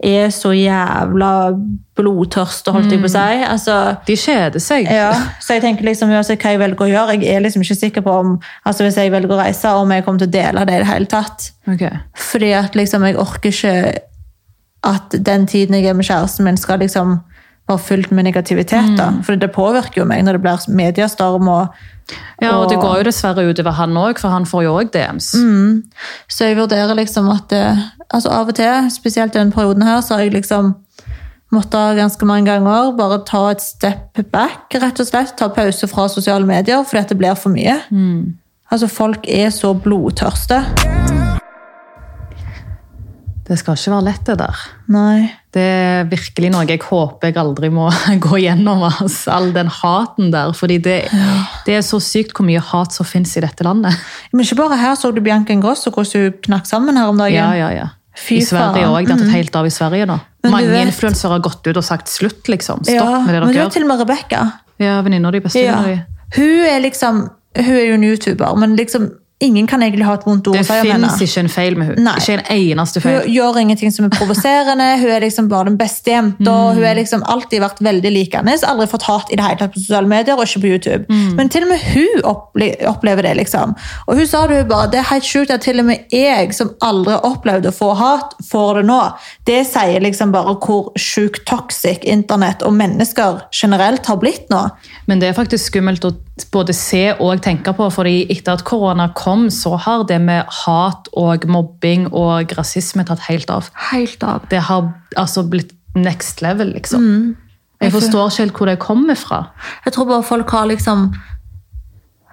er 0.00 0.30
så 0.32 0.54
jævla 0.56 1.52
blodtørste, 1.98 2.72
holdt 2.72 2.92
jeg 2.94 3.02
på 3.02 3.08
å 3.10 3.12
si. 3.12 3.40
Altså, 3.44 3.74
De 4.08 4.16
kjeder 4.16 4.62
seg. 4.64 4.88
ja, 4.88 5.10
så 5.44 5.58
jeg 5.58 5.64
tenker 5.66 5.84
liksom 5.84 6.12
uansett 6.14 6.40
hva 6.40 6.54
jeg 6.54 6.62
velger 6.62 6.86
å 6.86 6.88
gjøre, 6.88 7.16
jeg 7.20 7.34
er 7.36 7.44
liksom 7.44 7.64
ikke 7.66 7.76
sikker 7.76 8.04
på 8.06 8.14
om 8.22 8.30
altså 8.64 8.86
hvis 8.86 8.96
jeg 8.96 9.12
velger 9.12 9.36
å 9.36 9.40
reise, 9.42 9.74
om 9.76 9.92
jeg 9.92 10.06
kommer 10.06 10.22
til 10.22 10.30
å 10.30 10.36
dele 10.38 10.64
det 10.64 10.78
i 10.78 10.84
det 10.84 10.88
hele 10.88 11.10
tatt. 11.10 11.50
Okay. 11.68 12.00
Fordi 12.16 12.54
at 12.56 12.78
liksom 12.78 13.04
jeg 13.04 13.18
orker 13.20 13.52
ikke 13.52 13.74
at 14.88 15.18
den 15.26 15.44
tiden 15.50 15.76
jeg 15.76 15.90
er 15.90 15.98
med 15.98 16.08
kjæresten 16.08 16.48
min 16.48 16.56
skal 16.56 16.80
liksom 16.80 17.18
være 17.70 17.84
fullt 17.86 18.10
med 18.12 18.24
negativitet. 18.28 18.96
da. 18.98 19.10
For 19.26 19.38
det 19.40 19.50
påvirker 19.54 20.02
jo 20.02 20.04
meg 20.08 20.24
når 20.26 20.38
det 20.38 20.42
blir 20.44 20.68
mediestorm 20.82 21.48
og 21.48 21.74
Ja, 22.42 22.56
og 22.58 22.68
det 22.70 22.78
går 22.82 22.96
jo 22.98 23.02
dessverre 23.06 23.44
utover 23.46 23.70
han 23.78 23.94
òg, 23.94 24.18
for 24.18 24.28
han 24.34 24.42
får 24.44 24.64
jo 24.64 24.72
òg 24.80 24.88
DMs. 24.90 25.28
Så 26.26 26.44
jeg 26.48 26.56
vurderer 26.58 26.94
liksom 26.98 27.28
at 27.30 27.46
det, 27.52 27.78
altså 28.10 28.28
Av 28.34 28.48
og 28.48 28.54
til, 28.58 28.90
spesielt 28.90 29.36
i 29.36 29.38
denne 29.38 29.52
perioden 29.54 29.82
her, 29.86 30.00
så 30.02 30.14
har 30.16 30.24
jeg 30.24 30.32
liksom 30.34 30.74
måttet 31.52 31.96
ganske 31.98 32.26
mange 32.26 32.50
ganger 32.50 32.96
bare 32.98 33.20
ta 33.26 33.50
et 33.50 33.62
step 33.62 34.18
back, 34.32 34.74
rett 34.74 35.00
og 35.00 35.06
slett. 35.06 35.36
Ta 35.38 35.48
pause 35.54 35.86
fra 35.86 36.08
sosiale 36.08 36.46
medier, 36.46 36.82
fordi 36.82 36.98
at 37.04 37.08
det 37.08 37.18
blir 37.18 37.34
for 37.34 37.50
mye. 37.50 37.78
Altså, 38.72 38.86
folk 38.88 39.26
er 39.28 39.50
så 39.50 39.72
blodtørste. 39.74 40.64
Det 43.50 43.56
skal 43.58 43.74
ikke 43.74 43.90
være 43.90 44.04
lett, 44.06 44.20
det 44.28 44.36
der. 44.38 44.58
Nei. 44.94 45.24
Det 45.50 45.62
er 45.66 46.04
virkelig 46.06 46.52
noe 46.54 46.62
jeg 46.70 46.78
håper 46.86 47.32
jeg 47.32 47.36
aldri 47.42 47.66
må 47.74 47.88
gå 48.26 48.38
gjennom. 48.38 48.84
Altså, 48.86 49.32
all 49.34 49.48
den 49.56 49.66
haten 49.80 50.30
der. 50.30 50.52
fordi 50.54 50.76
det, 50.78 50.98
det 51.66 51.74
er 51.74 51.82
så 51.82 51.98
sykt 51.98 52.30
hvor 52.38 52.46
mye 52.46 52.62
hat 52.62 52.94
som 52.94 53.08
finnes 53.10 53.32
i 53.36 53.42
dette 53.42 53.66
landet. 53.66 53.96
Men 54.32 54.44
ikke 54.46 54.60
bare 54.62 54.78
her 54.78 54.94
så 54.94 55.10
du 55.10 55.18
Bianca 55.20 55.50
Ingrosso, 55.52 55.90
hvordan 55.90 56.28
hun 56.30 56.38
knakk 56.46 56.70
sammen 56.70 56.96
her 57.00 57.10
om 57.10 57.18
dagen. 57.18 57.34
Ja, 57.40 57.50
ja, 57.58 57.72
ja. 57.74 57.88
Fy 58.20 58.38
I 58.38 58.44
Sverige 58.46 58.86
òg. 58.86 59.06
Det 59.06 59.16
har 59.16 59.24
tatt 59.24 59.34
helt 59.34 59.56
av 59.58 59.66
i 59.66 59.74
Sverige 59.74 60.06
nå. 60.06 60.18
Mange 60.50 60.70
vet- 60.70 60.86
influensere 60.86 61.34
har 61.34 61.42
gått 61.44 61.66
ut 61.66 61.76
og 61.76 61.84
sagt 61.86 62.08
slutt, 62.10 62.46
liksom. 62.50 62.84
Stopp 62.86 62.94
Ja, 62.94 63.18
med 63.26 63.34
det 63.34 63.40
men 63.42 63.48
du 63.48 63.54
dere 63.54 63.64
er 63.64 63.66
gjør. 63.66 63.72
til 63.74 63.82
og 63.82 63.88
med 63.90 64.00
Rebecca. 64.04 64.44
Ja, 64.78 65.00
venninna 65.02 65.30
de 65.34 65.40
beste 65.42 65.62
Ja. 65.66 65.82
de. 65.82 65.98
Hun 66.38 66.64
er 66.70 66.78
liksom 66.86 67.26
Hun 67.56 67.74
er 67.74 67.82
jo 67.88 67.94
en 67.98 68.04
YouTuber, 68.06 68.56
men 68.62 68.76
liksom 68.78 69.10
ingen 69.40 69.66
kan 69.66 69.82
egentlig 69.82 70.04
ha 70.06 70.14
et 70.18 70.24
vondt 70.26 70.48
ord 70.50 70.56
Det 70.58 70.66
henne. 70.68 71.08
fins 71.08 71.22
ikke 71.24 71.40
en 71.44 71.48
feil 71.48 71.76
med 71.80 71.86
hun. 71.90 72.00
Nei. 72.04 72.14
Ikke 72.20 72.34
en 72.38 72.44
eneste 72.56 73.00
feil. 73.00 73.20
Hun 73.24 73.32
gjør 73.34 73.58
ingenting 73.62 73.92
som 73.94 74.04
er 74.06 74.12
provoserende. 74.14 74.88
Hun 75.00 75.10
er 75.16 75.20
liksom 75.24 75.48
bare 75.48 75.64
den 75.70 75.78
beste 75.80 76.12
jenta. 76.12 76.54
Hun 76.76 76.82
har 76.84 76.94
liksom 76.98 77.24
alltid 77.24 77.60
vært 77.64 77.80
veldig 77.84 78.12
likende. 78.14 78.56
Aldri 78.70 78.86
fått 78.92 79.06
hat 79.08 79.32
i 79.32 79.36
det 79.40 79.44
hele 79.46 79.58
tatt 79.62 79.72
på 79.74 79.80
sosiale 79.82 80.06
medier 80.10 80.36
og 80.36 80.44
ikke 80.46 80.62
på 80.66 80.72
YouTube. 80.74 81.18
Men 81.38 81.48
til 81.52 81.64
og 81.66 81.72
med 81.72 81.86
hun 81.94 82.22
opple 82.34 82.70
opplever 82.90 83.22
det. 83.26 83.34
liksom. 83.40 83.74
Og 84.06 84.16
hun 84.20 84.26
sa 84.26 84.46
det 84.46 84.58
jo 84.60 84.68
bare, 84.70 84.90
det 84.92 85.00
er 85.00 85.08
helt 85.14 85.24
sjukt 85.24 85.50
at 85.54 85.64
til 85.64 85.80
og 85.80 85.86
med 85.88 86.12
jeg, 86.12 86.52
som 86.54 86.74
aldri 86.84 87.16
opplevde 87.26 87.72
å 87.72 87.76
få 87.76 87.92
hat, 87.98 88.34
får 88.50 88.80
det 88.80 88.86
nå. 88.90 89.00
Det 89.48 89.60
sier 89.66 90.00
liksom 90.04 90.32
bare 90.36 90.54
hvor 90.60 90.92
sjukt 91.00 91.46
toxic 91.48 92.04
internett 92.04 92.62
og 92.66 92.74
mennesker 92.76 93.40
generelt 93.56 94.06
har 94.06 94.16
blitt 94.20 94.50
nå. 94.52 94.66
Men 95.08 95.20
det 95.22 95.30
er 95.30 95.38
faktisk 95.38 95.70
skummelt 95.72 96.04
å 96.04 96.12
både 96.52 96.72
se 96.76 97.02
og 97.20 97.42
tenke 97.44 97.72
på, 97.76 97.86
fordi 97.92 98.22
etter 98.32 98.56
at 98.56 98.62
korona 98.64 99.10
kom, 99.14 99.29
så 99.54 99.76
har 99.80 100.04
det 100.08 100.18
med 100.22 100.48
hat 100.64 101.10
og 101.18 101.46
mobbing 101.50 102.08
og 102.10 102.54
rasisme 102.58 103.04
tatt 103.08 103.26
helt 103.28 103.50
av. 103.52 103.70
Helt 103.90 104.22
av. 104.26 104.46
Det 104.50 104.62
har 104.68 104.90
altså 105.16 105.44
blitt 105.48 105.72
next 105.94 106.42
level, 106.44 106.74
liksom. 106.76 107.36
Jeg 107.80 107.92
forstår 107.94 108.28
ikke 108.28 108.44
helt 108.44 108.58
hvor 108.58 108.68
det 108.70 108.78
kommer 108.82 109.16
fra. 109.18 109.44
Jeg 109.86 109.94
tror 109.96 110.08
bare 110.10 110.26
folk 110.26 110.50
har 110.56 110.68
liksom 110.70 111.10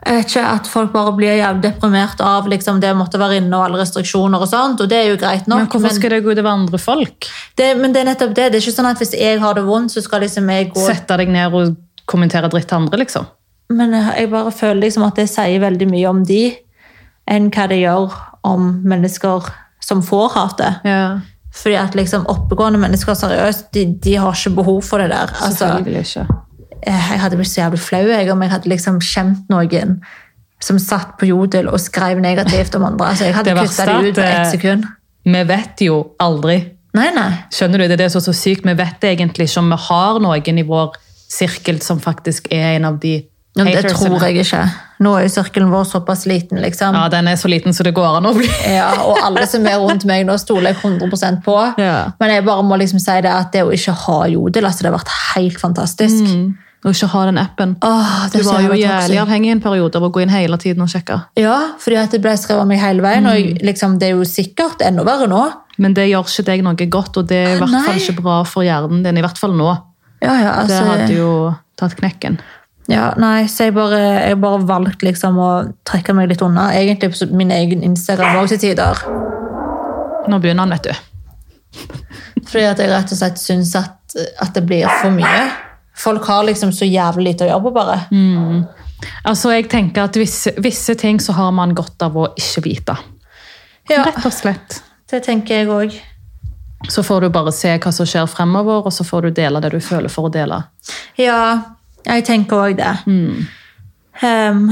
jeg 0.07 0.15
vet 0.15 0.29
ikke, 0.29 0.43
At 0.45 0.67
folk 0.69 0.91
bare 0.93 1.11
blir 1.17 1.33
jævlig 1.35 1.63
deprimert 1.63 2.21
av 2.23 2.47
liksom, 2.47 2.79
det 2.79 2.93
å 2.93 2.97
måtte 2.99 3.19
være 3.19 3.41
inne 3.41 3.57
og 3.57 3.65
alle 3.65 3.81
restriksjoner. 3.81 4.39
og 4.39 4.47
sånt, 4.47 4.81
og 4.81 4.89
Det 4.89 4.97
er 4.97 5.09
jo 5.09 5.17
greit 5.17 5.47
nok. 5.47 5.65
Men 5.65 5.67
hvorfor 5.67 5.95
skal 5.95 6.13
det 6.13 6.23
gå 6.23 6.31
utover 6.31 6.51
andre 6.51 6.77
folk? 6.77 7.27
det, 7.57 7.77
men 7.77 7.93
det 7.93 8.01
er 8.01 8.11
nettopp 8.11 8.35
det. 8.35 8.51
Det 8.51 8.59
er 8.59 8.63
ikke 8.63 8.77
sånn 8.77 8.91
at 8.91 9.01
hvis 9.01 9.13
jeg 9.17 9.39
har 9.41 9.57
det 9.57 9.65
vondt, 9.65 9.91
så 9.91 10.03
skal 10.03 10.21
liksom 10.21 10.47
jeg 10.49 10.71
gå 10.71 10.85
Sette 10.85 11.17
deg 11.17 11.33
ned 11.33 11.53
og 11.53 11.75
kommentere 12.05 12.47
dritt 12.49 12.69
til 12.69 12.77
andre, 12.77 13.01
liksom. 13.03 13.25
Men 13.69 13.91
jeg 13.91 14.29
bare 14.31 14.51
føler 14.51 14.85
liksom 14.85 15.03
at 15.03 15.17
det 15.19 15.27
sier 15.27 15.59
veldig 15.59 15.89
mye 15.91 16.07
om 16.07 16.23
de, 16.23 16.55
enn 17.27 17.49
hva 17.53 17.67
det 17.71 17.81
gjør 17.81 18.13
om 18.47 18.69
mennesker 18.87 19.49
som 19.83 20.03
får 20.03 20.29
hatet. 20.35 20.85
Ja, 20.87 21.19
Fordi 21.57 21.77
at 21.79 21.95
liksom 21.97 22.27
oppegående 22.29 22.79
mennesker 22.79 23.17
seriøst, 23.17 23.71
de, 23.73 23.85
de 24.03 24.15
har 24.19 24.35
ikke 24.35 24.55
behov 24.59 24.81
for 24.85 25.01
det 25.01 25.09
der. 25.09 25.31
Altså, 25.41 25.65
selvfølgelig 25.65 26.03
ikke. 26.05 26.25
Jeg 26.85 27.19
hadde 27.21 27.39
blitt 27.39 27.51
så 27.51 27.61
jævlig 27.61 27.79
flau 27.81 28.03
jeg, 28.05 28.31
om 28.31 28.41
jeg 28.45 28.51
hadde 28.51 28.69
liksom 28.69 28.99
kjent 29.01 29.49
noen 29.49 29.97
som 30.63 30.79
satt 30.81 31.15
på 31.19 31.27
Jodel 31.29 31.69
og 31.69 31.81
skrev 31.81 32.21
negativt 32.21 32.75
om 32.77 32.85
andre. 32.87 33.11
Altså, 33.11 33.27
jeg 33.27 33.35
hadde 33.37 33.55
kutta 33.57 33.85
det 33.89 34.11
ut 34.11 34.19
på 34.19 34.25
ett 34.25 34.51
sekund. 34.53 34.87
Vi 35.27 35.43
vet 35.49 35.83
jo 35.85 35.97
aldri. 36.23 36.59
Nei, 36.97 37.09
nei. 37.13 37.29
Skjønner 37.53 37.83
du? 37.83 37.89
Det 37.91 37.99
er 37.99 38.05
er 38.07 38.13
så 38.13 38.33
sykt. 38.33 38.65
Vi 38.65 38.77
vet 38.77 39.03
egentlig 39.03 39.49
ikke 39.49 39.61
om 39.61 39.73
vi 39.73 39.79
har 39.87 40.21
noen 40.23 40.61
i 40.61 40.65
vår 40.65 40.95
sirkel 41.27 41.81
som 41.83 41.99
faktisk 41.99 42.47
er 42.53 42.77
en 42.77 42.87
av 42.87 43.01
de 43.01 43.19
Ja, 43.57 43.65
det 43.81 43.93
tror 43.93 44.23
jeg 44.27 44.43
ikke. 44.45 44.61
Nå 45.03 45.13
er 45.17 45.25
jo 45.27 45.31
sirkelen 45.35 45.69
vår 45.69 45.83
såpass 45.89 46.25
liten, 46.29 46.61
liksom. 46.63 46.95
Ja, 46.97 47.07
den 47.13 47.27
er 47.29 47.35
så 47.37 47.49
liten 47.51 47.73
så 47.73 47.85
det 47.85 47.93
går 47.97 48.17
an 48.19 48.29
å 48.29 48.33
bli. 48.37 48.47
Ja, 48.77 48.89
og 49.05 49.19
alle 49.23 49.45
som 49.49 49.65
er 49.69 49.77
rundt 49.81 50.05
meg 50.09 50.25
nå, 50.27 50.37
stoler 50.41 50.73
jeg 50.73 50.79
100% 50.81 51.43
på. 51.45 51.57
Ja. 51.81 51.97
Men 52.19 52.33
jeg 52.33 52.45
bare 52.47 52.63
må 52.65 52.79
liksom 52.81 53.01
si 53.03 53.17
det 53.25 53.33
at 53.33 53.51
det 53.53 53.65
å 53.65 53.73
ikke 53.73 53.93
ha 54.05 54.21
jodel, 54.33 54.69
altså 54.69 54.85
det 54.85 54.91
har 54.91 54.97
vært 54.99 55.13
helt 55.35 55.61
fantastisk. 55.61 56.31
Og 56.85 56.93
ikke 56.93 57.07
ha 57.09 57.21
den 57.25 57.39
appen. 57.41 57.75
Åh, 57.83 58.27
Du 58.31 58.37
var 58.45 58.61
jo 58.61 58.75
jævlig 58.77 59.17
avhengig 59.19 59.51
en 59.51 59.61
periode 59.61 59.97
av 59.97 60.05
å 60.05 60.11
gå 60.13 60.21
inn 60.23 60.31
hele 60.31 60.59
tiden 60.61 60.85
og 60.85 60.91
sjekke. 60.91 61.17
Ja, 61.39 61.57
fordi 61.81 61.97
at 61.99 62.13
det 62.13 62.21
ble 62.23 62.35
skrevet 62.37 62.63
om 62.63 62.69
meg 62.69 62.79
hele 62.79 63.03
veien, 63.03 63.25
og 63.27 63.35
jeg, 63.35 63.57
liksom, 63.65 63.97
det 63.99 64.11
er 64.11 64.15
jo 64.15 64.27
sikkert 64.29 64.83
enda 64.85 65.03
verre 65.07 65.27
nå. 65.29 65.41
Men 65.81 65.93
det 65.97 66.07
gjør 66.09 66.29
ikke 66.29 66.45
deg 66.51 66.63
noe 66.65 66.87
godt, 66.93 67.17
og 67.21 67.27
det 67.29 67.37
er 67.43 67.55
i 67.55 67.59
hvert 67.61 67.73
fall 67.89 68.01
ikke 68.01 68.21
bra 68.21 68.37
for 68.49 68.65
hjernen 68.65 69.03
din. 69.05 69.17
I 69.19 69.25
hvert 69.25 69.41
fall 69.41 69.57
nå. 69.57 69.71
Ja, 70.21 70.33
ja, 70.41 70.53
Det 70.53 70.73
altså, 70.73 70.85
hadde 70.89 71.17
jo 71.17 71.31
tatt 71.77 71.97
knekken. 71.99 72.39
Ja, 72.87 73.09
nei, 73.19 73.47
så 73.51 73.67
jeg 73.67 73.73
bare, 73.75 73.99
jeg 74.29 74.37
bare 74.39 74.63
valgte 74.67 75.07
liksom 75.09 75.37
å 75.43 75.49
trekke 75.87 76.13
meg 76.15 76.29
litt 76.31 76.41
unna. 76.45 76.69
Egentlig 76.77 77.11
på 77.13 77.27
min 77.35 77.51
egen 77.51 77.83
Instagram 77.83 78.39
òg 78.41 78.47
til 78.53 78.61
tider. 78.63 79.01
Nå 80.27 80.39
begynner 80.43 80.63
han, 80.65 80.75
vet 80.75 80.87
du. 80.87 81.87
Fordi 82.47 82.63
at 82.69 82.79
jeg 82.79 82.91
rett 82.91 83.11
og 83.11 83.19
slett 83.19 83.41
syns 83.41 83.73
at, 83.75 84.15
at 84.43 84.55
det 84.55 84.63
blir 84.67 84.87
for 85.01 85.11
mye. 85.13 85.45
Folk 85.97 86.25
har 86.29 86.45
liksom 86.47 86.71
så 86.75 86.87
jævlig 86.87 87.31
lite 87.33 87.45
å 87.47 87.51
gjøre 87.51 87.65
på, 87.67 87.75
bare. 87.75 87.99
Altså, 89.27 89.51
jeg 89.53 89.67
tenker 89.71 90.07
at 90.07 90.17
visse, 90.17 90.53
visse 90.63 90.95
ting 90.97 91.19
så 91.21 91.35
har 91.37 91.51
man 91.55 91.75
godt 91.77 92.01
av 92.07 92.15
å 92.17 92.29
ikke 92.39 92.63
vite. 92.65 92.95
Ja, 93.91 94.03
Rett 94.07 94.23
og 94.27 94.33
slett. 94.35 94.81
det 95.11 95.23
tenker 95.27 95.59
jeg 95.61 95.69
òg. 95.71 95.95
Så 96.93 97.01
får 97.03 97.25
du 97.25 97.29
bare 97.33 97.51
se 97.55 97.71
hva 97.81 97.91
som 97.91 98.05
skjer 98.07 98.27
fremover, 98.29 98.85
og 98.85 98.93
så 98.93 99.03
får 99.07 99.27
du 99.27 99.31
dele 99.41 99.59
det 99.63 99.71
du 99.73 99.79
føler 99.81 100.11
for 100.13 100.29
å 100.29 100.33
dele. 100.33 100.59
Ja, 101.17 101.76
jeg 102.07 102.25
tenker 102.25 102.55
òg 102.57 102.75
det. 102.79 102.93
Ehm, 104.23 104.71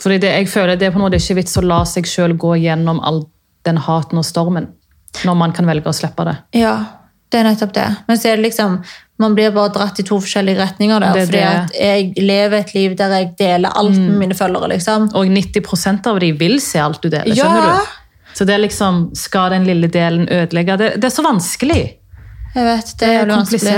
Fordi 0.00 0.18
det, 0.20 0.32
jeg 0.38 0.48
føler 0.52 0.76
det 0.76 0.88
er 0.88 0.92
på 0.94 1.00
en 1.00 1.06
måte 1.06 1.20
ikke 1.20 1.38
vits 1.40 1.56
å 1.60 1.64
la 1.64 1.82
seg 1.88 2.06
sjøl 2.08 2.34
gå 2.40 2.56
gjennom 2.62 3.00
all 3.04 3.24
den 3.64 3.78
haten 3.80 4.20
og 4.20 4.26
stormen, 4.28 4.68
når 5.24 5.38
man 5.40 5.54
kan 5.56 5.66
velge 5.70 5.88
å 5.88 5.96
slippe 5.96 6.26
det. 6.28 6.36
ja, 6.60 6.76
det 7.32 7.40
er 7.40 7.46
nettopp 7.48 7.72
det. 7.74 7.86
Men 8.06 8.18
så 8.20 8.28
er 8.30 8.36
det 8.38 8.44
liksom 8.44 8.76
man 9.18 9.34
blir 9.34 9.50
bare 9.54 9.70
dratt 9.74 9.98
i 9.98 10.04
to 10.06 10.18
forskjellige 10.22 10.58
retninger 10.58 11.00
der. 11.02 11.12
Det 11.16 11.24
fordi 11.26 11.38
det. 11.38 11.46
at 11.46 11.74
jeg 11.78 12.12
lever 12.26 12.56
et 12.60 12.74
liv 12.74 12.94
der 12.98 13.12
jeg 13.14 13.28
deler 13.38 13.74
alt 13.74 13.96
med 13.96 14.18
mine 14.20 14.34
følgere. 14.34 14.68
liksom. 14.74 15.08
Og 15.14 15.26
90% 15.30 16.06
av 16.10 16.18
de 16.22 16.32
vil 16.38 16.60
se 16.62 16.78
alt 16.82 17.02
du 17.02 17.08
deler. 17.08 17.30
Ja. 17.34 17.44
skjønner 17.46 17.66
du? 17.70 17.92
Så 18.34 18.46
det 18.46 18.54
er 18.54 18.62
liksom, 18.62 19.00
skal 19.14 19.50
den 19.54 19.66
lille 19.66 19.86
delen 19.88 20.28
ødelegge? 20.28 20.76
Det, 20.78 20.88
det 21.02 21.10
er 21.10 21.14
så 21.14 21.22
vanskelig. 21.26 21.82
Jeg 22.54 22.64
vet, 22.66 22.86
det 22.86 22.98
Det 22.98 23.06
er 23.06 23.12
er 23.12 23.18
jævlig 23.20 23.36
vanskelig. 23.36 23.74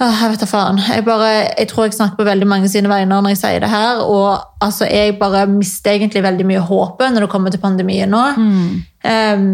Åh, 0.00 0.20
jeg 0.22 0.32
vet 0.32 0.40
da 0.40 0.46
faen. 0.48 0.78
Jeg, 0.80 1.04
bare, 1.04 1.32
jeg 1.58 1.68
tror 1.68 1.84
jeg 1.84 1.92
snakker 1.98 2.16
på 2.16 2.24
veldig 2.24 2.46
mange 2.48 2.68
sine 2.72 2.88
vegne 2.88 3.18
når 3.20 3.34
jeg 3.34 3.40
sier 3.42 3.60
det 3.60 3.68
her. 3.68 4.00
Og 4.00 4.38
altså, 4.64 4.88
jeg 4.88 5.18
bare 5.20 5.44
mister 5.50 5.92
egentlig 5.92 6.22
veldig 6.24 6.46
mye 6.48 6.62
håpet 6.70 7.12
når 7.12 7.26
det 7.26 7.32
kommer 7.34 7.52
til 7.52 7.60
pandemien 7.60 8.08
nå. 8.08 8.22
Ehm, 9.04 9.50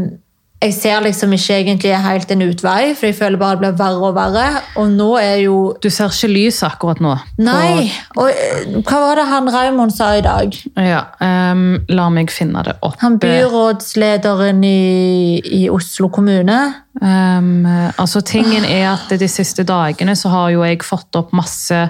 jeg 0.57 0.73
ser 0.73 1.03
liksom 1.05 1.35
ikke 1.37 1.59
egentlig 1.61 1.91
helt 2.01 2.31
en 2.33 2.43
utvei, 2.47 2.95
for 2.97 3.11
jeg 3.11 3.17
føler 3.19 3.37
bare 3.41 3.59
det 3.59 3.61
blir 3.61 3.75
verre 3.77 4.09
og 4.09 4.15
verre. 4.17 4.47
Og 4.81 4.89
nå 4.89 5.09
er 5.21 5.43
jo 5.45 5.57
Du 5.83 5.91
ser 5.93 6.09
ikke 6.09 6.31
lys 6.33 6.63
akkurat 6.65 7.03
nå. 7.05 7.13
Nei! 7.45 7.91
Og 8.17 8.31
eh, 8.31 8.79
hva 8.81 9.03
var 9.03 9.21
det 9.21 9.27
han 9.29 9.51
Raymond 9.53 9.93
sa 9.93 10.15
i 10.17 10.25
dag? 10.25 10.57
Ja, 10.81 11.03
um, 11.21 11.77
la 11.93 12.09
meg 12.13 12.33
finne 12.33 12.65
det 12.65 12.79
opp. 12.81 12.97
Han 13.05 13.21
byrådslederen 13.21 14.65
i, 14.65 15.41
i 15.61 15.63
Oslo 15.69 16.09
kommune. 16.09 16.59
Um, 17.03 17.67
altså, 18.01 18.25
tingen 18.25 18.65
er 18.65 18.95
at 18.95 19.13
de 19.21 19.29
siste 19.29 19.67
dagene 19.69 20.17
så 20.17 20.33
har 20.33 20.55
jo 20.57 20.65
jeg 20.65 20.81
fått 20.89 21.21
opp 21.21 21.37
masse 21.37 21.85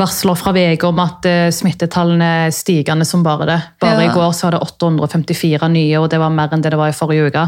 varsler 0.00 0.38
fra 0.40 0.52
VG 0.56 0.84
om 0.88 0.98
at 1.04 1.26
eh, 1.28 1.50
smittetallene 1.54 2.30
er 2.46 2.54
stigende 2.56 3.06
som 3.08 3.22
bare 3.26 3.46
det. 3.48 3.60
Bare 3.84 4.02
Ja. 4.04 4.10
i 4.10 4.14
går 4.14 4.32
så 4.36 4.48
var 4.48 4.56
det 4.58 4.64
854 4.66 5.68
nye, 5.70 6.00
og 6.00 6.08
det 6.10 6.18
var 6.20 6.32
mer 6.34 6.50
enn 6.56 6.64
det 6.64 6.72
det 6.74 6.80
var 6.80 6.90
i 6.92 6.96
forrige 6.96 7.28
uke. 7.30 7.44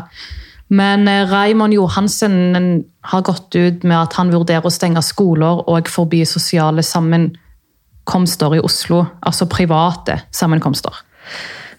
Men 0.72 1.08
eh, 1.08 1.26
Raymond 1.28 1.74
Johansen 1.74 2.84
har 3.10 3.22
gått 3.26 3.54
ut 3.58 3.82
med 3.84 3.98
at 3.98 4.14
han 4.20 4.30
vurderer 4.32 4.64
å 4.64 4.72
stenge 4.72 5.02
skoler 5.04 5.64
og 5.68 5.88
forby 5.90 6.22
sosiale 6.28 6.82
sammenkomster 6.86 8.56
i 8.56 8.62
Oslo. 8.64 9.02
Altså 9.26 9.48
private 9.50 10.20
sammenkomster. 10.32 10.92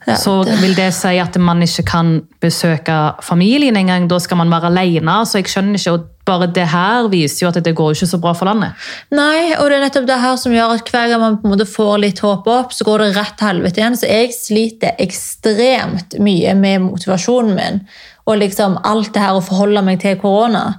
Ja, 0.03 0.17
så 0.19 0.41
vil 0.59 0.73
det 0.75 0.89
si 0.97 1.15
at 1.21 1.38
man 1.39 1.62
ikke 1.63 1.86
kan 1.88 2.09
besøke 2.43 2.95
familien 3.23 3.77
engang. 3.79 4.09
Da 4.12 4.17
skal 4.19 4.38
man 4.41 4.51
være 4.51 4.67
alene. 4.67 5.21
Så 5.25 5.39
jeg 5.39 5.47
skjønner 5.47 5.79
ikke, 5.79 5.93
og 5.95 6.09
bare 6.25 6.47
det 6.55 6.65
her 6.71 7.09
viser 7.12 7.43
jo 7.45 7.51
at 7.51 7.59
det 7.65 7.75
går 7.75 7.95
ikke 7.95 8.07
så 8.07 8.19
bra 8.21 8.31
for 8.38 8.47
landet. 8.47 8.79
Nei, 9.12 9.53
og 9.57 9.67
det 9.67 9.77
er 9.77 9.86
nettopp 9.86 10.07
det 10.07 10.19
her 10.23 10.38
som 10.39 10.55
gjør 10.55 10.75
at 10.77 10.91
hver 10.93 11.12
gang 11.12 11.21
man 11.23 11.38
på 11.41 11.49
en 11.49 11.55
måte 11.55 11.67
får 11.67 11.97
litt 11.99 12.21
håp 12.23 12.47
opp, 12.47 12.75
så 12.75 12.88
går 12.88 13.03
det 13.03 13.09
rett 13.17 13.36
til 13.39 13.49
helvete 13.49 13.81
igjen. 13.81 13.97
Så 13.99 14.07
jeg 14.07 14.36
sliter 14.36 14.95
ekstremt 15.03 16.15
mye 16.23 16.53
med 16.59 16.86
motivasjonen 16.88 17.55
min. 17.57 17.81
Og 18.23 18.39
liksom 18.39 18.77
alt 18.88 19.12
det 19.15 19.23
her 19.25 19.36
å 19.36 19.43
forholde 19.43 19.83
meg 19.83 19.99
til 20.03 20.15
korona. 20.21 20.69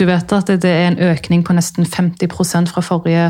Du 0.00 0.06
vet 0.08 0.32
at 0.32 0.48
det 0.62 0.64
er 0.70 0.86
en 0.88 0.98
økning 1.10 1.42
på 1.44 1.52
nesten 1.52 1.84
50 1.84 2.70
fra 2.72 2.82
forrige 2.82 3.26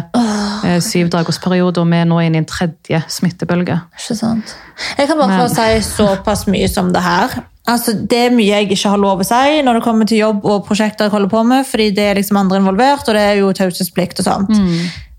eh, 0.65 0.79
syvdagersperiode, 0.81 1.83
og 1.83 1.89
vi 1.91 1.99
er 1.99 2.07
nå 2.07 2.21
inne 2.23 2.39
i 2.39 2.43
en 2.45 2.49
tredje 2.49 3.01
smittebølge. 3.11 3.81
Ikke 3.99 4.17
sant? 4.17 4.55
Jeg 4.97 5.11
kan 5.11 5.19
bare 5.19 5.29
Men- 5.29 5.41
få 5.43 5.49
si 5.55 5.81
såpass 5.91 6.47
mye 6.47 6.69
som 6.69 6.93
det 6.93 7.03
her. 7.03 7.43
Altså, 7.69 7.93
det 7.93 8.19
er 8.19 8.33
mye 8.35 8.49
jeg 8.49 8.71
ikke 8.73 8.89
har 8.89 8.99
lov 8.99 9.21
å 9.21 9.27
si 9.27 9.61
når 9.63 9.79
det 9.79 9.85
kommer 9.85 10.09
til 10.09 10.23
jobb 10.23 10.47
og 10.49 10.65
prosjekter 10.67 11.07
jeg 11.07 11.13
holder 11.13 11.31
på 11.31 11.43
med, 11.47 11.67
fordi 11.69 11.91
det 11.95 12.07
er 12.09 12.17
liksom 12.19 12.39
andre 12.41 12.59
involvert, 12.63 13.05
og 13.09 13.15
det 13.15 13.21
er 13.21 13.37
jo 13.43 13.53
taushetsplikt 13.53 14.23
og 14.23 14.27
sånt. 14.27 14.55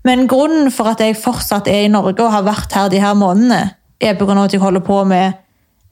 Men 0.04 0.26
grunnen 0.26 0.72
for 0.74 0.90
at 0.90 1.00
jeg 1.00 1.16
fortsatt 1.16 1.70
er 1.70 1.86
i 1.86 1.92
Norge 1.92 2.18
og 2.24 2.32
har 2.34 2.42
vært 2.42 2.74
her 2.74 2.90
de 2.90 3.00
her 3.00 3.14
månedene, 3.14 3.76
er 4.02 4.18
på 4.18 4.26
grunn 4.26 4.40
av 4.42 4.48
at 4.50 4.56
jeg 4.56 4.60
holder 4.60 4.82
på 4.82 4.98
med 5.06 5.38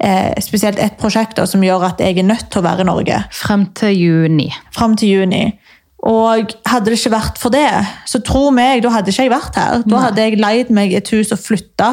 eh, 0.03 0.35
spesielt 0.43 0.79
ett 0.83 0.99
prosjekt 0.99 1.39
da, 1.39 1.47
som 1.47 1.63
gjør 1.63 1.87
at 1.93 2.03
jeg 2.03 2.19
er 2.19 2.27
nødt 2.27 2.51
til 2.51 2.61
å 2.61 2.67
være 2.67 2.83
i 2.83 2.89
Norge 2.89 3.21
Frem 3.31 3.69
til 3.79 3.95
juni. 3.95 4.49
Frem 4.75 4.97
til 4.99 5.15
juni. 5.15 5.45
Og 6.09 6.55
hadde 6.65 6.89
det 6.89 6.97
ikke 6.97 7.13
vært 7.13 7.37
for 7.37 7.53
det, 7.53 7.67
så 8.09 8.23
tro 8.25 8.47
meg, 8.57 8.81
da 8.81 8.89
hadde 8.95 9.13
ikke 9.13 9.27
jeg 9.27 9.33
vært 9.35 9.57
her. 9.61 9.83
Da 9.85 9.99
hadde 10.07 10.25
jeg 10.25 10.39
leid 10.41 10.71
meg 10.73 10.95
et 10.97 11.11
hus 11.13 11.29
og 11.35 11.43
flytta 11.43 11.91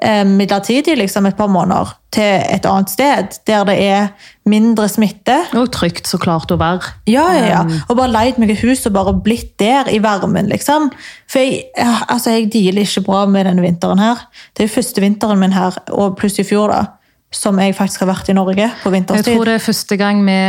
eh, 0.00 0.22
midlertidig 0.24 0.94
liksom 0.96 1.28
et 1.28 1.36
par 1.36 1.50
måneder 1.52 1.92
til 2.16 2.46
et 2.48 2.64
annet 2.64 2.92
sted, 2.94 3.36
der 3.44 3.66
det 3.68 3.74
er 3.82 4.06
mindre 4.48 4.86
smitte. 4.88 5.36
Og 5.58 5.68
trygt 5.74 6.08
så 6.08 6.16
klart 6.22 6.54
å 6.54 6.56
være. 6.56 6.94
Ja, 7.12 7.26
ja, 7.36 7.44
ja. 7.50 7.60
Og 7.90 7.98
bare 7.98 8.14
leid 8.14 8.40
meg 8.40 8.54
et 8.54 8.62
hus 8.64 8.86
og 8.88 8.94
bare 8.96 9.12
blitt 9.12 9.52
der 9.60 9.90
i 9.92 9.98
varmen, 10.00 10.48
liksom. 10.48 10.88
For 11.28 11.44
jeg, 11.44 11.66
altså, 12.08 12.32
jeg 12.38 12.48
dealer 12.54 12.88
ikke 12.88 13.04
bra 13.10 13.26
med 13.28 13.44
denne 13.50 13.64
vinteren 13.66 14.00
her. 14.00 14.24
Det 14.56 14.64
er 14.64 14.70
jo 14.70 14.78
første 14.78 15.04
vinteren 15.04 15.42
min 15.42 15.52
her, 15.52 15.76
og 15.92 16.16
pluss 16.16 16.40
i 16.40 16.46
fjor, 16.46 16.72
da, 16.72 16.96
som 17.36 17.60
jeg 17.60 17.76
faktisk 17.76 18.06
har 18.06 18.14
vært 18.14 18.32
i 18.32 18.38
Norge 18.38 18.70
på 18.80 18.94
vinterstid. 18.96 19.28
Jeg 19.28 19.36
tror 19.36 19.50
det 19.50 19.58
er 19.58 19.66
første 19.66 20.00
gang 20.00 20.24
vi 20.24 20.40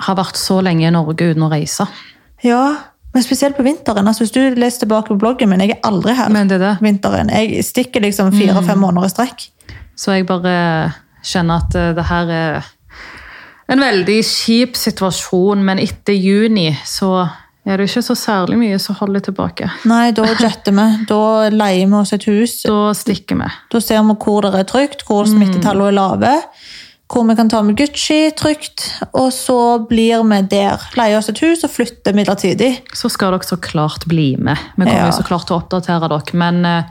har 0.00 0.16
vært 0.16 0.38
så 0.38 0.60
lenge 0.62 0.86
i 0.86 0.94
Norge 0.94 1.32
uten 1.32 1.48
å 1.48 1.50
reise. 1.50 1.88
Ja, 2.44 2.76
men 3.12 3.22
spesielt 3.26 3.56
på 3.56 3.64
vinteren. 3.66 4.06
Altså, 4.06 4.24
hvis 4.24 4.34
du 4.34 4.40
leser 4.60 4.84
tilbake 4.84 5.10
på 5.10 5.18
bloggen 5.18 5.50
min, 5.50 5.60
jeg 5.64 5.74
er 5.76 5.80
aldri 5.88 6.14
her 6.14 6.28
Men 6.30 6.48
det 6.48 6.60
er 6.60 6.66
det. 6.68 6.76
vinteren. 6.80 7.30
Jeg 7.34 7.64
stikker 7.66 8.00
liksom 8.04 8.32
fire-fem 8.32 8.78
måneder 8.78 9.06
i 9.10 9.14
strekk. 9.14 9.48
Så 9.98 10.14
jeg 10.14 10.26
bare 10.26 10.92
kjenner 11.26 11.60
at 11.64 11.74
eh, 11.74 11.90
det 11.98 12.04
her 12.08 12.30
er 12.30 12.68
en 13.70 13.82
veldig 13.82 14.18
kjip 14.24 14.76
situasjon, 14.78 15.60
men 15.62 15.78
etter 15.78 16.16
juni 16.16 16.70
så 16.86 17.28
er 17.66 17.76
det 17.76 17.90
ikke 17.90 18.02
så 18.02 18.14
særlig 18.16 18.56
mye 18.58 18.78
som 18.82 18.96
holder 18.98 19.20
tilbake. 19.28 19.68
Nei, 19.86 20.10
da 20.16 20.24
jetter 20.24 20.72
vi. 20.74 20.86
Da 21.10 21.50
leier 21.52 21.86
vi 21.86 21.98
oss 21.98 22.12
et 22.16 22.24
hus. 22.26 22.62
Da 22.64 22.94
stikker 22.96 23.36
vi. 23.42 23.50
Da 23.70 23.82
ser 23.84 24.00
vi 24.06 24.16
hvor 24.24 24.46
det 24.46 24.54
er 24.58 24.66
trygt, 24.70 25.04
hvor 25.06 25.28
smittetallene 25.28 25.90
er 25.92 25.98
lave. 25.98 26.32
Hvor 27.10 27.24
vi 27.26 27.34
kan 27.34 27.48
ta 27.50 27.58
med 27.66 27.74
Gucci 27.76 28.30
trygt. 28.38 28.84
Og 29.18 29.32
så 29.34 29.56
blir 29.90 30.22
vi 30.30 30.40
der. 30.52 30.78
Leier 30.96 31.18
oss 31.18 31.28
et 31.32 31.40
hus 31.42 31.64
og 31.66 31.72
flytter 31.74 32.14
midlertidig. 32.14 32.68
Så 32.94 33.10
skal 33.10 33.32
dere 33.34 33.42
så 33.48 33.56
klart 33.58 34.06
bli 34.06 34.36
med. 34.38 34.56
Vi 34.76 34.84
kommer 34.84 35.08
Ja. 35.08 35.10
så 35.10 35.24
klart 35.26 35.48
til 35.48 35.56
å 35.56 35.62
oppdatere 35.64 36.06
dere, 36.08 36.38
men 36.38 36.64
eh, 36.64 36.84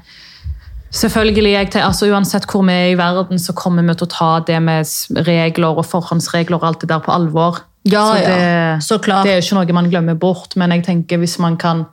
selvfølgelig, 0.92 1.52
jeg, 1.54 1.72
altså, 1.86 2.10
uansett 2.12 2.46
hvor 2.52 2.66
vi 2.68 2.74
er 2.74 2.92
i 2.92 2.98
verden, 3.00 3.40
så 3.40 3.54
kommer 3.56 3.86
vi 3.88 3.96
til 3.96 4.08
å 4.10 4.12
ta 4.12 4.30
det 4.48 4.60
med 4.62 5.24
regler 5.28 5.78
og 5.80 5.86
forhåndsregler 5.88 6.58
og 6.60 6.68
alt 6.68 6.82
det 6.84 6.90
der 6.90 7.00
på 7.06 7.14
alvor. 7.16 7.62
Ja, 7.88 8.04
så 8.12 8.20
ja. 8.20 8.28
det, 8.36 8.84
Så 8.84 8.98
klart. 9.00 9.24
det 9.26 9.32
er 9.32 9.40
jo 9.40 9.46
ikke 9.48 9.56
noe 9.62 9.74
man 9.80 9.90
glemmer 9.90 10.20
bort, 10.20 10.56
men 10.60 10.72
jeg 10.76 10.84
tenker 10.84 11.18
hvis 11.22 11.38
man 11.40 11.56
kan 11.58 11.86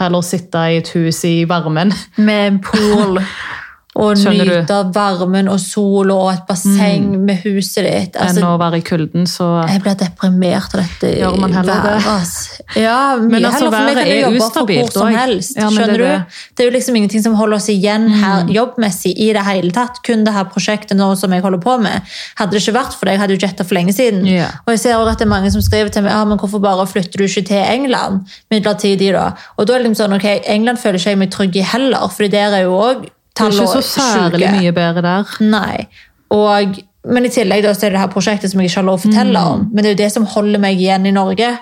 heller 0.00 0.22
sitte 0.22 0.56
i 0.72 0.78
et 0.78 0.88
hus 0.94 1.24
i 1.26 1.42
varmen 1.44 1.92
Med 2.16 2.46
en 2.46 2.58
pool 2.64 3.18
og 3.98 4.20
nyte 4.22 4.76
varmen 4.94 5.48
og 5.50 5.58
sol 5.60 6.12
og 6.14 6.28
et 6.30 6.44
basseng 6.48 7.08
med 7.26 7.42
huset 7.42 7.82
ditt. 7.82 8.16
Enn 8.16 8.28
Altså, 8.28 8.44
å 8.46 8.58
være 8.60 8.78
i 8.78 8.84
kulden, 8.86 9.26
så 9.26 9.48
jeg 9.66 9.82
blir 9.82 9.96
deprimert 9.98 10.74
av 10.76 10.84
dette 10.84 11.10
Gjør 11.18 11.38
man 11.42 11.56
heller 11.56 11.80
det? 11.82 11.86
været, 11.88 12.08
ass. 12.12 12.34
Ja, 12.78 13.16
mye 13.18 13.32
Men 13.32 13.48
altså, 13.48 13.64
heller, 13.64 13.74
for 13.74 13.88
meg 13.88 13.98
kan 13.98 14.10
jeg 14.12 14.22
jobbe 14.22 14.50
for 14.54 14.72
hvor 14.72 14.92
som 14.94 15.16
helst. 15.16 15.56
Ja, 15.58 15.70
skjønner 15.74 15.94
det 15.94 15.98
du? 15.98 16.04
det. 16.04 16.20
Mm. 16.20 16.62
Er 16.62 16.70
jo 16.70 16.74
liksom 16.76 17.00
ingenting 17.00 17.24
som 17.24 17.34
holder 17.38 17.58
oss 17.58 17.68
igjen 17.72 18.08
her 18.20 18.52
jobbmessig 18.54 19.14
i 19.18 19.32
det 19.34 19.44
hele 19.48 19.74
tatt. 19.74 20.00
Kun 20.06 20.24
det 20.26 20.36
her 20.36 20.46
prosjektet 20.52 20.98
nå 20.98 21.10
som 21.18 21.34
jeg 21.34 21.44
holder 21.44 21.62
på 21.64 21.76
med. 21.82 22.14
Hadde 22.38 22.54
det 22.54 22.62
ikke 22.62 22.76
vært 22.78 22.94
for 22.94 23.08
det, 23.08 23.16
jeg 23.16 23.24
hadde 23.24 23.36
jo 23.36 23.42
jetta 23.46 23.66
for 23.66 23.78
lenge 23.78 23.96
siden. 23.96 24.22
Yeah. 24.28 24.58
Og 24.66 24.74
jeg 24.76 24.84
ser 24.84 24.96
også 24.98 25.16
at 25.16 25.22
det 25.22 25.28
er 25.28 25.34
mange 25.34 25.52
som 25.54 25.64
skriver 25.64 25.92
til 25.94 26.06
meg 26.06 26.14
ja, 26.14 26.22
men 26.28 26.38
hvorfor 26.40 26.62
bare 26.62 26.86
flytter 26.86 27.18
du 27.18 27.26
ikke 27.26 27.46
til 27.50 27.62
England 27.62 28.22
midlertidig 28.52 29.12
da? 29.16 29.30
Og 29.56 29.66
da 29.66 29.74
er 29.74 29.82
det 29.82 29.88
liksom 29.88 30.00
sånn, 30.04 30.18
ok, 30.18 30.28
England 30.46 30.82
føler 30.82 31.00
ikke 31.00 31.14
jeg 31.14 31.22
meg 31.22 31.32
trygg 31.34 31.58
i 31.58 31.68
heller, 31.74 32.10
for 32.14 32.30
der 32.30 32.58
er 32.58 32.66
jo 32.66 32.74
også 32.78 33.14
det 33.38 33.46
er 33.46 33.62
ikke 33.62 33.82
så 33.82 33.82
særlig 34.02 34.52
mye 34.58 34.72
bedre 34.76 35.02
der. 35.06 35.34
Nei. 35.40 35.86
Og, 36.34 36.78
men 37.08 37.24
i 37.24 37.30
tillegg 37.32 37.62
da, 37.64 37.72
så 37.74 37.86
er 37.88 37.94
det 37.94 38.00
her 38.02 38.10
prosjektet 38.12 38.50
som 38.52 38.60
jeg 38.60 38.68
ikke 38.70 38.80
har 38.82 38.88
lov 38.90 38.98
å 39.00 39.04
fortelle 39.06 39.40
Mm. 39.40 39.52
om. 39.52 39.68
Men 39.72 39.84
det 39.84 39.90
er 39.90 39.94
jo 39.96 40.02
det 40.04 40.12
som 40.12 40.26
holder 40.26 40.58
meg 40.60 40.76
igjen 40.82 41.06
i 41.06 41.14
Norge. 41.14 41.52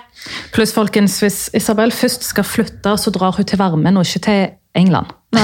Pluss, 0.51 0.73
folkens, 0.75 1.19
hvis 1.23 1.49
Isabel 1.55 1.91
først 1.91 2.23
skal 2.23 2.43
flytte, 2.43 2.97
så 2.99 3.11
drar 3.15 3.35
hun 3.37 3.45
til 3.45 3.59
varmen 3.61 3.97
og 3.97 4.03
ikke 4.05 4.23
til 4.27 4.47
England. 4.75 5.13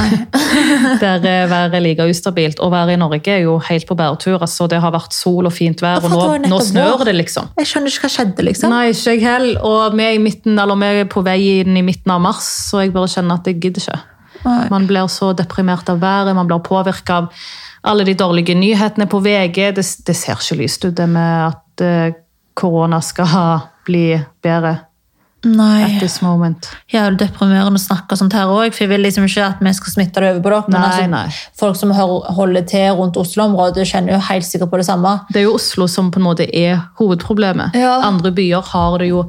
Der 1.02 1.16
eh, 1.26 1.50
været 1.50 1.82
like 1.84 2.06
ustabilt. 2.10 2.60
Å 2.64 2.70
være 2.72 2.94
i 2.94 3.00
Norge 3.00 3.32
er 3.34 3.42
jo 3.44 3.58
helt 3.68 3.88
på 3.90 3.96
bæretur. 4.00 4.38
Altså, 4.42 4.68
det 4.72 4.80
har 4.82 4.94
vært 4.94 5.14
sol 5.16 5.46
og 5.50 5.54
fint 5.54 5.82
vær, 5.84 6.04
og 6.06 6.12
nå, 6.14 6.22
nå 6.50 6.60
snør 6.64 7.04
det, 7.08 7.16
liksom. 7.18 7.50
Jeg 7.60 7.68
skjønner 7.70 7.92
ikke 7.94 8.06
hva 8.08 8.12
skjedde, 8.16 8.46
liksom. 8.48 8.74
Nei, 8.74 8.86
ikke 8.94 9.16
jeg 9.16 9.24
heller. 9.26 9.60
Og 9.68 9.98
vi 9.98 10.06
er, 10.06 10.16
i 10.18 10.22
midten, 10.24 10.60
eller 10.60 10.80
vi 10.80 10.92
er 11.04 11.10
på 11.12 11.24
vei 11.26 11.38
inn 11.62 11.78
i 11.80 11.84
midten 11.86 12.12
av 12.16 12.22
mars, 12.24 12.48
så 12.72 12.84
jeg 12.84 12.94
bare 12.96 13.12
kjenner 13.12 13.40
at 13.42 13.50
jeg 13.52 13.60
gidder 13.64 13.84
ikke. 13.84 14.00
Man 14.44 14.88
blir 14.90 15.08
så 15.12 15.34
deprimert 15.38 15.90
av 15.90 16.02
været, 16.04 16.36
man 16.36 16.50
blir 16.50 16.64
påvirka 16.64 17.22
av 17.24 17.30
alle 17.84 18.06
de 18.08 18.16
dårlige 18.16 18.56
nyhetene 18.56 19.08
på 19.12 19.20
VG. 19.20 19.60
Det, 19.76 19.86
det 20.08 20.16
ser 20.16 20.40
ikke 20.40 20.60
lyst 20.62 20.86
ut, 20.86 20.96
det 20.98 21.10
med 21.10 21.50
at 21.50 21.84
eh, 21.84 22.16
korona 22.54 23.02
skal 23.04 23.64
bli 23.88 24.08
bedre 24.44 24.78
Nei. 25.44 25.84
at 25.84 26.00
this 26.00 26.22
moment. 26.22 26.70
Ja, 26.88 27.10
det 27.10 27.18
er 27.18 27.18
deprimerende 27.26 27.80
å 27.80 27.84
snakke 27.84 28.16
sånt 28.16 28.36
her 28.36 28.52
òg, 28.52 28.72
for 28.72 28.86
jeg 28.86 28.92
vil 28.94 29.04
liksom 29.04 29.26
ikke 29.28 29.48
at 29.50 29.64
vi 29.64 29.74
skal 29.76 29.96
smitte 29.98 30.24
det 30.24 30.30
over 30.32 30.44
på 30.46 30.54
dere. 30.54 30.70
Men 30.70 30.78
Nei, 30.80 30.92
altså, 30.92 31.10
nei. 31.12 31.58
folk 31.60 31.80
som 31.80 31.92
holder 32.38 32.70
til 32.70 32.96
rundt 33.00 33.20
Oslo-området, 33.20 33.88
kjenner 33.90 34.16
jo 34.16 34.22
helt 34.30 34.48
sikkert 34.48 34.72
på 34.72 34.80
det 34.80 34.88
samme. 34.88 35.18
Det 35.34 35.42
er 35.42 35.50
jo 35.50 35.58
Oslo 35.58 35.90
som 35.92 36.14
på 36.14 36.22
en 36.22 36.28
måte 36.30 36.48
er 36.48 36.80
hovedproblemet. 37.02 37.76
Ja. 37.76 37.98
Andre 38.08 38.32
byer 38.36 38.72
har 38.72 38.98
det 39.04 39.12
jo 39.12 39.26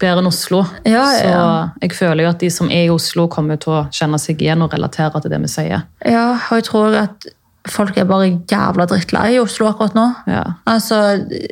bedre 0.00 0.22
enn 0.22 0.30
Oslo. 0.30 0.62
Ja, 0.84 1.06
ja, 1.18 1.40
Så 1.78 1.86
jeg 1.86 1.96
føler 1.98 2.24
jo 2.24 2.30
at 2.30 2.44
de 2.44 2.50
som 2.52 2.70
er 2.70 2.86
i 2.86 2.92
Oslo, 2.92 3.28
kommer 3.32 3.58
til 3.60 3.74
å 3.74 3.86
kjenne 3.94 4.20
seg 4.22 4.42
igjen 4.42 4.62
og 4.64 4.74
relatere 4.74 5.22
til 5.22 5.32
det 5.32 5.42
vi 5.44 5.50
sier. 5.52 5.84
Ja, 6.06 6.28
og 6.38 6.60
jeg 6.60 6.68
tror 6.70 6.96
at 6.98 7.28
folk 7.68 7.98
er 8.00 8.06
bare 8.08 8.30
jævla 8.48 8.86
drittlei 8.88 9.34
i 9.34 9.40
Oslo 9.42 9.68
akkurat 9.68 9.96
nå. 9.96 10.06
Ja. 10.30 10.44
Altså, 10.68 11.00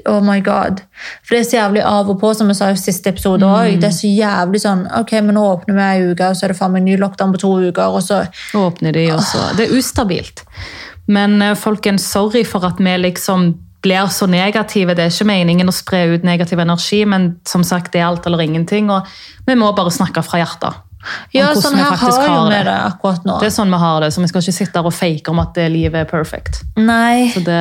oh 0.09 0.23
my 0.25 0.39
god. 0.45 0.81
For 1.25 1.37
det 1.37 1.43
er 1.43 1.49
så 1.51 1.59
jævlig 1.59 1.85
av 1.85 2.11
og 2.13 2.21
på, 2.23 2.33
som 2.37 2.51
jeg 2.53 2.59
sa 2.61 2.71
i 2.73 2.81
siste 2.81 3.13
episode 3.13 3.47
også. 3.47 3.77
Det 3.83 3.91
er 3.91 3.97
så 3.99 4.11
jævlig 4.11 4.63
sånn, 4.65 4.87
ok, 5.03 5.15
men 5.27 5.37
nå 5.37 5.45
åpner 5.51 5.77
vi 5.77 5.87
ei 5.87 6.09
uke, 6.13 6.31
og 6.31 6.39
så 6.39 6.47
er 6.47 6.55
det 6.55 6.59
faen 6.61 6.75
meg 6.77 6.87
ny 6.87 6.97
lockdown 7.03 7.37
på 7.37 7.43
to 7.45 7.53
uker, 7.69 7.87
og 7.99 8.03
så... 8.07 8.25
åpner 8.57 8.97
de 8.97 9.07
også. 9.17 9.45
Det 9.59 9.69
er 9.69 9.77
ustabilt. 9.77 10.47
Men 11.13 11.39
eh, 11.43 11.55
folkens, 11.59 12.07
sorry 12.11 12.43
for 12.49 12.67
at 12.67 12.81
vi 12.83 12.97
liksom 12.99 13.53
blir 13.83 14.09
så 14.13 14.27
negative. 14.31 14.95
Det 14.97 15.05
er 15.07 15.13
ikke 15.13 15.29
meningen 15.29 15.69
å 15.69 15.75
spre 15.75 16.05
ut 16.15 16.25
negativ 16.27 16.61
energi, 16.63 17.05
men 17.09 17.37
som 17.47 17.65
sagt, 17.65 17.93
det 17.93 18.01
er 18.03 18.09
alt 18.09 18.27
eller 18.27 18.43
ingenting. 18.45 18.91
Og 18.91 19.07
vi 19.47 19.57
må 19.59 19.73
bare 19.77 19.93
snakke 19.95 20.25
fra 20.27 20.43
hjertet. 20.43 20.83
Ja, 21.37 21.53
sånn 21.55 21.77
her 21.79 21.95
har 22.01 22.25
jo 22.27 22.39
vi 22.49 22.55
det. 22.57 22.63
det 22.67 22.77
akkurat 22.89 23.27
nå. 23.29 23.37
Det 23.39 23.51
er 23.51 23.55
sånn 23.55 23.71
vi 23.71 23.79
har 23.79 24.01
det, 24.03 24.11
så 24.15 24.23
vi 24.25 24.31
skal 24.31 24.43
ikke 24.43 24.57
sitte 24.57 24.75
der 24.79 24.89
og 24.89 24.95
fake 24.97 25.31
om 25.31 25.43
at 25.43 25.53
det 25.55 25.69
livet 25.71 26.03
er 26.03 26.09
perfect. 26.11 26.65
Nei, 26.79 27.29
Så 27.35 27.45
det 27.47 27.61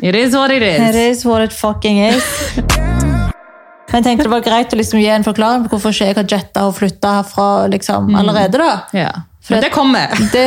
It 0.00 0.14
is 0.14 0.34
what 0.36 0.52
it 0.54 0.62
is. 0.62 0.78
it 0.78 0.94
is. 0.94 1.24
what 1.26 1.42
it 1.42 1.52
fucking 1.52 1.98
is. 2.06 2.24
Men 3.88 4.02
jeg 4.02 4.04
tenkte 4.04 4.26
det 4.28 4.30
var 4.30 4.44
greit 4.44 4.72
å 4.72 4.78
liksom 4.78 5.00
gi 5.00 5.08
en 5.10 5.24
forklaring 5.24 5.64
på 5.64 5.72
hvorfor 5.74 5.94
ikke 5.94 6.06
jeg 6.10 6.16
har 6.18 6.26
jetta 6.28 6.66
og 6.68 6.74
flytta 6.76 7.12
herfra 7.18 7.48
liksom, 7.72 8.14
allerede. 8.20 8.60
da. 8.60 8.74
Ja. 8.92 9.10
Men 9.48 9.64
det 9.64 9.70
kommer. 9.72 10.12
Det, 10.32 10.44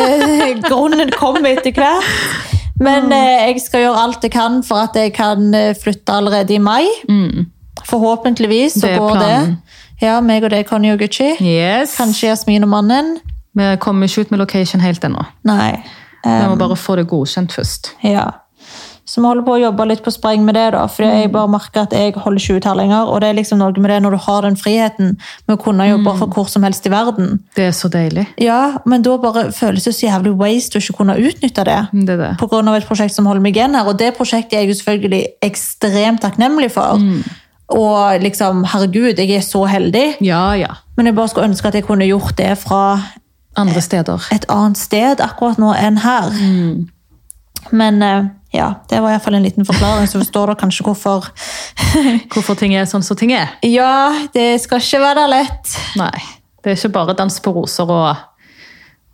grunnen 0.68 1.10
kommer 1.18 1.58
etter 1.58 1.74
hvert. 1.74 2.06
Men 2.82 3.12
eh, 3.14 3.48
jeg 3.52 3.62
skal 3.62 3.84
gjøre 3.86 4.04
alt 4.04 4.24
jeg 4.26 4.32
kan 4.34 4.60
for 4.66 4.82
at 4.88 4.96
jeg 4.98 5.14
kan 5.14 5.54
eh, 5.54 5.74
flytte 5.78 6.14
allerede 6.18 6.56
i 6.56 6.58
mai. 6.62 6.88
Forhåpentligvis 7.86 8.74
så 8.82 8.88
Det 8.88 8.98
går 9.00 9.16
planen. 9.16 9.50
det. 9.50 10.06
Ja, 10.08 10.20
meg 10.22 10.44
og 10.44 10.50
deg, 10.54 10.66
Conny 10.70 10.92
og 10.94 11.00
Gucci. 11.00 11.32
Yes. 11.42 11.96
Kanskje 11.98 12.28
Jasmin 12.32 12.64
og 12.66 12.70
mannen. 12.74 13.18
Vi 13.58 13.76
kommer 13.84 14.08
ikke 14.08 14.22
ut 14.26 14.32
med 14.32 14.40
location 14.42 14.82
helt 14.82 15.04
ennå. 15.06 15.26
Nei. 15.46 15.72
Vi 16.24 16.30
Eh, 16.30 16.48
må 16.50 16.56
bare 16.56 16.76
få 16.78 16.96
det 16.96 17.08
godkjent 17.10 17.52
først. 17.54 17.92
ja. 18.04 18.30
Så 19.06 19.20
vi 19.22 19.28
holder 19.28 19.44
på 19.44 19.56
å 19.58 19.60
jobbe 19.60 19.86
litt 19.90 20.04
på 20.06 20.12
spreng 20.14 20.44
med 20.46 20.56
det, 20.56 20.68
da. 20.76 20.86
Fordi 20.88 21.08
jeg 21.24 21.32
bare 21.34 21.50
merker 21.52 21.82
at 21.84 21.92
jeg 21.98 22.14
holder 22.16 22.40
ikke 22.40 22.56
ut 22.62 22.68
her 22.70 22.76
lenger. 22.78 23.10
Og 23.12 23.22
det 23.22 23.30
er 23.30 23.34
liksom 23.40 23.60
noe 23.60 23.74
med 23.82 23.92
det 23.92 23.98
når 24.06 24.12
du 24.16 24.20
har 24.28 24.42
den 24.46 24.56
friheten 24.56 25.18
med 25.48 25.56
å 25.58 25.60
kunne 25.62 25.88
jobbe 25.90 26.14
for 26.20 26.28
hvor 26.36 26.48
som 26.48 26.64
helst 26.64 26.86
i 26.88 26.92
verden. 26.94 27.40
Det 27.58 27.66
er 27.72 27.76
så 27.76 27.90
deilig. 27.92 28.28
Ja, 28.40 28.78
men 28.86 29.02
da 29.04 29.18
bare 29.18 29.48
føles 29.52 29.84
det 29.90 29.96
så 29.98 30.06
jævlig 30.08 30.36
waste 30.40 30.78
å 30.78 30.84
ikke 30.84 30.98
kunne 31.02 31.18
utnytte 31.20 31.66
det. 31.68 31.80
Det 31.92 32.16
er 32.16 32.22
det. 32.24 32.32
På 32.40 32.48
grunn 32.48 32.68
av 32.72 32.78
et 32.80 32.88
prosjekt 32.88 33.16
som 33.18 33.26
holder 33.28 33.42
meg 33.42 33.58
igjen 33.58 33.76
her. 33.76 33.90
Og 33.90 33.98
det 34.00 34.14
prosjektet 34.16 34.54
er 34.60 34.64
jeg 34.66 34.72
jo 34.76 34.80
selvfølgelig 34.84 35.24
ekstremt 35.50 36.22
takknemlig 36.24 36.72
for. 36.72 37.02
Og 37.72 38.22
liksom, 38.22 38.64
herregud, 38.68 39.18
jeg 39.20 39.32
er 39.38 39.44
så 39.46 39.66
heldig. 39.66 40.06
Ja, 40.22 40.54
ja. 40.60 40.74
Men 40.98 41.08
jeg 41.08 41.16
bare 41.16 41.32
skulle 41.32 41.48
ønske 41.52 41.68
at 41.72 41.76
jeg 41.80 41.86
kunne 41.88 42.06
gjort 42.08 42.38
det 42.38 42.54
fra 42.60 43.00
Andre 43.58 43.82
steder. 43.84 44.28
et 44.32 44.46
annet 44.48 44.78
sted 44.80 45.20
akkurat 45.20 45.58
nå 45.60 45.74
enn 45.76 45.98
her. 46.04 46.32
Men 47.70 48.02
eh, 48.02 48.26
ja, 48.52 48.74
det 48.90 49.00
var 49.00 49.14
iallfall 49.14 49.38
en 49.38 49.46
liten 49.46 49.68
forklaring, 49.68 50.10
så 50.10 50.20
forstår 50.20 50.52
dere 50.52 50.60
kanskje 50.60 50.86
hvorfor. 50.88 51.30
Hvorfor 52.34 52.58
ting 52.60 52.74
er 52.76 52.88
sånn 52.90 53.04
som 53.04 53.18
ting 53.20 53.34
er. 53.36 53.54
Ja, 53.68 54.12
det 54.34 54.62
skal 54.64 54.82
ikke 54.84 55.00
være 55.04 55.28
lett. 55.32 55.72
Nei. 56.00 56.18
Det 56.62 56.74
er 56.74 56.78
ikke 56.78 56.94
bare 56.96 57.16
dans 57.18 57.40
på 57.44 57.54
roser 57.56 57.90
og 57.90 58.28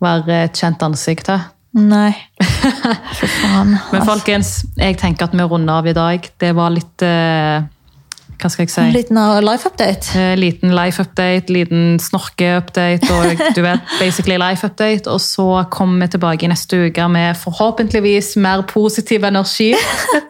være 0.04 0.44
et 0.48 0.58
kjent 0.58 0.82
ansikt. 0.86 1.30
her. 1.32 1.48
Nei. 1.78 2.12
Fy 3.18 3.30
faen. 3.38 3.74
Men 3.92 4.06
folkens, 4.06 4.62
jeg 4.78 4.98
tenker 5.00 5.28
at 5.28 5.36
vi 5.36 5.46
runder 5.46 5.80
av 5.80 5.88
i 5.90 5.96
dag. 5.96 6.28
Det 6.40 6.52
var 6.56 6.74
litt 6.74 7.04
eh, 7.06 7.62
Hva 8.38 8.50
skal 8.52 8.64
jeg 8.64 8.70
si? 8.70 8.82
En 8.86 8.94
liten 8.94 9.18
uh, 9.18 9.40
life 9.42 9.66
update. 9.66 10.12
Eh, 10.14 10.34
liten 10.38 10.70
life-update, 10.76 11.50
liten 11.50 11.96
snorke-update 12.02 13.10
og 13.10 13.40
du 13.56 13.62
vet, 13.64 13.94
basically 13.98 14.38
life-update. 14.38 15.10
Og 15.10 15.20
så 15.20 15.64
kommer 15.74 16.06
vi 16.06 16.12
tilbake 16.14 16.46
i 16.46 16.52
neste 16.52 16.78
uke 16.86 17.08
med 17.10 17.34
forhåpentligvis 17.42 18.36
mer 18.36 18.62
positiv 18.70 19.26
energi. 19.26 19.72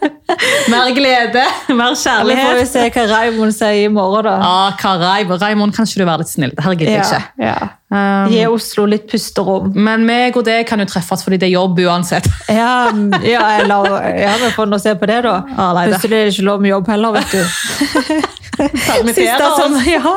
mer 0.72 0.94
glede, 0.96 1.44
mer 1.68 1.98
kjærlighet. 1.98 2.38
Vi 2.38 2.46
får 2.46 2.62
jo 2.62 2.70
se 2.72 2.86
hva 2.96 3.04
Raymond 3.12 3.58
sier 3.58 3.82
i 3.84 3.92
morgen, 3.92 4.30
da. 4.30 4.38
Ah, 4.40 4.80
hva 4.80 4.96
Raymond, 5.04 5.42
Raymond, 5.44 5.76
kan 5.76 5.88
ikke 5.88 6.00
du 6.00 6.08
være 6.08 6.24
litt 6.24 6.32
snill? 6.32 6.56
Det 6.56 6.64
her 6.64 6.80
gidder 6.80 6.96
jeg 6.96 7.04
ikke. 7.12 7.44
ja. 7.50 7.58
Um, 7.88 8.28
Gi 8.28 8.42
Oslo 8.52 8.84
litt 8.84 9.06
pusterom. 9.08 9.70
Men 9.72 10.02
meg 10.04 10.36
og 10.36 10.44
det 10.44 10.58
kan 10.68 10.80
jo 10.82 10.84
treffes 10.90 11.22
fordi 11.24 11.38
det 11.40 11.46
er 11.48 11.54
jobb 11.54 11.78
uansett. 11.86 12.26
Ja, 12.58 12.90
ja, 13.24 13.44
eller, 13.62 13.94
ja 14.18 14.34
vi 14.42 14.50
får 14.56 14.68
nå 14.68 14.78
se 14.82 14.92
på 14.98 15.08
det, 15.08 15.22
da. 15.24 15.38
Ah, 15.56 15.70
nei, 15.76 15.86
det- 15.88 15.96
Plutselig 15.96 16.18
er 16.18 16.28
det 16.28 16.34
ikke 16.34 16.48
lov 16.50 16.60
med 16.64 16.72
jobb 16.74 16.90
heller, 16.92 17.16
vet 17.16 17.32
du. 17.32 17.40
Siste 18.58 19.48
som, 19.54 19.74
ja, 19.86 20.14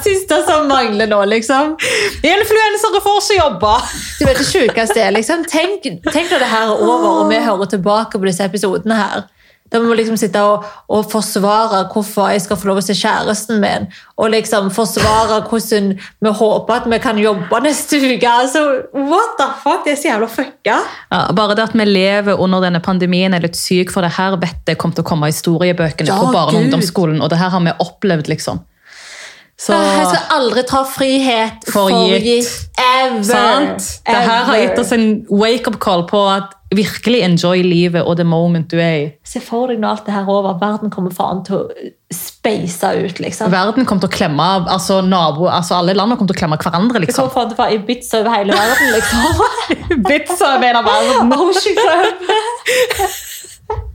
siste 0.00 0.38
som 0.46 0.68
mangler 0.70 1.06
nå, 1.10 1.18
liksom. 1.28 1.74
Influensere 2.24 3.02
får 3.04 3.18
ikke 3.20 3.36
jobbe! 3.36 3.72
Du 4.16 4.24
vet 4.24 4.40
det 4.40 4.46
sjukeste 4.48 5.02
er 5.04 5.12
liksom, 5.12 5.44
tenk, 5.50 5.84
tenk 6.08 6.32
når 6.32 6.40
det 6.46 6.48
her 6.48 6.70
er 6.72 6.80
over 6.80 7.10
og 7.20 7.28
vi 7.28 7.42
hører 7.44 7.68
tilbake 7.74 8.16
på 8.16 8.24
disse 8.30 8.46
episodene 8.48 8.96
her. 8.96 9.26
Da 9.74 9.80
må 9.82 9.94
liksom 9.98 10.14
sitte 10.20 10.38
og, 10.46 10.62
og 10.86 11.08
forsvare 11.10 11.80
hvorfor 11.90 12.30
jeg 12.30 12.44
skal 12.44 12.58
få 12.60 12.68
lov 12.70 12.78
å 12.78 12.84
se 12.86 12.94
kjæresten 12.94 13.58
min. 13.62 13.88
Og 14.22 14.30
liksom 14.30 14.68
forsvare 14.74 15.40
hvordan 15.48 15.88
vi 15.98 16.32
håper 16.40 16.76
at 16.76 16.86
vi 16.92 16.98
kan 17.02 17.18
jobbe 17.18 17.60
neste 17.64 17.98
uke. 17.98 18.30
Altså, 18.30 18.62
what 18.94 19.34
the 19.40 19.48
fuck? 19.64 19.82
Det 19.84 19.96
er 19.96 19.98
så 19.98 20.08
jævla 20.12 20.28
fucka. 20.30 20.76
Ja, 21.10 21.22
bare 21.34 21.56
det 21.58 21.66
at 21.66 21.74
vi 21.74 21.88
lever 21.88 22.38
under 22.38 22.62
denne 22.62 22.78
pandemien 22.84 23.34
er 23.34 23.42
litt 23.42 23.58
syk, 23.58 23.90
for 23.90 24.06
det 24.06 24.14
her 24.14 24.38
vet 24.38 24.70
jeg 24.70 24.78
kommer 24.78 25.00
til 25.00 25.02
å 25.02 25.10
komme 25.10 25.26
i 25.26 25.34
historiebøkene 25.34 26.06
Ja, 26.12 26.20
på 26.22 26.30
barne- 26.30 26.54
og 26.54 26.62
ungdomsskolen, 26.62 27.18
og 27.20 27.34
det 27.34 27.42
her 27.42 27.50
har 27.50 27.66
vi 27.66 27.74
opplevd, 27.82 28.30
liksom. 28.30 28.62
Så, 29.54 29.72
Jeg 29.72 30.06
skal 30.10 30.32
aldri 30.34 30.62
ta 30.66 30.80
frihet 30.82 31.68
For 31.70 31.90
gitt. 32.18 32.48
Ever. 32.80 33.22
sant? 33.22 33.84
Det 34.06 34.22
her 34.26 34.48
har 34.48 34.56
gitt 34.58 34.78
oss 34.82 34.90
en 34.92 35.04
wake-up 35.30 35.78
call 35.80 36.02
på 36.10 36.24
at 36.26 36.56
virkelig 36.76 37.20
enjoy 37.26 37.62
livet 37.64 38.02
og 38.04 38.16
the 38.18 38.24
moment 38.28 38.70
du 38.70 38.78
er 38.78 38.94
i. 39.00 39.12
Se 39.26 39.40
for 39.42 39.66
deg 39.70 39.78
når 39.82 39.88
alt 39.96 40.06
det 40.08 40.14
her 40.14 40.24
er 40.26 40.30
over. 40.34 40.58
Verden 40.60 40.90
kommer 40.94 41.12
faen 41.14 41.40
til 41.46 41.54
å 41.60 41.62
speise 42.14 42.88
ut, 43.00 43.16
liksom. 43.22 43.50
Verden 43.52 43.84
kommer 43.88 44.02
til 44.04 44.12
å 44.12 44.16
klemme 44.16 44.46
altså 44.70 44.94
nabo, 45.02 45.44
altså 45.50 45.74
alle 45.80 45.94
landene 45.96 46.18
kommer 46.20 46.30
til 46.32 46.38
å 46.38 46.42
klemme 46.44 46.58
hverandre, 46.60 46.98
Det 47.00 47.04
liksom. 47.08 47.22
kommer 47.30 47.36
faen 47.38 47.48
til 47.50 47.56
å 47.56 47.62
være 47.64 47.74
i 47.74 47.76
over 48.20 48.32
hele 48.36 48.52
verden, 48.58 48.86
liksom. 48.94 49.20
Ibiza 49.98 50.48
over 50.58 50.74
av 50.80 50.84
verden. 50.90 51.26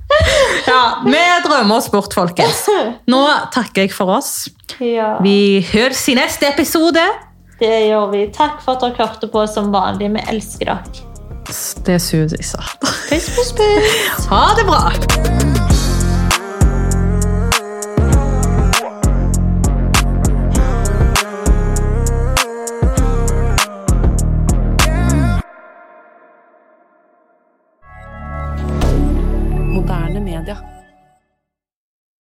Ja, 0.68 1.02
vi 1.06 1.20
drømmer 1.46 1.78
oss 1.78 1.90
bort, 1.92 2.14
folkens. 2.14 2.66
Nå 3.10 3.22
takker 3.54 3.86
jeg 3.86 3.94
for 3.94 4.16
oss. 4.18 4.50
Ja, 4.82 5.18
Vi 5.24 5.62
høres 5.74 6.02
i 6.10 6.18
neste 6.18 6.50
episode. 6.50 7.04
det 7.60 7.90
gjør 7.90 8.12
vi. 8.12 8.26
Takk 8.34 8.62
for 8.64 8.78
at 8.78 8.82
dere 8.82 9.06
hørte 9.06 9.28
på 9.28 9.46
som 9.52 9.72
vanlig. 9.72 10.12
Vi 10.16 10.26
elsker 10.34 10.66
dere. 10.66 11.19
Det 11.86 12.02
suger, 12.02 12.43
sa 12.43 12.64
Puss, 12.82 13.30
puss, 13.36 13.54
puss. 13.54 14.26
Ha 14.30 14.56
det 14.58 14.66
bra! 14.66 15.59